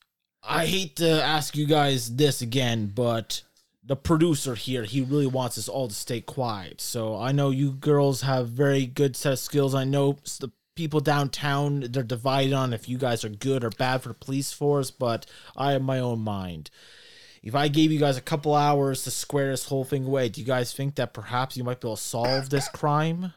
"I 0.44 0.66
hate 0.66 0.98
to 0.98 1.24
ask 1.24 1.56
you 1.56 1.66
guys 1.66 2.16
this 2.16 2.42
again, 2.42 2.92
but 2.94 3.44
the 3.84 3.96
producer 3.96 4.56
here, 4.56 4.84
he 4.84 5.02
really 5.02 5.28
wants 5.28 5.58
us 5.58 5.70
all 5.70 5.88
to 5.88 5.94
stay 5.94 6.20
quiet. 6.20 6.82
So 6.82 7.18
I 7.18 7.32
know 7.32 7.52
you 7.52 7.72
girls 7.72 8.22
have 8.22 8.50
very 8.50 8.86
good 8.86 9.16
set 9.16 9.34
of 9.34 9.40
skills. 9.40 9.76
I 9.76 9.84
know 9.84 10.18
the 10.40 10.52
people 10.76 11.00
downtown 11.00 11.80
they're 11.92 12.04
divided 12.04 12.52
on 12.52 12.74
if 12.74 12.90
you 12.90 12.98
guys 12.98 13.24
are 13.24 13.30
good 13.30 13.64
or 13.64 13.70
bad 13.70 14.02
for 14.02 14.10
the 14.10 14.16
police 14.16 14.52
force, 14.52 14.92
but 14.92 15.26
I 15.56 15.72
have 15.72 15.82
my 15.82 16.00
own 16.00 16.20
mind." 16.20 16.70
If 17.46 17.56
I 17.56 17.70
gave 17.70 17.92
you 17.92 18.00
guys 18.00 18.18
a 18.18 18.22
couple 18.22 18.54
hours 18.54 19.04
to 19.04 19.12
square 19.12 19.52
this 19.52 19.66
whole 19.66 19.86
thing 19.86 20.04
away, 20.06 20.28
do 20.28 20.42
you 20.42 20.48
guys 20.48 20.74
think 20.74 20.96
that 20.96 21.14
perhaps 21.14 21.56
you 21.56 21.64
might 21.64 21.80
be 21.80 21.88
able 21.88 21.96
to 21.96 22.02
solve 22.02 22.50
this 22.50 22.68
crime? 22.68 23.34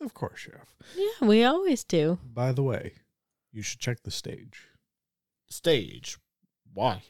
Of 0.00 0.14
course, 0.14 0.38
Sheriff. 0.40 0.74
Yeah, 0.96 1.26
we 1.28 1.44
always 1.44 1.84
do. 1.84 2.18
By 2.24 2.52
the 2.52 2.62
way, 2.62 2.92
you 3.52 3.60
should 3.60 3.80
check 3.80 4.02
the 4.02 4.10
stage 4.10 4.68
Stage. 5.48 6.16
Why? 6.72 7.02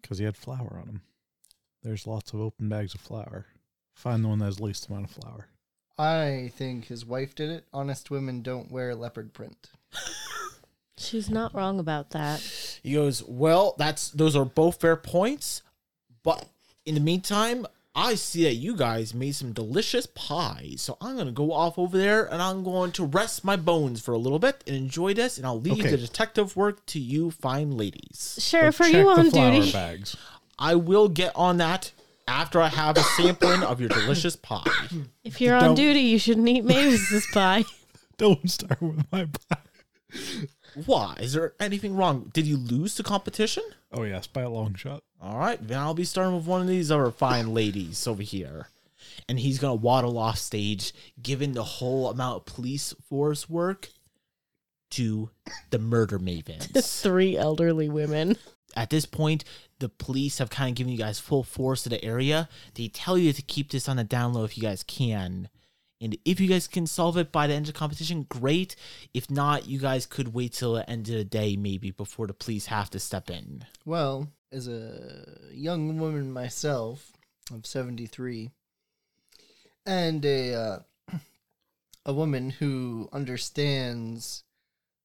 because 0.00 0.18
he 0.18 0.24
had 0.24 0.36
flour 0.36 0.78
on 0.80 0.88
him. 0.88 1.02
There's 1.82 2.06
lots 2.06 2.32
of 2.32 2.40
open 2.40 2.68
bags 2.68 2.94
of 2.94 3.00
flour. 3.00 3.46
Find 3.94 4.24
the 4.24 4.28
one 4.28 4.38
that 4.38 4.46
has 4.46 4.60
least 4.60 4.88
amount 4.88 5.06
of 5.06 5.10
flour. 5.10 5.48
I 5.98 6.50
think 6.54 6.86
his 6.86 7.04
wife 7.04 7.34
did 7.34 7.50
it. 7.50 7.66
Honest 7.72 8.10
women 8.10 8.40
don't 8.42 8.70
wear 8.70 8.94
leopard 8.94 9.34
print. 9.34 9.70
She's 10.96 11.28
not 11.28 11.54
wrong 11.54 11.78
about 11.78 12.10
that. 12.10 12.40
He 12.82 12.94
goes, 12.94 13.22
Well, 13.24 13.74
that's 13.76 14.10
those 14.10 14.34
are 14.34 14.44
both 14.44 14.80
fair 14.80 14.96
points, 14.96 15.62
but 16.22 16.46
in 16.86 16.94
the 16.94 17.00
meantime, 17.00 17.66
I 17.94 18.14
see 18.14 18.44
that 18.44 18.54
you 18.54 18.76
guys 18.76 19.12
made 19.12 19.34
some 19.34 19.52
delicious 19.52 20.06
pies. 20.06 20.76
So 20.82 20.96
I'm 21.00 21.16
gonna 21.16 21.32
go 21.32 21.52
off 21.52 21.78
over 21.78 21.98
there 21.98 22.24
and 22.26 22.40
I'm 22.40 22.62
going 22.62 22.92
to 22.92 23.04
rest 23.04 23.44
my 23.44 23.56
bones 23.56 24.00
for 24.00 24.12
a 24.12 24.18
little 24.18 24.38
bit 24.38 24.62
and 24.66 24.76
enjoy 24.76 25.14
this, 25.14 25.36
and 25.36 25.46
I'll 25.46 25.60
leave 25.60 25.80
Okay. 25.80 25.90
the 25.90 25.96
detective 25.98 26.54
work 26.56 26.86
to 26.86 27.00
you 27.00 27.30
fine 27.32 27.76
ladies. 27.76 28.38
Sheriff, 28.40 28.78
But 28.78 28.88
are 28.88 28.90
check 28.92 28.98
you 29.00 29.14
the 29.14 29.20
on 29.20 29.30
flour 29.30 29.50
duty? 29.52 29.72
bags. 29.72 30.16
I 30.58 30.74
will 30.76 31.08
get 31.08 31.32
on 31.34 31.56
that 31.58 31.90
after 32.28 32.60
I 32.60 32.68
have 32.68 32.96
a 32.96 33.02
sampling 33.02 33.62
of 33.62 33.80
your 33.80 33.88
delicious 33.88 34.36
pie. 34.36 34.62
If 35.24 35.40
you're 35.40 35.56
on 35.56 35.62
Don't- 35.64 35.74
duty, 35.76 36.00
you 36.00 36.18
shouldn't 36.18 36.48
eat 36.48 36.64
Mavis's 36.64 37.26
pie. 37.32 37.64
Don't 38.16 38.48
start 38.50 38.80
with 38.80 39.04
my 39.12 39.26
pie. 39.50 39.58
Why? 40.86 41.16
Is 41.20 41.32
there 41.32 41.54
anything 41.60 41.96
wrong? 41.96 42.30
Did 42.32 42.46
you 42.46 42.56
lose 42.56 42.96
the 42.96 43.02
competition? 43.02 43.64
Oh 43.92 44.02
yes, 44.04 44.26
by 44.26 44.42
a 44.42 44.50
long 44.50 44.74
shot. 44.74 45.02
All 45.20 45.38
right, 45.38 45.58
then 45.66 45.78
I'll 45.78 45.94
be 45.94 46.04
starting 46.04 46.36
with 46.36 46.46
one 46.46 46.60
of 46.60 46.68
these 46.68 46.90
other 46.90 47.10
fine 47.10 47.54
ladies 47.54 48.06
over 48.06 48.22
here. 48.22 48.68
And 49.28 49.40
he's 49.40 49.58
gonna 49.58 49.74
waddle 49.74 50.18
off 50.18 50.38
stage, 50.38 50.92
giving 51.20 51.52
the 51.52 51.64
whole 51.64 52.08
amount 52.08 52.36
of 52.36 52.54
police 52.54 52.94
force 53.08 53.48
work 53.48 53.88
to 54.90 55.30
the 55.70 55.78
murder 55.78 56.18
mavens. 56.18 57.00
Three 57.02 57.36
elderly 57.36 57.88
women. 57.88 58.36
At 58.76 58.90
this 58.90 59.06
point, 59.06 59.44
the 59.80 59.88
police 59.88 60.38
have 60.38 60.50
kind 60.50 60.70
of 60.70 60.76
given 60.76 60.92
you 60.92 60.98
guys 60.98 61.18
full 61.18 61.42
force 61.42 61.82
to 61.82 61.88
the 61.88 62.04
area. 62.04 62.48
They 62.74 62.88
tell 62.88 63.18
you 63.18 63.32
to 63.32 63.42
keep 63.42 63.70
this 63.70 63.88
on 63.88 63.96
the 63.96 64.04
down 64.04 64.34
low 64.34 64.44
if 64.44 64.56
you 64.56 64.62
guys 64.62 64.82
can. 64.82 65.48
And 66.00 66.16
if 66.24 66.38
you 66.38 66.48
guys 66.48 66.68
can 66.68 66.86
solve 66.86 67.16
it 67.16 67.32
by 67.32 67.46
the 67.46 67.54
end 67.54 67.68
of 67.68 67.74
the 67.74 67.78
competition, 67.78 68.24
great. 68.28 68.76
If 69.12 69.30
not, 69.30 69.66
you 69.66 69.78
guys 69.78 70.06
could 70.06 70.32
wait 70.32 70.52
till 70.52 70.74
the 70.74 70.88
end 70.88 71.08
of 71.08 71.14
the 71.14 71.24
day, 71.24 71.56
maybe, 71.56 71.90
before 71.90 72.26
the 72.26 72.34
police 72.34 72.66
have 72.66 72.90
to 72.90 73.00
step 73.00 73.30
in. 73.30 73.64
Well, 73.84 74.28
as 74.52 74.68
a 74.68 75.36
young 75.52 75.98
woman 75.98 76.32
myself, 76.32 77.12
I'm 77.52 77.64
73, 77.64 78.50
and 79.86 80.24
a 80.24 80.54
uh, 80.54 80.78
a 82.06 82.12
woman 82.12 82.50
who 82.50 83.08
understands 83.12 84.44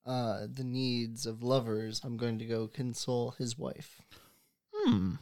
uh, 0.06 0.46
the 0.52 0.64
needs 0.64 1.26
of 1.26 1.42
lovers, 1.42 2.02
I'm 2.04 2.18
going 2.18 2.38
to 2.40 2.46
go 2.46 2.68
console 2.68 3.32
his 3.32 3.58
wife. 3.58 4.02
Hmm. 4.74 5.14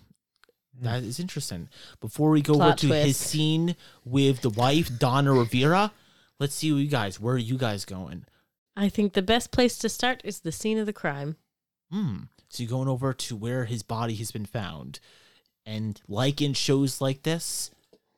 That 0.79 1.03
is 1.03 1.19
interesting. 1.19 1.69
Before 1.99 2.29
we 2.29 2.41
go 2.41 2.53
over 2.53 2.63
Plot 2.63 2.77
to 2.79 2.87
his 2.87 3.17
scene 3.17 3.75
with 4.05 4.41
the 4.41 4.49
wife, 4.49 4.97
Donna 4.97 5.33
Rivera, 5.33 5.91
let's 6.39 6.55
see 6.55 6.67
you 6.67 6.87
guys. 6.87 7.19
Where 7.19 7.35
are 7.35 7.39
you 7.39 7.57
guys 7.57 7.85
going? 7.85 8.25
I 8.75 8.89
think 8.89 9.13
the 9.13 9.21
best 9.21 9.51
place 9.51 9.77
to 9.79 9.89
start 9.89 10.21
is 10.23 10.39
the 10.39 10.51
scene 10.51 10.77
of 10.77 10.85
the 10.85 10.93
crime. 10.93 11.35
Hmm. 11.91 12.17
So 12.49 12.63
you're 12.63 12.69
going 12.69 12.87
over 12.87 13.13
to 13.13 13.35
where 13.35 13.65
his 13.65 13.83
body 13.83 14.15
has 14.15 14.31
been 14.31 14.45
found. 14.45 14.99
And 15.65 16.01
like 16.07 16.41
in 16.41 16.53
shows 16.53 17.01
like 17.01 17.23
this, 17.23 17.71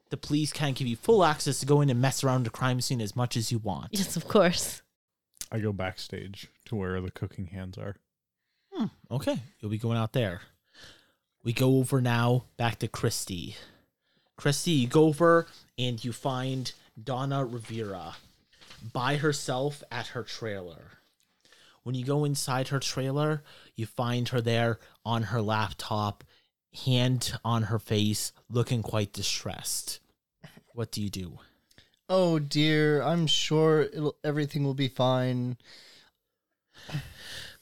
the 0.09 0.17
police 0.17 0.53
can 0.53 0.73
give 0.73 0.87
you 0.87 0.95
full 0.95 1.25
access 1.25 1.59
to 1.59 1.65
go 1.65 1.81
in 1.81 1.89
and 1.89 1.99
mess 1.99 2.23
around 2.23 2.43
the 2.43 2.49
crime 2.49 2.81
scene 2.81 3.01
as 3.01 3.15
much 3.15 3.35
as 3.35 3.51
you 3.51 3.57
want. 3.57 3.89
Yes, 3.91 4.15
of 4.15 4.27
course. 4.27 4.81
I 5.51 5.59
go 5.59 5.73
backstage 5.73 6.47
to 6.65 6.75
where 6.75 6.99
the 7.01 7.11
cooking 7.11 7.47
hands 7.47 7.77
are. 7.77 7.95
Hmm. 8.71 8.85
Okay. 9.11 9.39
You'll 9.59 9.71
be 9.71 9.77
going 9.77 9.97
out 9.97 10.13
there. 10.13 10.41
We 11.43 11.51
go 11.51 11.77
over 11.77 11.99
now 11.99 12.45
back 12.55 12.79
to 12.79 12.87
Christy. 12.87 13.57
Christy, 14.37 14.71
you 14.71 14.87
go 14.87 15.05
over 15.05 15.45
and 15.77 16.03
you 16.03 16.13
find 16.13 16.71
Donna 17.01 17.43
Rivera 17.43 18.15
by 18.93 19.17
herself 19.17 19.83
at 19.91 20.07
her 20.07 20.23
trailer. 20.23 20.99
When 21.83 21.95
you 21.95 22.05
go 22.05 22.23
inside 22.23 22.69
her 22.69 22.79
trailer, 22.79 23.43
you 23.75 23.85
find 23.85 24.29
her 24.29 24.39
there 24.39 24.79
on 25.05 25.23
her 25.23 25.41
laptop, 25.41 26.23
hand 26.85 27.37
on 27.43 27.63
her 27.63 27.79
face, 27.79 28.31
looking 28.49 28.81
quite 28.81 29.11
distressed. 29.11 29.99
What 30.73 30.91
do 30.91 31.01
you 31.01 31.09
do? 31.09 31.39
Oh 32.07 32.39
dear, 32.39 33.01
I'm 33.01 33.27
sure 33.27 33.89
everything 34.23 34.63
will 34.63 34.73
be 34.73 34.87
fine. 34.87 35.57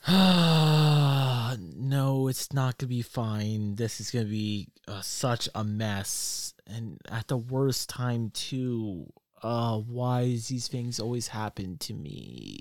no, 0.10 2.28
it's 2.28 2.54
not 2.54 2.78
gonna 2.78 2.89
be 2.89 3.02
fine. 3.02 3.76
This 3.76 3.99
is 3.99 4.10
gonna 4.10 4.26
be 4.26 4.70
uh, 4.88 5.02
such 5.02 5.47
a 5.54 5.64
mess, 5.64 6.54
and 6.66 6.97
at 7.10 7.28
the 7.28 7.38
worst 7.38 7.89
time 7.89 8.32
too. 8.32 9.12
Uh, 9.43 9.78
why 9.78 10.26
does 10.26 10.49
these 10.49 10.68
things 10.68 10.99
always 10.99 11.30
happen 11.30 11.78
to 11.80 11.93
me? 11.93 12.60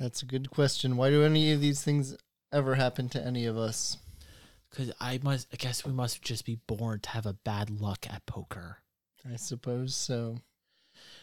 That's 0.00 0.22
a 0.22 0.26
good 0.26 0.50
question. 0.50 0.96
Why 0.96 1.10
do 1.10 1.22
any 1.22 1.52
of 1.52 1.60
these 1.60 1.82
things 1.82 2.16
ever 2.52 2.74
happen 2.74 3.08
to 3.10 3.24
any 3.24 3.46
of 3.46 3.56
us? 3.56 3.98
Because 4.68 4.92
I 5.00 5.20
must, 5.22 5.46
I 5.52 5.56
guess 5.56 5.84
we 5.84 5.92
must 5.92 6.22
just 6.22 6.44
be 6.44 6.58
born 6.66 7.00
to 7.00 7.10
have 7.10 7.26
a 7.26 7.34
bad 7.34 7.70
luck 7.70 8.06
at 8.10 8.26
poker. 8.26 8.78
I 9.30 9.36
suppose 9.36 9.94
so. 9.94 10.38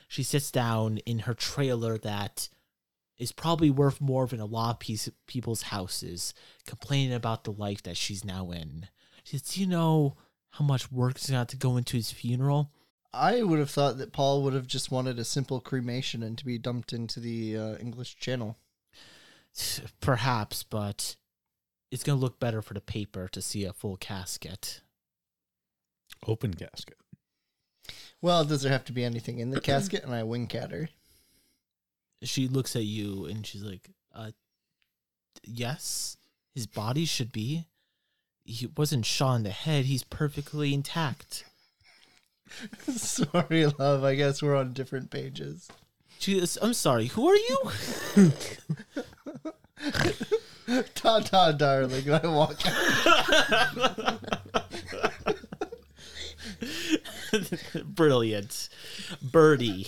She 0.08 0.24
sits 0.24 0.50
down 0.50 1.00
in 1.00 1.20
her 1.20 1.34
trailer 1.34 1.98
that 1.98 2.48
is 3.20 3.34
probably 3.34 3.70
worth 3.70 4.00
more 4.00 4.26
than 4.26 4.40
a 4.40 4.46
lot 4.46 4.72
of 4.72 4.80
piece, 4.80 5.10
people's 5.28 5.64
houses, 5.64 6.34
complaining 6.66 7.14
about 7.14 7.44
the 7.44 7.52
life 7.52 7.84
that 7.84 7.98
she's 7.98 8.24
now 8.24 8.50
in. 8.52 8.88
She 9.24 9.38
says, 9.38 9.50
Do 9.50 9.62
you 9.62 9.68
know 9.68 10.16
how 10.52 10.66
much 10.66 10.92
work 10.92 11.18
is 11.18 11.30
going 11.30 11.46
to 11.46 11.52
to 11.52 11.58
go 11.58 11.78
into 11.78 11.98
his 11.98 12.12
funeral? 12.12 12.72
I 13.14 13.44
would 13.44 13.60
have 13.60 13.72
thought 13.72 13.98
that 13.98 14.14
Paul 14.14 14.44
would 14.44 14.54
have 14.54 14.68
just 14.68 14.92
wanted 14.92 15.20
a 15.20 15.26
simple 15.26 15.60
cremation 15.60 16.24
and 16.24 16.38
to 16.38 16.46
be 16.46 16.58
dumped 16.58 16.94
into 16.94 17.20
the 17.20 17.58
uh, 17.58 17.78
English 17.78 18.18
Channel. 18.18 18.58
Perhaps, 20.02 20.64
but 20.64 21.16
it's 21.92 22.04
going 22.04 22.18
to 22.18 22.24
look 22.24 22.40
better 22.40 22.62
for 22.62 22.74
the 22.74 22.82
paper 22.82 23.28
to 23.30 23.42
see 23.42 23.66
a 23.66 23.74
full 23.74 23.98
casket. 23.98 24.82
Open 26.28 26.54
casket. 26.54 26.98
Well, 28.22 28.44
does 28.46 28.62
there 28.62 28.72
have 28.72 28.86
to 28.86 28.94
be 28.94 29.04
anything 29.04 29.40
in 29.40 29.52
the 29.52 29.62
casket? 29.62 30.04
And 30.04 30.14
I 30.14 30.24
wink 30.24 30.54
at 30.54 30.72
her. 30.72 30.90
She 32.24 32.48
looks 32.48 32.76
at 32.76 32.86
you 32.86 33.26
and 33.26 33.46
she's 33.46 33.64
like, 33.64 33.90
uh, 34.14 34.32
Yes, 35.44 36.18
his 36.54 36.68
body 36.68 37.06
should 37.06 37.32
be. 37.32 37.66
He 38.44 38.68
wasn't 38.76 39.06
shot 39.06 39.36
in 39.36 39.44
the 39.44 39.52
head. 39.52 39.86
He's 39.86 40.04
perfectly 40.04 40.74
intact. 40.74 41.46
Sorry, 42.88 43.68
love. 43.68 44.04
I 44.04 44.16
guess 44.16 44.42
we're 44.42 44.56
on 44.56 44.74
different 44.74 45.12
pages. 45.12 45.70
Is, 46.28 46.58
I'm 46.62 46.74
sorry, 46.74 47.08
who 47.08 47.28
are 47.30 47.36
you? 47.36 47.58
Ta 50.96 51.20
ta, 51.22 51.52
darling. 51.54 52.12
I 52.12 52.28
walk 52.28 52.60
out. 52.68 54.20
Brilliant. 57.86 58.70
Birdie. 59.22 59.88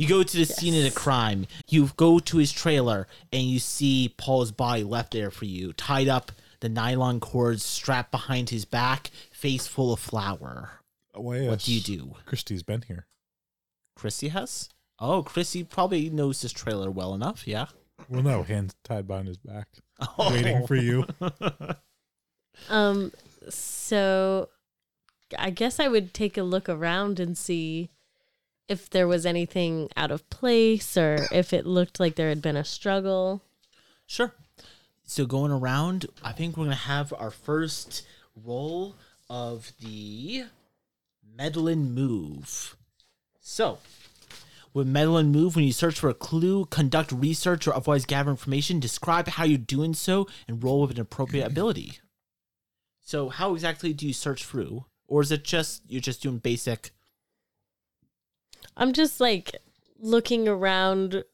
You 0.00 0.08
go 0.08 0.22
to 0.22 0.36
the 0.38 0.46
scene 0.46 0.74
of 0.74 0.82
the 0.82 0.98
crime. 0.98 1.46
You 1.68 1.90
go 1.94 2.18
to 2.20 2.38
his 2.38 2.52
trailer 2.52 3.06
and 3.34 3.42
you 3.42 3.58
see 3.58 4.14
Paul's 4.16 4.50
body 4.50 4.82
left 4.82 5.12
there 5.12 5.30
for 5.30 5.44
you, 5.44 5.74
tied 5.74 6.08
up, 6.08 6.32
the 6.60 6.70
nylon 6.70 7.20
cords 7.20 7.62
strapped 7.62 8.10
behind 8.10 8.48
his 8.48 8.64
back, 8.64 9.10
face 9.30 9.66
full 9.66 9.92
of 9.92 10.00
flour. 10.00 10.80
Oh, 11.14 11.34
yes. 11.34 11.50
What 11.50 11.58
do 11.58 11.74
you 11.74 11.82
do? 11.82 12.14
Christy's 12.24 12.62
been 12.62 12.80
here. 12.88 13.08
Christy 13.94 14.28
has? 14.28 14.70
Oh, 14.98 15.22
Christy 15.22 15.64
probably 15.64 16.08
knows 16.08 16.40
this 16.40 16.52
trailer 16.52 16.90
well 16.90 17.12
enough, 17.12 17.46
yeah. 17.46 17.66
Well, 18.08 18.22
no, 18.22 18.42
hands 18.42 18.74
tied 18.82 19.06
behind 19.06 19.28
his 19.28 19.36
back, 19.36 19.68
waiting 20.18 20.66
for 20.66 20.76
you. 20.76 21.04
Um, 22.68 23.12
so 23.48 24.50
I 25.38 25.48
guess 25.48 25.80
I 25.80 25.88
would 25.88 26.12
take 26.12 26.36
a 26.36 26.42
look 26.42 26.68
around 26.68 27.18
and 27.18 27.38
see 27.38 27.88
if 28.70 28.88
there 28.88 29.08
was 29.08 29.26
anything 29.26 29.90
out 29.96 30.12
of 30.12 30.30
place 30.30 30.96
or 30.96 31.26
if 31.32 31.52
it 31.52 31.66
looked 31.66 31.98
like 31.98 32.14
there 32.14 32.28
had 32.28 32.40
been 32.40 32.56
a 32.56 32.64
struggle. 32.64 33.42
Sure. 34.06 34.32
So 35.02 35.26
going 35.26 35.50
around, 35.50 36.06
I 36.22 36.30
think 36.30 36.56
we're 36.56 36.64
gonna 36.64 36.76
have 36.76 37.12
our 37.18 37.32
first 37.32 38.06
roll 38.36 38.94
of 39.28 39.72
the 39.80 40.44
meddling 41.36 41.92
move. 41.92 42.76
So, 43.40 43.78
with 44.72 44.86
meddling 44.86 45.32
move, 45.32 45.56
when 45.56 45.64
you 45.64 45.72
search 45.72 45.98
for 45.98 46.08
a 46.08 46.14
clue, 46.14 46.66
conduct 46.66 47.10
research, 47.10 47.66
or 47.66 47.74
otherwise 47.74 48.04
gather 48.04 48.30
information, 48.30 48.78
describe 48.78 49.26
how 49.26 49.42
you're 49.42 49.58
doing 49.58 49.94
so, 49.94 50.28
and 50.46 50.62
roll 50.62 50.82
with 50.82 50.92
an 50.92 51.00
appropriate 51.00 51.42
mm-hmm. 51.42 51.52
ability. 51.52 51.98
So, 53.00 53.30
how 53.30 53.54
exactly 53.54 53.92
do 53.92 54.06
you 54.06 54.12
search 54.12 54.44
through, 54.44 54.84
or 55.08 55.22
is 55.22 55.32
it 55.32 55.42
just 55.42 55.82
you're 55.88 56.00
just 56.00 56.22
doing 56.22 56.38
basic? 56.38 56.92
I'm 58.76 58.92
just 58.92 59.20
like 59.20 59.56
looking 59.98 60.48
around, 60.48 61.24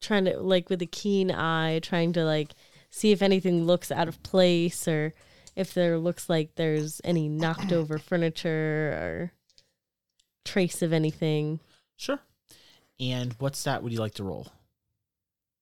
trying 0.00 0.24
to 0.26 0.38
like 0.38 0.68
with 0.68 0.82
a 0.82 0.86
keen 0.86 1.30
eye, 1.30 1.78
trying 1.80 2.12
to 2.14 2.24
like 2.24 2.52
see 2.90 3.12
if 3.12 3.22
anything 3.22 3.64
looks 3.64 3.90
out 3.90 4.08
of 4.08 4.22
place 4.22 4.86
or 4.86 5.14
if 5.56 5.74
there 5.74 5.98
looks 5.98 6.28
like 6.28 6.54
there's 6.54 7.00
any 7.04 7.28
knocked 7.28 7.72
over 7.72 7.98
furniture 7.98 8.92
or 8.92 9.32
trace 10.44 10.82
of 10.82 10.92
anything. 10.92 11.60
Sure. 11.96 12.18
And 13.00 13.34
what 13.38 13.56
stat 13.56 13.82
would 13.82 13.92
you 13.92 14.00
like 14.00 14.14
to 14.14 14.24
roll? 14.24 14.48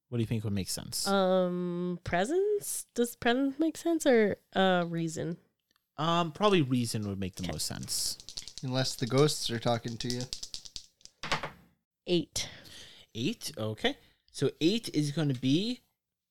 What 0.09 0.19
do 0.19 0.23
you 0.23 0.27
think 0.27 0.43
would 0.43 0.53
make 0.53 0.69
sense? 0.69 1.07
Um, 1.07 2.01
presence? 2.03 2.87
Does 2.95 3.15
presence 3.15 3.59
make 3.59 3.77
sense 3.77 4.07
or 4.07 4.37
uh 4.55 4.85
reason? 4.89 5.37
Um, 5.97 6.33
probably 6.33 6.63
reason 6.63 7.07
would 7.09 7.21
make 7.21 7.37
the 7.37 7.47
most 7.47 7.67
sense. 7.67 8.19
Unless 8.63 8.97
the 8.97 9.07
ghosts 9.07 9.51
are 9.51 9.59
talking 9.59 9.97
to 9.99 10.09
you. 10.09 10.23
Eight. 12.11 12.49
Eight, 13.15 13.53
okay. 13.57 13.97
So 14.33 14.51
eight 14.61 14.91
is 14.93 15.13
going 15.13 15.29
to 15.29 15.41
be 15.41 15.81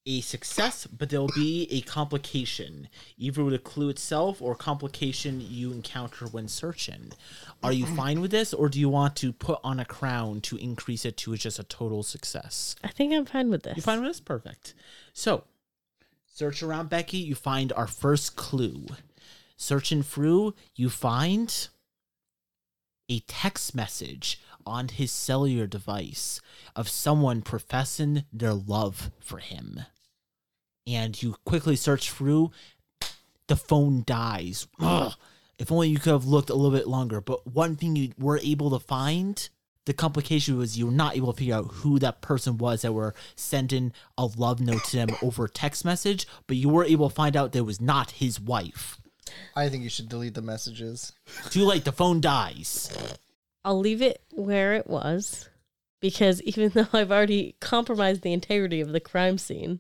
a 0.06 0.20
success, 0.20 0.86
but 0.88 1.10
there 1.10 1.22
will 1.22 1.32
be 1.34 1.70
a 1.72 1.80
complication, 1.80 2.90
either 3.18 3.46
with 3.46 3.54
a 3.54 3.60
clue 3.60 3.88
itself 3.88 4.42
or 4.42 4.56
complication 4.56 5.40
you 5.40 5.72
encounter 5.72 6.26
when 6.26 6.50
searching. 6.50 7.14
Are 7.64 7.72
you 7.72 7.86
fine 7.96 8.20
with 8.20 8.32
this, 8.32 8.54
or 8.54 8.68
do 8.68 8.78
you 8.78 8.90
want 8.90 9.16
to 9.18 9.32
put 9.32 9.62
on 9.64 9.80
a 9.80 9.86
crown 9.86 10.42
to 10.42 10.58
increase 10.58 11.06
it 11.06 11.16
to 11.18 11.38
just 11.38 11.60
a 11.60 11.64
total 11.64 12.04
success? 12.04 12.76
I 12.84 12.90
think 12.90 13.14
I'm 13.14 13.26
fine 13.26 13.50
with 13.50 13.64
this. 13.64 13.78
You 13.78 13.82
fine 13.82 14.02
with 14.02 14.10
this? 14.10 14.20
Perfect. 14.20 14.74
So, 15.14 15.46
search 16.26 16.62
around 16.62 16.90
Becky. 16.90 17.20
You 17.20 17.36
find 17.36 17.72
our 17.72 17.88
first 17.88 18.36
clue. 18.36 18.86
Searching 19.56 20.04
through, 20.04 20.56
you 20.76 20.90
find 20.90 21.70
a 23.10 23.20
text 23.22 23.74
message 23.74 24.40
on 24.70 24.88
his 24.88 25.12
cellular 25.12 25.68
device 25.68 26.40
of 26.76 26.88
someone 26.88 27.42
professing 27.42 28.24
their 28.32 28.54
love 28.54 29.12
for 29.20 29.40
him. 29.40 29.82
And 30.88 31.22
you 31.22 31.36
quickly 31.46 31.76
search 31.76 32.12
through, 32.12 32.52
the 33.48 33.56
phone 33.56 34.04
dies. 34.06 34.68
Ugh. 34.80 35.14
If 35.58 35.72
only 35.72 35.90
you 35.90 35.98
could 36.00 36.14
have 36.14 36.26
looked 36.26 36.50
a 36.50 36.56
little 36.56 36.78
bit 36.78 36.88
longer. 36.88 37.20
But 37.20 37.46
one 37.46 37.76
thing 37.76 37.96
you 37.96 38.14
were 38.18 38.40
able 38.42 38.70
to 38.70 38.80
find, 38.80 39.50
the 39.86 39.94
complication 39.94 40.58
was 40.58 40.78
you 40.78 40.86
were 40.86 40.92
not 40.92 41.18
able 41.18 41.34
to 41.34 41.38
figure 41.38 41.56
out 41.56 41.72
who 41.72 42.00
that 42.00 42.22
person 42.22 42.58
was 42.58 42.84
that 42.84 42.94
were 42.94 43.14
sending 43.36 43.92
a 44.18 44.26
love 44.26 44.62
note 44.62 44.86
to 44.86 44.98
them 44.98 45.10
over 45.22 45.48
text 45.48 45.84
message, 45.84 46.26
but 46.48 46.58
you 46.58 46.70
were 46.70 46.86
able 46.86 47.10
to 47.10 47.16
find 47.16 47.36
out 47.36 47.52
that 47.52 47.60
it 47.60 47.64
was 47.64 47.82
not 47.82 48.12
his 48.12 48.40
wife. 48.40 49.02
I 49.56 49.68
think 49.70 49.84
you 49.84 49.90
should 49.90 50.10
delete 50.10 50.34
the 50.34 50.42
messages. 50.42 51.12
Too 51.50 51.66
late, 51.66 51.86
the 51.86 51.92
phone 51.92 52.22
dies. 52.22 52.90
I'll 53.64 53.80
leave 53.80 54.02
it 54.02 54.22
where 54.32 54.74
it 54.74 54.88
was 54.88 55.50
because 56.00 56.42
even 56.44 56.70
though 56.74 56.88
I've 56.94 57.12
already 57.12 57.56
compromised 57.60 58.22
the 58.22 58.34
integrity 58.34 58.82
of 58.82 58.92
the 58.92 59.00
crime 59.00 59.38
scene, 59.38 59.80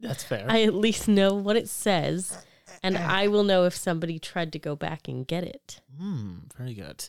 That's 0.00 0.22
fair. 0.22 0.46
I 0.48 0.62
at 0.62 0.74
least 0.74 1.08
know 1.08 1.34
what 1.34 1.56
it 1.56 1.68
says 1.68 2.44
and 2.82 2.96
I 2.96 3.28
will 3.28 3.44
know 3.44 3.64
if 3.64 3.74
somebody 3.74 4.18
tried 4.18 4.52
to 4.52 4.58
go 4.58 4.76
back 4.76 5.08
and 5.08 5.26
get 5.26 5.44
it. 5.44 5.80
Hmm, 5.98 6.36
very 6.56 6.74
good. 6.74 7.08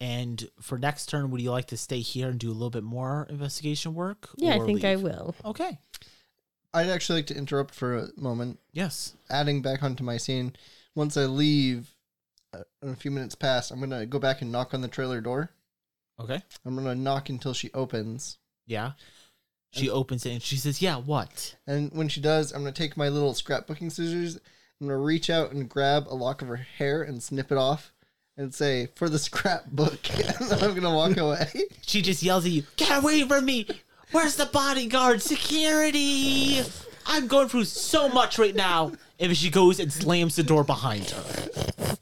And 0.00 0.48
for 0.60 0.78
next 0.78 1.06
turn, 1.06 1.30
would 1.30 1.40
you 1.40 1.50
like 1.50 1.66
to 1.66 1.76
stay 1.76 2.00
here 2.00 2.28
and 2.28 2.38
do 2.38 2.50
a 2.50 2.52
little 2.52 2.70
bit 2.70 2.82
more 2.82 3.26
investigation 3.30 3.94
work? 3.94 4.28
Yeah, 4.36 4.54
I 4.54 4.58
or 4.58 4.66
think 4.66 4.84
I 4.84 4.96
will. 4.96 5.34
Okay. 5.44 5.78
I'd 6.74 6.88
actually 6.88 7.20
like 7.20 7.26
to 7.26 7.36
interrupt 7.36 7.74
for 7.74 7.98
a 7.98 8.08
moment. 8.16 8.58
Yes. 8.72 9.14
Adding 9.30 9.62
back 9.62 9.82
onto 9.82 10.02
my 10.02 10.16
scene. 10.16 10.56
Once 10.94 11.16
I 11.16 11.26
leave, 11.26 11.91
uh, 12.52 12.62
in 12.82 12.90
a 12.90 12.96
few 12.96 13.10
minutes 13.10 13.34
pass, 13.34 13.70
I'm 13.70 13.88
to 13.90 14.06
go 14.06 14.18
back 14.18 14.42
and 14.42 14.52
knock 14.52 14.74
on 14.74 14.80
the 14.80 14.88
trailer 14.88 15.20
door. 15.20 15.50
Okay. 16.20 16.42
I'm 16.64 16.76
to 16.76 16.94
knock 16.94 17.28
until 17.28 17.54
she 17.54 17.70
opens. 17.72 18.38
Yeah. 18.66 18.92
She 19.72 19.88
opens 19.88 20.26
it 20.26 20.32
and 20.32 20.42
she 20.42 20.56
says, 20.56 20.82
"Yeah, 20.82 20.96
what?" 20.96 21.56
And 21.66 21.90
when 21.92 22.08
she 22.08 22.20
does, 22.20 22.52
I'm 22.52 22.64
to 22.64 22.72
take 22.72 22.94
my 22.94 23.08
little 23.08 23.32
scrapbooking 23.32 23.90
scissors. 23.90 24.38
I'm 24.80 24.88
to 24.88 24.96
reach 24.96 25.30
out 25.30 25.52
and 25.52 25.66
grab 25.66 26.06
a 26.08 26.14
lock 26.14 26.42
of 26.42 26.48
her 26.48 26.56
hair 26.56 27.02
and 27.02 27.22
snip 27.22 27.50
it 27.50 27.56
off 27.56 27.92
and 28.36 28.54
say, 28.54 28.88
for 28.94 29.08
the 29.08 29.18
scrapbook. 29.18 30.10
and 30.40 30.50
then 30.50 30.62
I'm 30.62 30.74
to 30.74 30.90
walk 30.90 31.16
away. 31.16 31.48
She 31.82 32.02
just 32.02 32.22
yells 32.22 32.44
at 32.44 32.50
you, 32.50 32.64
"Get 32.76 33.02
away 33.02 33.22
from 33.22 33.44
me! 33.44 33.66
Where's 34.10 34.36
the 34.36 34.46
bodyguard? 34.46 35.22
Security! 35.22 36.60
I'm 37.06 37.26
going 37.26 37.48
through 37.48 37.64
so 37.64 38.08
much 38.08 38.38
right 38.38 38.54
now." 38.54 38.92
And 39.18 39.36
she 39.36 39.50
goes 39.50 39.78
and 39.80 39.92
slams 39.92 40.36
the 40.36 40.42
door 40.42 40.64
behind 40.64 41.10
her. 41.10 41.96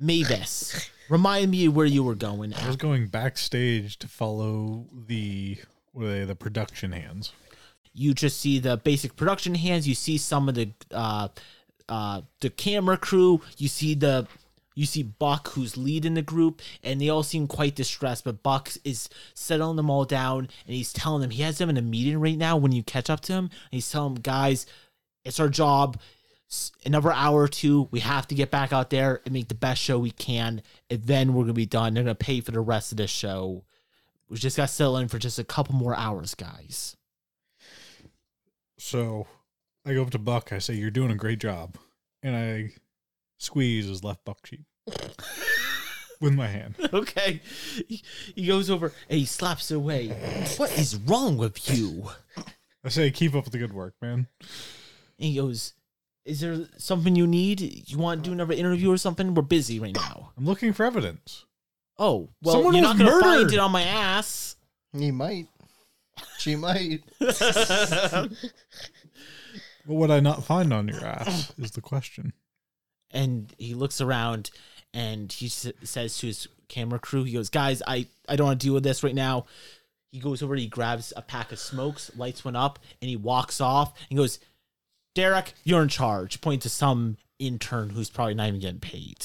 Mavis, 0.00 0.90
remind 1.08 1.50
me 1.50 1.68
where 1.68 1.86
you 1.86 2.02
were 2.02 2.14
going. 2.14 2.54
I 2.54 2.66
was 2.66 2.76
going 2.76 3.08
backstage 3.08 3.98
to 3.98 4.08
follow 4.08 4.86
the 5.06 5.58
what 5.92 6.06
are 6.06 6.12
they, 6.20 6.24
the 6.24 6.34
production 6.34 6.92
hands. 6.92 7.32
you 7.92 8.14
just 8.14 8.40
see 8.40 8.58
the 8.58 8.76
basic 8.78 9.16
production 9.16 9.54
hands. 9.54 9.86
You 9.86 9.94
see 9.94 10.16
some 10.18 10.48
of 10.48 10.54
the 10.54 10.70
uh 10.90 11.28
uh 11.88 12.22
the 12.40 12.50
camera 12.50 12.96
crew. 12.96 13.42
You 13.58 13.68
see 13.68 13.94
the 13.94 14.26
you 14.74 14.86
see 14.86 15.02
buck 15.02 15.48
who's 15.48 15.76
leading 15.76 16.14
the 16.14 16.22
group 16.22 16.62
and 16.82 17.00
they 17.00 17.08
all 17.08 17.24
seem 17.24 17.46
quite 17.46 17.74
distressed 17.74 18.24
but 18.24 18.42
buck 18.42 18.70
is 18.84 19.10
settling 19.34 19.76
them 19.76 19.90
all 19.90 20.04
down 20.04 20.48
and 20.66 20.74
he's 20.74 20.92
telling 20.92 21.20
them 21.20 21.30
he 21.30 21.42
has 21.42 21.58
them 21.58 21.68
in 21.68 21.76
a 21.76 21.82
meeting 21.82 22.18
right 22.18 22.38
now 22.38 22.56
when 22.56 22.72
you 22.72 22.82
catch 22.82 23.10
up 23.10 23.20
to 23.20 23.32
him. 23.32 23.44
And 23.44 23.50
he's 23.72 23.90
telling 23.90 24.14
them 24.14 24.22
guys 24.22 24.66
it's 25.24 25.40
our 25.40 25.48
job 25.48 25.98
another 26.84 27.12
hour 27.12 27.42
or 27.42 27.48
two. 27.48 27.88
We 27.90 28.00
have 28.00 28.26
to 28.28 28.34
get 28.34 28.50
back 28.50 28.72
out 28.72 28.90
there 28.90 29.20
and 29.24 29.32
make 29.32 29.48
the 29.48 29.54
best 29.54 29.80
show 29.80 29.98
we 29.98 30.10
can, 30.10 30.62
and 30.88 31.02
then 31.04 31.34
we're 31.34 31.44
gonna 31.44 31.52
be 31.54 31.66
done. 31.66 31.94
They're 31.94 32.04
gonna 32.04 32.14
pay 32.14 32.40
for 32.40 32.52
the 32.52 32.60
rest 32.60 32.92
of 32.92 32.98
the 32.98 33.06
show. 33.06 33.64
We 34.28 34.36
just 34.36 34.56
got 34.56 34.68
to 34.68 34.72
settle 34.74 34.96
in 34.98 35.08
for 35.08 35.18
just 35.18 35.40
a 35.40 35.44
couple 35.44 35.74
more 35.74 35.94
hours, 35.96 36.36
guys. 36.36 36.96
So 38.78 39.26
I 39.84 39.94
go 39.94 40.02
up 40.02 40.10
to 40.10 40.18
Buck. 40.18 40.52
I 40.52 40.58
say, 40.58 40.74
"You're 40.74 40.90
doing 40.90 41.10
a 41.10 41.16
great 41.16 41.40
job," 41.40 41.76
and 42.22 42.36
I 42.36 42.72
squeeze 43.38 43.86
his 43.86 44.04
left 44.04 44.24
buck 44.24 44.42
cheek 44.44 44.60
with 46.20 46.34
my 46.34 46.46
hand. 46.46 46.76
okay. 46.92 47.42
He, 47.88 48.02
he 48.34 48.46
goes 48.46 48.70
over 48.70 48.92
and 49.08 49.18
he 49.18 49.26
slaps 49.26 49.70
it 49.70 49.76
away. 49.76 50.08
What 50.56 50.76
is 50.78 50.96
wrong 50.96 51.36
with 51.36 51.68
you? 51.76 52.10
I 52.84 52.88
say, 52.88 53.10
"Keep 53.10 53.34
up 53.34 53.46
the 53.46 53.58
good 53.58 53.72
work, 53.72 53.94
man." 54.00 54.28
And 54.40 55.28
he 55.28 55.34
goes, 55.36 55.74
Is 56.24 56.40
there 56.40 56.66
something 56.78 57.16
you 57.16 57.26
need? 57.26 57.88
You 57.90 57.98
want 57.98 58.22
to 58.22 58.28
do 58.30 58.32
another 58.34 58.52
interview 58.54 58.90
or 58.92 58.96
something? 58.98 59.34
We're 59.34 59.42
busy 59.42 59.80
right 59.80 59.94
now. 59.94 60.32
I'm 60.38 60.44
looking 60.46 60.72
for 60.72 60.84
evidence. 60.84 61.44
Oh, 61.98 62.28
well, 62.42 62.54
Someone 62.56 62.74
you're 62.74 62.88
was 62.88 62.98
not 62.98 62.98
going 63.06 63.18
to 63.18 63.20
find 63.24 63.52
it 63.52 63.58
on 63.58 63.70
my 63.72 63.82
ass. 63.82 64.56
He 64.96 65.10
might. 65.10 65.48
She 66.38 66.56
might. 66.56 67.02
What 69.86 69.96
would 69.96 70.10
I 70.10 70.20
not 70.20 70.44
find 70.44 70.72
on 70.72 70.88
your 70.88 71.04
ass? 71.04 71.52
Is 71.58 71.72
the 71.72 71.80
question. 71.80 72.32
and 73.10 73.52
he 73.58 73.74
looks 73.74 74.00
around 74.00 74.50
and 74.94 75.32
he 75.32 75.46
s- 75.46 75.72
says 75.82 76.16
to 76.18 76.26
his 76.28 76.46
camera 76.68 76.98
crew, 76.98 77.24
he 77.24 77.32
goes, 77.32 77.48
"Guys, 77.48 77.82
I 77.86 78.06
I 78.28 78.36
don't 78.36 78.46
want 78.48 78.60
to 78.60 78.66
deal 78.66 78.74
with 78.74 78.84
this 78.84 79.02
right 79.02 79.14
now." 79.14 79.46
He 80.12 80.18
goes 80.20 80.42
over, 80.42 80.54
he 80.56 80.66
grabs 80.66 81.12
a 81.16 81.22
pack 81.22 81.50
of 81.52 81.58
smokes, 81.58 82.10
lights 82.16 82.44
one 82.44 82.56
up, 82.56 82.78
and 83.00 83.08
he 83.08 83.16
walks 83.16 83.60
off 83.60 83.94
and 84.10 84.16
goes, 84.18 84.38
"Derek, 85.14 85.54
you're 85.64 85.82
in 85.82 85.88
charge." 85.88 86.40
Point 86.40 86.62
to 86.62 86.68
some 86.68 87.16
intern 87.38 87.90
who's 87.90 88.10
probably 88.10 88.34
not 88.34 88.48
even 88.48 88.60
getting 88.60 88.80
paid. 88.80 89.24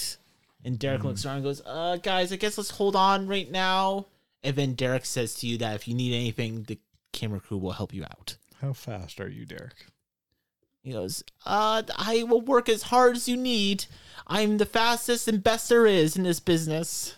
And 0.64 0.80
Derek 0.80 1.04
looks 1.04 1.26
around 1.26 1.38
and 1.38 1.44
goes, 1.46 1.62
"Uh, 1.66 1.98
guys, 1.98 2.32
I 2.32 2.38
guess 2.38 2.58
let's 2.58 2.72
hold 2.72 2.96
on 2.96 3.28
right 3.28 3.50
now." 3.50 4.08
And 4.44 4.56
then 4.56 4.74
Derek 4.74 5.06
says 5.06 5.36
to 5.36 5.48
you 5.48 5.58
that 5.60 5.76
if 5.76 5.88
you 5.88 5.94
need 5.94 6.14
anything, 6.14 6.64
the 6.64 6.80
camera 7.14 7.40
crew 7.40 7.58
will 7.58 7.72
help 7.72 7.94
you 7.94 8.04
out. 8.04 8.38
How 8.62 8.74
fast 8.74 9.20
are 9.20 9.30
you, 9.30 9.46
Derek? 9.46 9.88
He 10.84 10.92
goes, 10.92 11.24
uh, 11.48 11.82
I 11.98 12.24
will 12.24 12.42
work 12.42 12.70
as 12.70 12.84
hard 12.84 13.16
as 13.16 13.28
you 13.28 13.36
need. 13.36 13.86
I'm 14.28 14.58
the 14.60 14.68
fastest 14.68 15.28
and 15.28 15.44
best 15.44 15.68
there 15.68 15.88
is 15.88 16.16
in 16.16 16.24
this 16.24 16.40
business. 16.40 17.16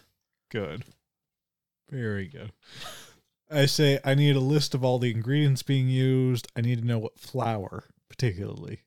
Good. 0.50 0.86
Very 1.90 2.28
good. 2.28 2.54
I 3.52 3.66
say 3.66 4.00
I 4.06 4.16
need 4.16 4.38
a 4.38 4.42
list 4.42 4.74
of 4.74 4.86
all 4.86 5.00
the 5.00 5.12
ingredients 5.12 5.64
being 5.64 5.90
used. 5.90 6.48
I 6.56 6.62
need 6.62 6.80
to 6.80 6.88
know 6.88 7.00
what 7.00 7.20
flour, 7.20 7.86
particularly, 8.10 8.82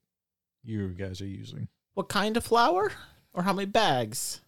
you 0.63 0.89
guys 0.89 1.21
are 1.21 1.27
using. 1.27 1.69
What 1.95 2.09
kind 2.09 2.37
of 2.37 2.45
flour? 2.45 2.93
Or 3.33 3.45
how 3.45 3.53
many 3.53 3.67
bags? 3.67 4.41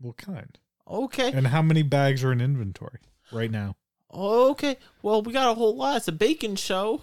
What 0.00 0.16
kind? 0.16 0.58
Okay. 0.88 1.32
And 1.32 1.48
how 1.48 1.62
many 1.62 1.82
bags 1.82 2.22
are 2.22 2.32
in 2.32 2.40
inventory 2.40 3.00
right 3.32 3.50
now? 3.50 3.76
Okay. 4.12 4.76
Well, 5.02 5.22
we 5.22 5.32
got 5.32 5.50
a 5.50 5.54
whole 5.54 5.74
lot. 5.76 5.96
It's 5.96 6.08
a 6.08 6.12
bacon 6.12 6.56
show. 6.56 7.02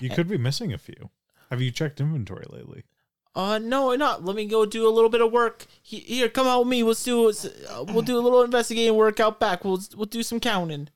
You 0.00 0.10
could 0.10 0.28
be 0.28 0.38
missing 0.38 0.72
a 0.72 0.78
few. 0.78 1.10
Have 1.50 1.60
you 1.60 1.70
checked 1.70 2.00
inventory 2.00 2.46
lately? 2.48 2.84
Uh, 3.34 3.58
no, 3.58 3.94
not. 3.94 4.24
Let 4.24 4.34
me 4.34 4.46
go 4.46 4.64
do 4.64 4.88
a 4.88 4.90
little 4.90 5.10
bit 5.10 5.20
of 5.20 5.30
work. 5.30 5.66
Here, 5.82 6.28
come 6.28 6.46
out 6.46 6.60
with 6.60 6.68
me. 6.68 6.82
Let's 6.82 7.04
do. 7.04 7.28
Uh, 7.28 7.84
we'll 7.88 8.02
do 8.02 8.18
a 8.18 8.20
little 8.20 8.42
investigating 8.42 8.94
work 8.94 9.20
out 9.20 9.38
back. 9.38 9.64
We'll 9.64 9.82
we'll 9.94 10.06
do 10.06 10.22
some 10.22 10.40
counting. 10.40 10.88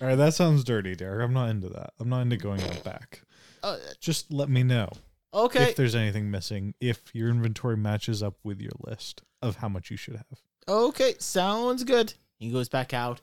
All 0.00 0.06
right, 0.06 0.14
that 0.14 0.34
sounds 0.34 0.62
dirty, 0.62 0.94
Derek. 0.94 1.24
I'm 1.24 1.34
not 1.34 1.50
into 1.50 1.68
that. 1.70 1.92
I'm 1.98 2.08
not 2.08 2.22
into 2.22 2.36
going 2.36 2.62
out 2.62 2.84
back. 2.84 3.22
Uh, 3.62 3.78
Just 4.00 4.32
let 4.32 4.48
me 4.48 4.62
know 4.62 4.88
okay. 5.34 5.70
if 5.70 5.76
there's 5.76 5.94
anything 5.94 6.30
missing, 6.30 6.74
if 6.80 7.02
your 7.14 7.28
inventory 7.28 7.76
matches 7.76 8.22
up 8.22 8.36
with 8.42 8.60
your 8.60 8.72
list 8.80 9.22
of 9.42 9.56
how 9.56 9.68
much 9.68 9.90
you 9.90 9.96
should 9.96 10.16
have. 10.16 10.40
Okay, 10.68 11.14
sounds 11.18 11.84
good. 11.84 12.14
He 12.38 12.50
goes 12.50 12.68
back 12.68 12.92
out. 12.92 13.20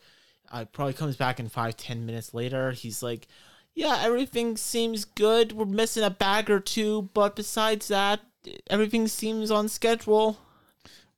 Uh, 0.50 0.64
probably 0.64 0.94
comes 0.94 1.16
back 1.16 1.40
in 1.40 1.48
five, 1.48 1.76
ten 1.76 2.06
minutes 2.06 2.34
later. 2.34 2.72
He's 2.72 3.02
like, 3.02 3.26
"Yeah, 3.74 3.98
everything 4.00 4.56
seems 4.56 5.04
good. 5.04 5.52
We're 5.52 5.64
missing 5.64 6.04
a 6.04 6.10
bag 6.10 6.50
or 6.50 6.60
two, 6.60 7.10
but 7.14 7.34
besides 7.36 7.88
that, 7.88 8.20
everything 8.68 9.08
seems 9.08 9.50
on 9.50 9.68
schedule." 9.68 10.38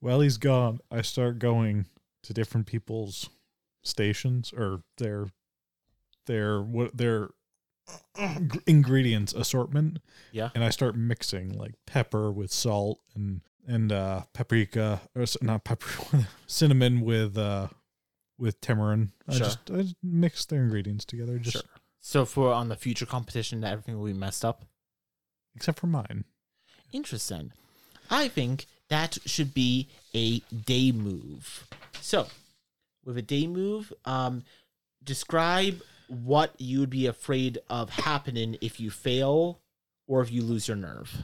While 0.01 0.21
he's 0.21 0.37
gone, 0.39 0.81
I 0.91 1.03
start 1.03 1.39
going 1.39 1.87
to 2.23 2.33
different 2.33 2.67
people's 2.67 3.29
stations 3.83 4.53
or 4.57 4.83
their 4.99 5.29
their 6.27 6.63
what 6.63 6.97
their 6.97 7.31
ingredients 8.67 9.33
assortment, 9.33 9.99
Yeah. 10.33 10.51
and 10.55 10.65
I 10.65 10.71
start 10.71 10.97
mixing 10.97 11.57
like 11.57 11.75
pepper 11.87 12.31
with 12.33 12.53
salt 12.53 13.01
and 13.15 13.41
and 13.67 13.93
uh 13.93 14.23
paprika 14.33 15.01
or 15.15 15.25
not 15.43 15.65
paprika 15.65 16.29
cinnamon 16.47 17.01
with 17.03 17.37
uh 17.39 17.69
with 18.39 18.61
tamarind. 18.61 19.11
I 19.29 19.33
just 19.35 19.59
I 19.71 19.83
just 19.83 19.97
mix 20.03 20.45
their 20.45 20.63
ingredients 20.63 21.05
together, 21.05 21.39
just 21.39 21.57
Sure. 21.57 21.63
So 22.01 22.25
for 22.25 22.53
on 22.53 22.69
the 22.69 22.77
future 22.77 23.07
competition, 23.07 23.61
that 23.61 23.73
everything 23.73 23.99
will 23.99 24.07
be 24.07 24.13
messed 24.13 24.45
up. 24.45 24.65
except 25.55 25.79
for 25.81 25.87
mine. 25.89 26.25
Interesting. 26.93 27.53
I 28.11 28.29
think 28.29 28.67
that 28.89 29.19
should 29.27 29.53
be 29.53 29.89
a 30.15 30.39
day 30.41 30.93
move. 30.93 31.67
So, 32.01 32.29
with 33.05 33.19
a 33.19 33.23
day 33.23 33.47
move, 33.47 33.93
um, 34.07 34.45
describe 35.05 35.83
what 36.09 36.55
you 36.59 36.81
would 36.81 36.91
be 36.91 37.07
afraid 37.07 37.59
of 37.69 37.91
happening 37.91 38.57
if 38.61 38.81
you 38.81 38.91
fail 38.91 39.61
or 40.07 40.23
if 40.23 40.33
you 40.33 40.43
lose 40.43 40.69
your 40.69 40.77
nerve. 40.77 41.23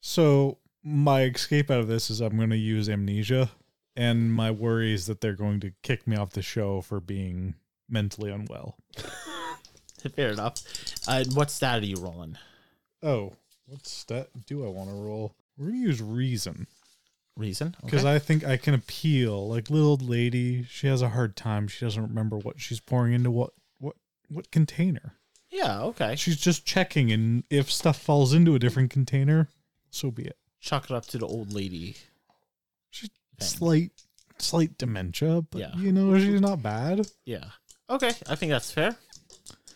So 0.00 0.58
my 0.82 1.22
escape 1.24 1.70
out 1.70 1.80
of 1.80 1.88
this 1.88 2.10
is 2.10 2.20
I'm 2.20 2.36
going 2.36 2.50
to 2.50 2.56
use 2.56 2.88
amnesia, 2.88 3.50
and 3.96 4.32
my 4.32 4.50
worry 4.50 4.94
is 4.94 5.06
that 5.06 5.20
they're 5.20 5.34
going 5.34 5.60
to 5.60 5.72
kick 5.82 6.06
me 6.06 6.16
off 6.16 6.30
the 6.30 6.42
show 6.42 6.80
for 6.80 7.00
being 7.00 7.54
mentally 7.88 8.30
unwell. 8.30 8.76
Fair 10.14 10.30
enough. 10.30 10.62
Uh, 11.06 11.24
what 11.34 11.50
stat 11.50 11.82
are 11.82 11.86
you 11.86 11.96
rolling? 11.96 12.38
Oh, 13.02 13.34
what 13.66 13.86
stat 13.86 14.28
do 14.46 14.64
I 14.64 14.68
want 14.68 14.88
to 14.88 14.94
roll? 14.94 15.34
We're 15.56 15.66
going 15.66 15.80
to 15.82 15.86
use 15.88 16.00
reason 16.00 16.66
Reason? 17.36 17.76
because 17.84 18.04
I 18.04 18.18
think 18.18 18.44
I 18.44 18.56
can 18.56 18.74
appeal. 18.74 19.48
Like 19.48 19.70
little 19.70 19.90
old 19.90 20.08
lady, 20.08 20.64
she 20.64 20.86
has 20.86 21.02
a 21.02 21.10
hard 21.10 21.36
time. 21.36 21.68
She 21.68 21.84
doesn't 21.84 22.02
remember 22.02 22.36
what 22.36 22.60
she's 22.60 22.80
pouring 22.80 23.12
into 23.12 23.30
what 23.30 23.52
what 24.28 24.36
what 24.36 24.50
container. 24.50 25.14
yeah, 25.50 25.80
okay. 25.82 26.16
She's 26.16 26.36
just 26.36 26.64
checking, 26.64 27.10
and 27.12 27.44
if 27.50 27.70
stuff 27.72 27.98
falls 28.00 28.32
into 28.34 28.54
a 28.54 28.58
different 28.58 28.90
container, 28.90 29.48
so 29.90 30.10
be 30.10 30.24
it. 30.24 30.36
Chalk 30.60 30.84
it 30.84 30.90
up 30.92 31.06
to 31.06 31.18
the 31.18 31.26
old 31.26 31.52
lady. 31.52 31.96
She's 32.90 33.10
Thing. 33.38 33.48
slight 33.48 33.90
slight 34.38 34.78
dementia, 34.78 35.42
but 35.50 35.58
Yeah. 35.60 35.76
you 35.76 35.92
know 35.92 36.16
she's 36.18 36.40
not 36.40 36.62
bad. 36.62 37.10
Yeah. 37.24 37.44
Okay, 37.90 38.12
I 38.28 38.34
think 38.34 38.50
that's 38.50 38.70
fair. 38.70 38.90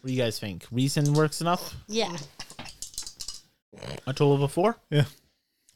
What 0.01 0.07
do 0.09 0.13
you 0.13 0.21
guys 0.23 0.39
think? 0.39 0.67
Reason 0.71 1.13
works 1.15 1.41
enough? 1.41 1.75
Yeah. 1.89 2.17
A 4.07 4.13
total 4.13 4.35
of 4.35 4.43
a 4.43 4.49
four? 4.49 4.77
Yeah. 4.91 5.05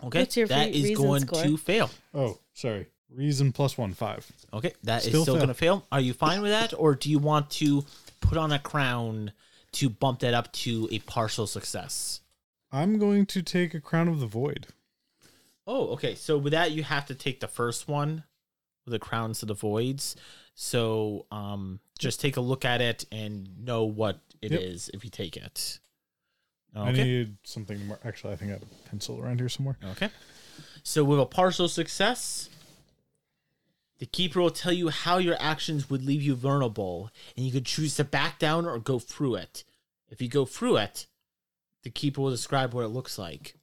Okay, 0.04 0.20
What's 0.20 0.36
your 0.36 0.46
that 0.48 0.68
free 0.70 0.78
is 0.78 0.84
reason 0.90 1.04
going 1.04 1.22
score? 1.26 1.42
to 1.42 1.56
fail. 1.56 1.90
Oh, 2.12 2.38
sorry. 2.52 2.86
Reason 3.10 3.52
plus 3.52 3.78
one 3.78 3.94
five. 3.94 4.30
Okay, 4.52 4.72
that 4.82 5.02
is 5.02 5.08
Still 5.08 5.22
still 5.22 5.34
fail. 5.36 5.40
going 5.40 5.48
to 5.48 5.54
fail. 5.54 5.86
Are 5.90 6.00
you 6.00 6.12
fine 6.12 6.42
with 6.42 6.50
that, 6.50 6.74
or 6.76 6.94
do 6.94 7.08
you 7.10 7.18
want 7.18 7.50
to 7.52 7.84
put 8.20 8.38
on 8.38 8.52
a 8.52 8.58
crown 8.58 9.32
to 9.72 9.88
bump 9.88 10.20
that 10.20 10.34
up 10.34 10.52
to 10.52 10.88
a 10.90 10.98
partial 11.00 11.46
success? 11.46 12.20
I'm 12.72 12.98
going 12.98 13.26
to 13.26 13.42
take 13.42 13.74
a 13.74 13.80
crown 13.80 14.08
of 14.08 14.20
the 14.20 14.26
void. 14.26 14.68
Oh, 15.66 15.88
okay. 15.88 16.14
So 16.14 16.38
with 16.38 16.52
that, 16.52 16.70
you 16.72 16.82
have 16.84 17.06
to 17.06 17.14
take 17.14 17.40
the 17.40 17.48
first 17.48 17.88
one 17.88 18.24
the 18.86 18.98
crowns 18.98 19.42
of 19.42 19.48
the 19.48 19.54
voids. 19.54 20.14
So 20.54 21.26
um, 21.32 21.80
just 21.98 22.20
take 22.20 22.36
a 22.36 22.40
look 22.40 22.64
at 22.64 22.80
it 22.80 23.04
and 23.10 23.48
know 23.64 23.84
what 23.84 24.20
it 24.40 24.52
is 24.52 24.88
Yep. 24.88 24.96
if 24.96 25.04
you 25.04 25.10
take 25.10 25.36
it. 25.36 25.80
I 26.74 26.92
need 26.92 27.36
something 27.42 27.84
more. 27.86 27.98
Actually, 28.04 28.34
I 28.34 28.36
think 28.36 28.50
I 28.50 28.54
have 28.54 28.62
a 28.62 28.88
pencil 28.88 29.18
around 29.20 29.40
here 29.40 29.48
somewhere. 29.48 29.76
Okay. 29.92 30.10
So 30.82 31.02
with 31.04 31.18
a 31.18 31.24
partial 31.26 31.68
success, 31.68 32.48
the 33.98 34.06
keeper 34.06 34.40
will 34.40 34.50
tell 34.50 34.72
you 34.72 34.88
how 34.88 35.18
your 35.18 35.36
actions 35.40 35.88
would 35.88 36.04
leave 36.04 36.22
you 36.22 36.34
vulnerable, 36.34 37.10
and 37.36 37.46
you 37.46 37.52
could 37.52 37.66
choose 37.66 37.96
to 37.96 38.04
back 38.04 38.38
down 38.38 38.66
or 38.66 38.78
go 38.78 38.98
through 38.98 39.36
it. 39.36 39.64
If 40.08 40.20
you 40.20 40.28
go 40.28 40.44
through 40.44 40.78
it, 40.78 41.06
the 41.82 41.90
keeper 41.90 42.20
will 42.20 42.30
describe 42.30 42.74
what 42.74 42.84
it 42.84 42.88
looks 42.88 43.18
like. 43.18 43.54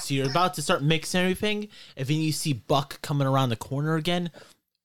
So 0.00 0.14
you're 0.14 0.30
about 0.30 0.54
to 0.54 0.62
start 0.62 0.82
mixing 0.82 1.20
everything, 1.20 1.68
and 1.96 2.06
then 2.06 2.18
you 2.18 2.32
see 2.32 2.52
Buck 2.52 3.02
coming 3.02 3.26
around 3.26 3.50
the 3.50 3.56
corner 3.56 3.96
again 3.96 4.30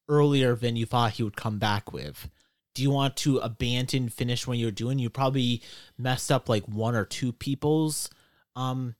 earlier 0.08 0.54
than 0.54 0.76
you 0.76 0.86
thought 0.86 1.12
he 1.12 1.22
would 1.22 1.36
come 1.36 1.58
back 1.58 1.92
with. 1.92 2.28
Do 2.74 2.82
you 2.82 2.90
want 2.90 3.16
to 3.18 3.38
abandon 3.38 4.08
finish 4.08 4.46
what 4.46 4.58
you're 4.58 4.70
doing? 4.70 4.98
You 4.98 5.10
probably 5.10 5.62
messed 5.96 6.30
up 6.30 6.48
like 6.48 6.64
one 6.64 6.94
or 6.94 7.04
two 7.04 7.32
people's 7.32 8.10
um 8.54 8.94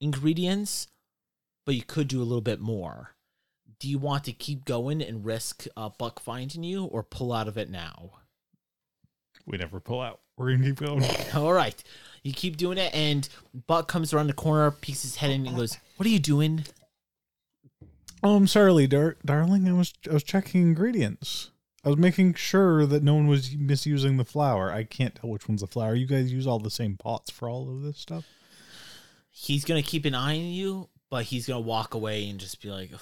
ingredients 0.00 0.88
but 1.66 1.74
you 1.74 1.82
could 1.82 2.08
do 2.08 2.22
a 2.22 2.24
little 2.24 2.40
bit 2.40 2.60
more. 2.60 3.15
Do 3.78 3.88
you 3.88 3.98
want 3.98 4.24
to 4.24 4.32
keep 4.32 4.64
going 4.64 5.02
and 5.02 5.24
risk 5.24 5.66
uh, 5.76 5.90
Buck 5.98 6.20
finding 6.20 6.62
you, 6.62 6.84
or 6.84 7.02
pull 7.02 7.32
out 7.32 7.48
of 7.48 7.58
it 7.58 7.70
now? 7.70 8.12
We 9.46 9.58
never 9.58 9.80
pull 9.80 10.00
out. 10.00 10.20
We're 10.36 10.52
gonna 10.52 10.64
keep 10.64 10.80
going. 10.80 11.04
All 11.34 11.52
right, 11.52 11.82
you 12.22 12.32
keep 12.32 12.56
doing 12.56 12.78
it, 12.78 12.94
and 12.94 13.28
Buck 13.66 13.88
comes 13.88 14.12
around 14.12 14.26
the 14.26 14.32
corner, 14.32 14.70
peeks 14.70 15.02
his 15.02 15.16
head 15.16 15.30
in, 15.30 15.46
and 15.46 15.56
goes, 15.56 15.78
What 15.96 16.06
are 16.06 16.10
you 16.10 16.18
doing? 16.18 16.64
Oh, 18.22 18.36
I'm 18.36 18.46
sorry, 18.46 18.86
dar- 18.86 19.16
darling. 19.24 19.68
I 19.68 19.72
was 19.72 19.94
I 20.10 20.14
was 20.14 20.22
checking 20.22 20.62
ingredients. 20.62 21.50
I 21.84 21.88
was 21.88 21.98
making 21.98 22.34
sure 22.34 22.84
that 22.84 23.04
no 23.04 23.14
one 23.14 23.28
was 23.28 23.54
misusing 23.54 24.16
the 24.16 24.24
flour. 24.24 24.72
I 24.72 24.82
can't 24.82 25.14
tell 25.14 25.30
which 25.30 25.48
one's 25.48 25.60
the 25.60 25.68
flour. 25.68 25.94
You 25.94 26.06
guys 26.06 26.32
use 26.32 26.46
all 26.46 26.58
the 26.58 26.70
same 26.70 26.96
pots 26.96 27.30
for 27.30 27.48
all 27.48 27.70
of 27.70 27.82
this 27.82 27.98
stuff. 27.98 28.24
He's 29.30 29.64
gonna 29.64 29.82
keep 29.82 30.04
an 30.04 30.14
eye 30.14 30.36
on 30.36 30.46
you, 30.46 30.88
but 31.10 31.24
he's 31.24 31.46
gonna 31.46 31.60
walk 31.60 31.94
away 31.94 32.28
and 32.28 32.40
just 32.40 32.60
be 32.60 32.70
like, 32.70 32.90
"Ugh, 32.92 33.00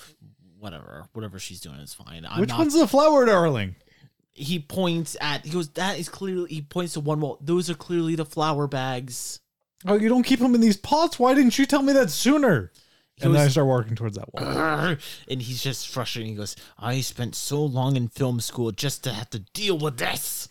whatever, 0.65 1.07
whatever 1.13 1.39
she's 1.39 1.61
doing 1.61 1.77
is 1.77 1.95
fine. 1.95 2.27
I'm 2.29 2.41
which 2.41 2.49
not. 2.49 2.59
one's 2.59 2.75
the 2.75 2.89
flour, 2.89 3.25
darling? 3.27 3.77
he 4.35 4.59
points 4.59 5.17
at. 5.21 5.45
He 5.45 5.53
goes, 5.53 5.69
that 5.71 5.99
is 5.99 6.09
clearly. 6.09 6.51
He 6.51 6.63
points 6.63 6.95
to 6.95 7.01
one 7.01 7.21
wall. 7.21 7.39
Those 7.41 7.71
are 7.71 7.75
clearly 7.75 8.17
the 8.17 8.25
flour 8.25 8.67
bags. 8.67 9.41
Oh, 9.87 9.95
you 9.95 10.09
don't 10.09 10.25
keep 10.25 10.41
them 10.41 10.55
in 10.55 10.61
these 10.61 10.77
pots. 10.77 11.19
Why 11.19 11.35
didn't 11.35 11.59
you 11.59 11.67
tell 11.67 11.83
me 11.83 11.93
that 11.93 12.11
sooner? 12.11 12.73
He 13.17 13.25
and 13.25 13.35
then 13.35 13.43
I 13.43 13.49
start 13.49 13.69
walking 13.69 13.95
towards 13.95 14.17
that 14.17 14.33
wall. 14.35 14.97
And 15.29 15.41
he's 15.41 15.63
just 15.63 15.89
frustrated. 15.89 16.31
He 16.31 16.37
goes, 16.37 16.57
I 16.77 17.01
spent 17.01 17.37
so 17.37 17.65
long 17.65 17.97
in 17.97 18.09
film 18.09 18.41
school 18.41 18.73
just 18.73 19.05
to 19.05 19.13
have 19.13 19.31
to 19.31 19.39
deal 19.39 19.79
with 19.79 19.99
this. 19.99 20.49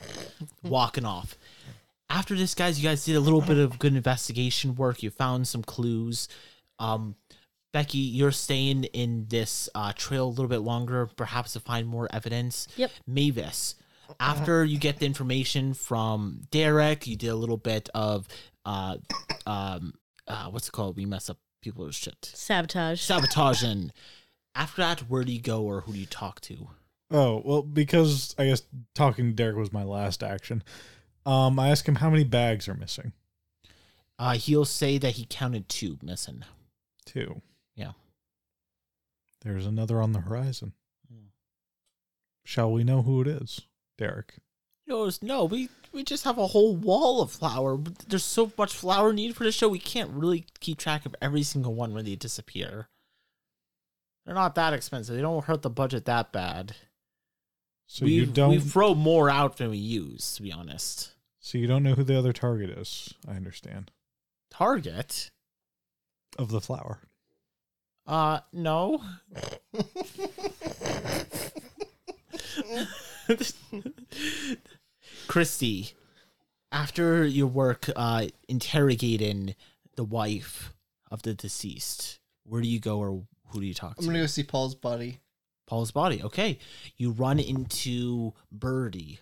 Walking 0.64 1.06
off. 1.06 1.38
After 2.10 2.36
this, 2.36 2.56
guys, 2.56 2.82
you 2.82 2.88
guys 2.88 3.04
did 3.04 3.16
a 3.16 3.20
little 3.20 3.42
bit 3.42 3.58
of 3.58 3.80
good 3.80 3.96
investigation 3.96 4.76
work. 4.76 5.04
You 5.04 5.10
found 5.10 5.48
some 5.48 5.64
clues. 5.64 6.30
Um, 6.80 7.16
Becky, 7.74 7.98
you're 7.98 8.32
staying 8.32 8.86
in 8.86 9.26
this 9.30 9.68
uh, 9.76 9.92
trail 9.96 10.28
a 10.28 10.30
little 10.30 10.48
bit 10.48 10.60
longer, 10.60 11.08
perhaps 11.18 11.54
to 11.54 11.60
find 11.60 11.88
more 11.88 12.08
evidence. 12.14 12.68
Yep. 12.78 12.92
Mavis, 13.08 13.76
after 14.20 14.64
you 14.64 14.78
get 14.78 15.00
the 15.00 15.06
information 15.06 15.74
from 15.74 16.42
Derek, 16.52 17.08
you 17.08 17.16
did 17.16 17.30
a 17.30 17.36
little 17.36 17.58
bit 17.58 17.90
of 17.96 18.28
uh, 18.66 18.98
um, 19.46 19.94
uh, 20.28 20.46
what's 20.50 20.68
it 20.68 20.72
called? 20.72 20.96
We 20.96 21.06
mess 21.06 21.30
up 21.30 21.38
people's 21.62 21.96
shit 21.96 22.32
Sabotage. 22.34 23.02
sabotaging. 23.02 23.92
After 24.56 24.82
that, 24.82 25.00
where 25.10 25.24
do 25.24 25.32
you 25.32 25.42
go 25.42 25.64
or 25.64 25.82
who 25.82 25.94
do 25.94 26.00
you 26.00 26.06
talk 26.06 26.42
to? 26.42 26.70
Oh, 27.10 27.42
well, 27.44 27.62
because 27.64 28.36
I 28.38 28.46
guess 28.46 28.64
talking 28.94 29.26
to 29.26 29.34
Derek 29.34 29.58
was 29.58 29.74
my 29.74 29.84
last 29.84 30.24
action. 30.24 30.64
Um, 31.26 31.58
I 31.60 31.70
asked 31.70 31.88
him 31.88 31.96
how 31.96 32.10
many 32.10 32.24
bags 32.24 32.68
are 32.68 32.76
missing. 32.76 33.14
Uh, 34.20 34.34
he'll 34.34 34.66
say 34.66 34.98
that 35.00 35.12
he 35.12 35.26
counted 35.28 35.70
two 35.70 35.98
missing. 36.04 36.44
Two. 37.06 37.42
Yeah. 37.76 37.92
There's 39.42 39.66
another 39.66 40.02
on 40.02 40.14
the 40.14 40.22
horizon. 40.22 40.74
Hmm. 41.12 41.28
Shall 42.46 42.72
we 42.72 42.84
know 42.84 43.02
who 43.02 43.22
it 43.22 43.28
is, 43.28 43.62
Derek? 43.98 44.36
No, 44.86 45.10
no, 45.22 45.46
we 45.46 45.70
we 45.92 46.04
just 46.04 46.26
have 46.26 46.38
a 46.38 46.48
whole 46.48 46.76
wall 46.76 47.22
of 47.22 47.32
flour. 47.32 47.78
There's 48.08 48.26
so 48.26 48.52
much 48.58 48.74
flour 48.74 49.14
needed 49.14 49.36
for 49.36 49.44
the 49.44 49.52
show. 49.52 49.70
We 49.70 49.80
can't 49.80 50.12
really 50.12 50.46
keep 50.60 50.78
track 50.78 51.06
of 51.06 51.16
every 51.22 51.44
single 51.44 51.74
one 51.74 51.94
when 51.94 52.06
they 52.06 52.16
disappear. 52.16 52.90
They're 54.26 54.36
not 54.36 54.56
that 54.56 54.74
expensive. 54.74 55.16
They 55.16 55.22
don't 55.22 55.46
hurt 55.46 55.62
the 55.62 55.70
budget 55.70 56.06
that 56.06 56.32
bad. 56.32 56.76
So 57.88 58.06
we 58.06 58.14
you 58.14 58.26
don't. 58.26 58.50
we 58.50 58.60
throw 58.60 58.96
more 58.96 59.30
out 59.30 59.58
than 59.58 59.70
we 59.70 59.78
use, 59.78 60.36
to 60.36 60.42
be 60.42 60.52
honest. 60.52 61.14
So 61.40 61.58
you 61.58 61.68
don't 61.68 61.84
know 61.84 61.94
who 61.94 62.04
the 62.04 62.18
other 62.18 62.34
target 62.34 62.70
is. 62.70 63.14
I 63.28 63.36
understand 63.36 63.92
Target? 64.50 65.30
of 66.40 66.50
the 66.50 66.62
flour. 66.62 67.02
Uh, 68.06 68.40
no. 68.52 69.02
Christy, 75.28 75.94
after 76.72 77.26
your 77.26 77.48
work 77.48 77.90
uh, 77.96 78.28
interrogating 78.48 79.56
the 79.96 80.04
wife 80.04 80.74
of 81.10 81.22
the 81.24 81.34
deceased, 81.34 82.20
where 82.44 82.62
do 82.62 82.68
you 82.68 82.80
go 82.80 83.00
or 83.00 83.24
who 83.48 83.62
do 83.62 83.66
you 83.66 83.74
talk 83.74 83.96
to? 83.96 84.02
I'm 84.02 84.08
gonna 84.08 84.20
go 84.20 84.26
see 84.26 84.44
Paul's 84.44 84.76
body. 84.76 85.20
Paul's 85.66 85.92
body. 85.92 86.22
Okay. 86.22 86.60
You 86.98 87.12
run 87.12 87.40
into 87.40 88.34
Birdie, 88.52 89.22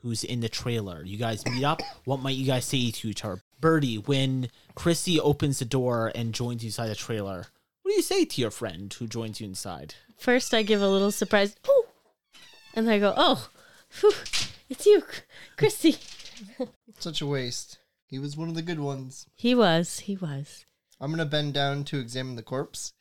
who's 0.00 0.24
in 0.24 0.40
the 0.40 0.48
trailer. 0.48 1.02
You 1.04 1.18
guys 1.18 1.44
meet 1.44 1.64
up. 1.64 1.82
What 2.04 2.20
might 2.20 2.36
you 2.36 2.46
guys 2.46 2.64
say 2.64 2.90
to 2.90 3.08
each 3.08 3.24
other? 3.24 3.42
Birdie, 3.60 3.96
when 3.98 4.48
Christy 4.74 5.20
opens 5.20 5.58
the 5.58 5.64
door 5.64 6.10
and 6.14 6.32
joins 6.32 6.62
you 6.64 6.68
inside 6.68 6.88
the 6.88 6.94
trailer, 6.94 7.46
you 8.02 8.16
say 8.16 8.24
to 8.24 8.40
your 8.40 8.50
friend 8.50 8.92
who 8.92 9.06
joins 9.06 9.40
you 9.40 9.46
inside? 9.46 9.94
First, 10.16 10.52
I 10.52 10.64
give 10.64 10.82
a 10.82 10.88
little 10.88 11.12
surprise. 11.12 11.54
Oh, 11.68 11.86
and 12.74 12.90
I 12.90 12.98
go, 12.98 13.14
oh, 13.16 13.48
phew, 13.88 14.10
it's 14.68 14.84
you, 14.84 15.04
Christy. 15.56 15.98
Such 16.98 17.20
a 17.20 17.26
waste. 17.26 17.78
He 18.08 18.18
was 18.18 18.36
one 18.36 18.48
of 18.48 18.56
the 18.56 18.62
good 18.62 18.80
ones. 18.80 19.26
He 19.36 19.54
was. 19.54 20.00
He 20.00 20.16
was. 20.16 20.66
I'm 21.00 21.12
gonna 21.12 21.24
bend 21.24 21.54
down 21.54 21.84
to 21.84 22.00
examine 22.00 22.34
the 22.34 22.42
corpse, 22.42 22.92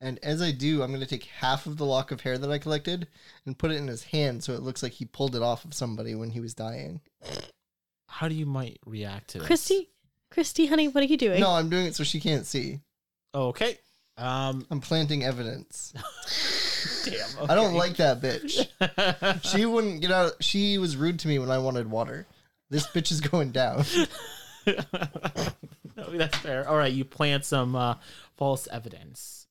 and 0.00 0.18
as 0.22 0.40
I 0.40 0.52
do, 0.52 0.82
I'm 0.82 0.90
gonna 0.90 1.04
take 1.04 1.24
half 1.24 1.66
of 1.66 1.76
the 1.76 1.84
lock 1.84 2.10
of 2.10 2.22
hair 2.22 2.38
that 2.38 2.50
I 2.50 2.56
collected 2.56 3.08
and 3.44 3.58
put 3.58 3.72
it 3.72 3.76
in 3.76 3.88
his 3.88 4.04
hand, 4.04 4.42
so 4.42 4.54
it 4.54 4.62
looks 4.62 4.82
like 4.82 4.92
he 4.92 5.04
pulled 5.04 5.36
it 5.36 5.42
off 5.42 5.66
of 5.66 5.74
somebody 5.74 6.14
when 6.14 6.30
he 6.30 6.40
was 6.40 6.54
dying. 6.54 7.02
How 8.08 8.26
do 8.28 8.34
you 8.34 8.46
might 8.46 8.78
react 8.86 9.28
to 9.30 9.38
this? 9.38 9.46
Christy, 9.46 9.90
Christy, 10.30 10.64
honey, 10.64 10.88
what 10.88 11.04
are 11.04 11.08
you 11.08 11.18
doing? 11.18 11.40
No, 11.40 11.50
I'm 11.50 11.68
doing 11.68 11.84
it 11.84 11.94
so 11.94 12.04
she 12.04 12.20
can't 12.20 12.46
see. 12.46 12.80
Okay. 13.34 13.76
Um. 14.18 14.66
I'm 14.70 14.80
planting 14.80 15.24
evidence. 15.24 15.92
Damn. 17.04 17.50
I 17.50 17.54
don't 17.54 17.74
like 17.74 17.96
that 17.96 18.20
bitch. 18.20 18.66
She 19.44 19.64
wouldn't 19.66 20.00
get 20.00 20.10
out. 20.10 20.32
She 20.40 20.78
was 20.78 20.96
rude 20.96 21.18
to 21.20 21.28
me 21.28 21.38
when 21.38 21.50
I 21.50 21.58
wanted 21.58 21.90
water. 21.90 22.26
This 22.70 22.86
bitch 22.86 23.12
is 23.12 23.20
going 23.20 23.50
down. 23.52 23.84
no, 24.66 26.10
that's 26.12 26.36
fair. 26.38 26.68
All 26.68 26.76
right, 26.76 26.92
you 26.92 27.04
plant 27.04 27.44
some 27.44 27.76
uh, 27.76 27.94
false 28.36 28.66
evidence. 28.72 29.46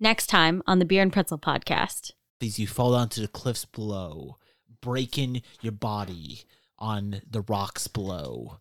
Next 0.00 0.26
time 0.28 0.62
on 0.66 0.78
the 0.78 0.84
Beer 0.84 1.02
and 1.02 1.12
Pretzel 1.12 1.38
podcast. 1.38 2.12
As 2.42 2.58
you 2.58 2.66
fall 2.66 2.92
down 2.92 3.08
to 3.10 3.20
the 3.20 3.28
cliffs 3.28 3.64
below, 3.64 4.38
breaking 4.80 5.42
your 5.60 5.72
body 5.72 6.42
on 6.78 7.22
the 7.30 7.42
rocks 7.42 7.86
below. 7.88 8.58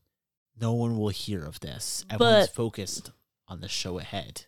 No 0.59 0.73
one 0.73 0.97
will 0.97 1.09
hear 1.09 1.43
of 1.43 1.59
this. 1.59 2.05
Everyone's 2.09 2.47
But- 2.47 2.55
focused 2.55 3.11
on 3.47 3.61
the 3.61 3.69
show 3.69 3.99
ahead. 3.99 4.45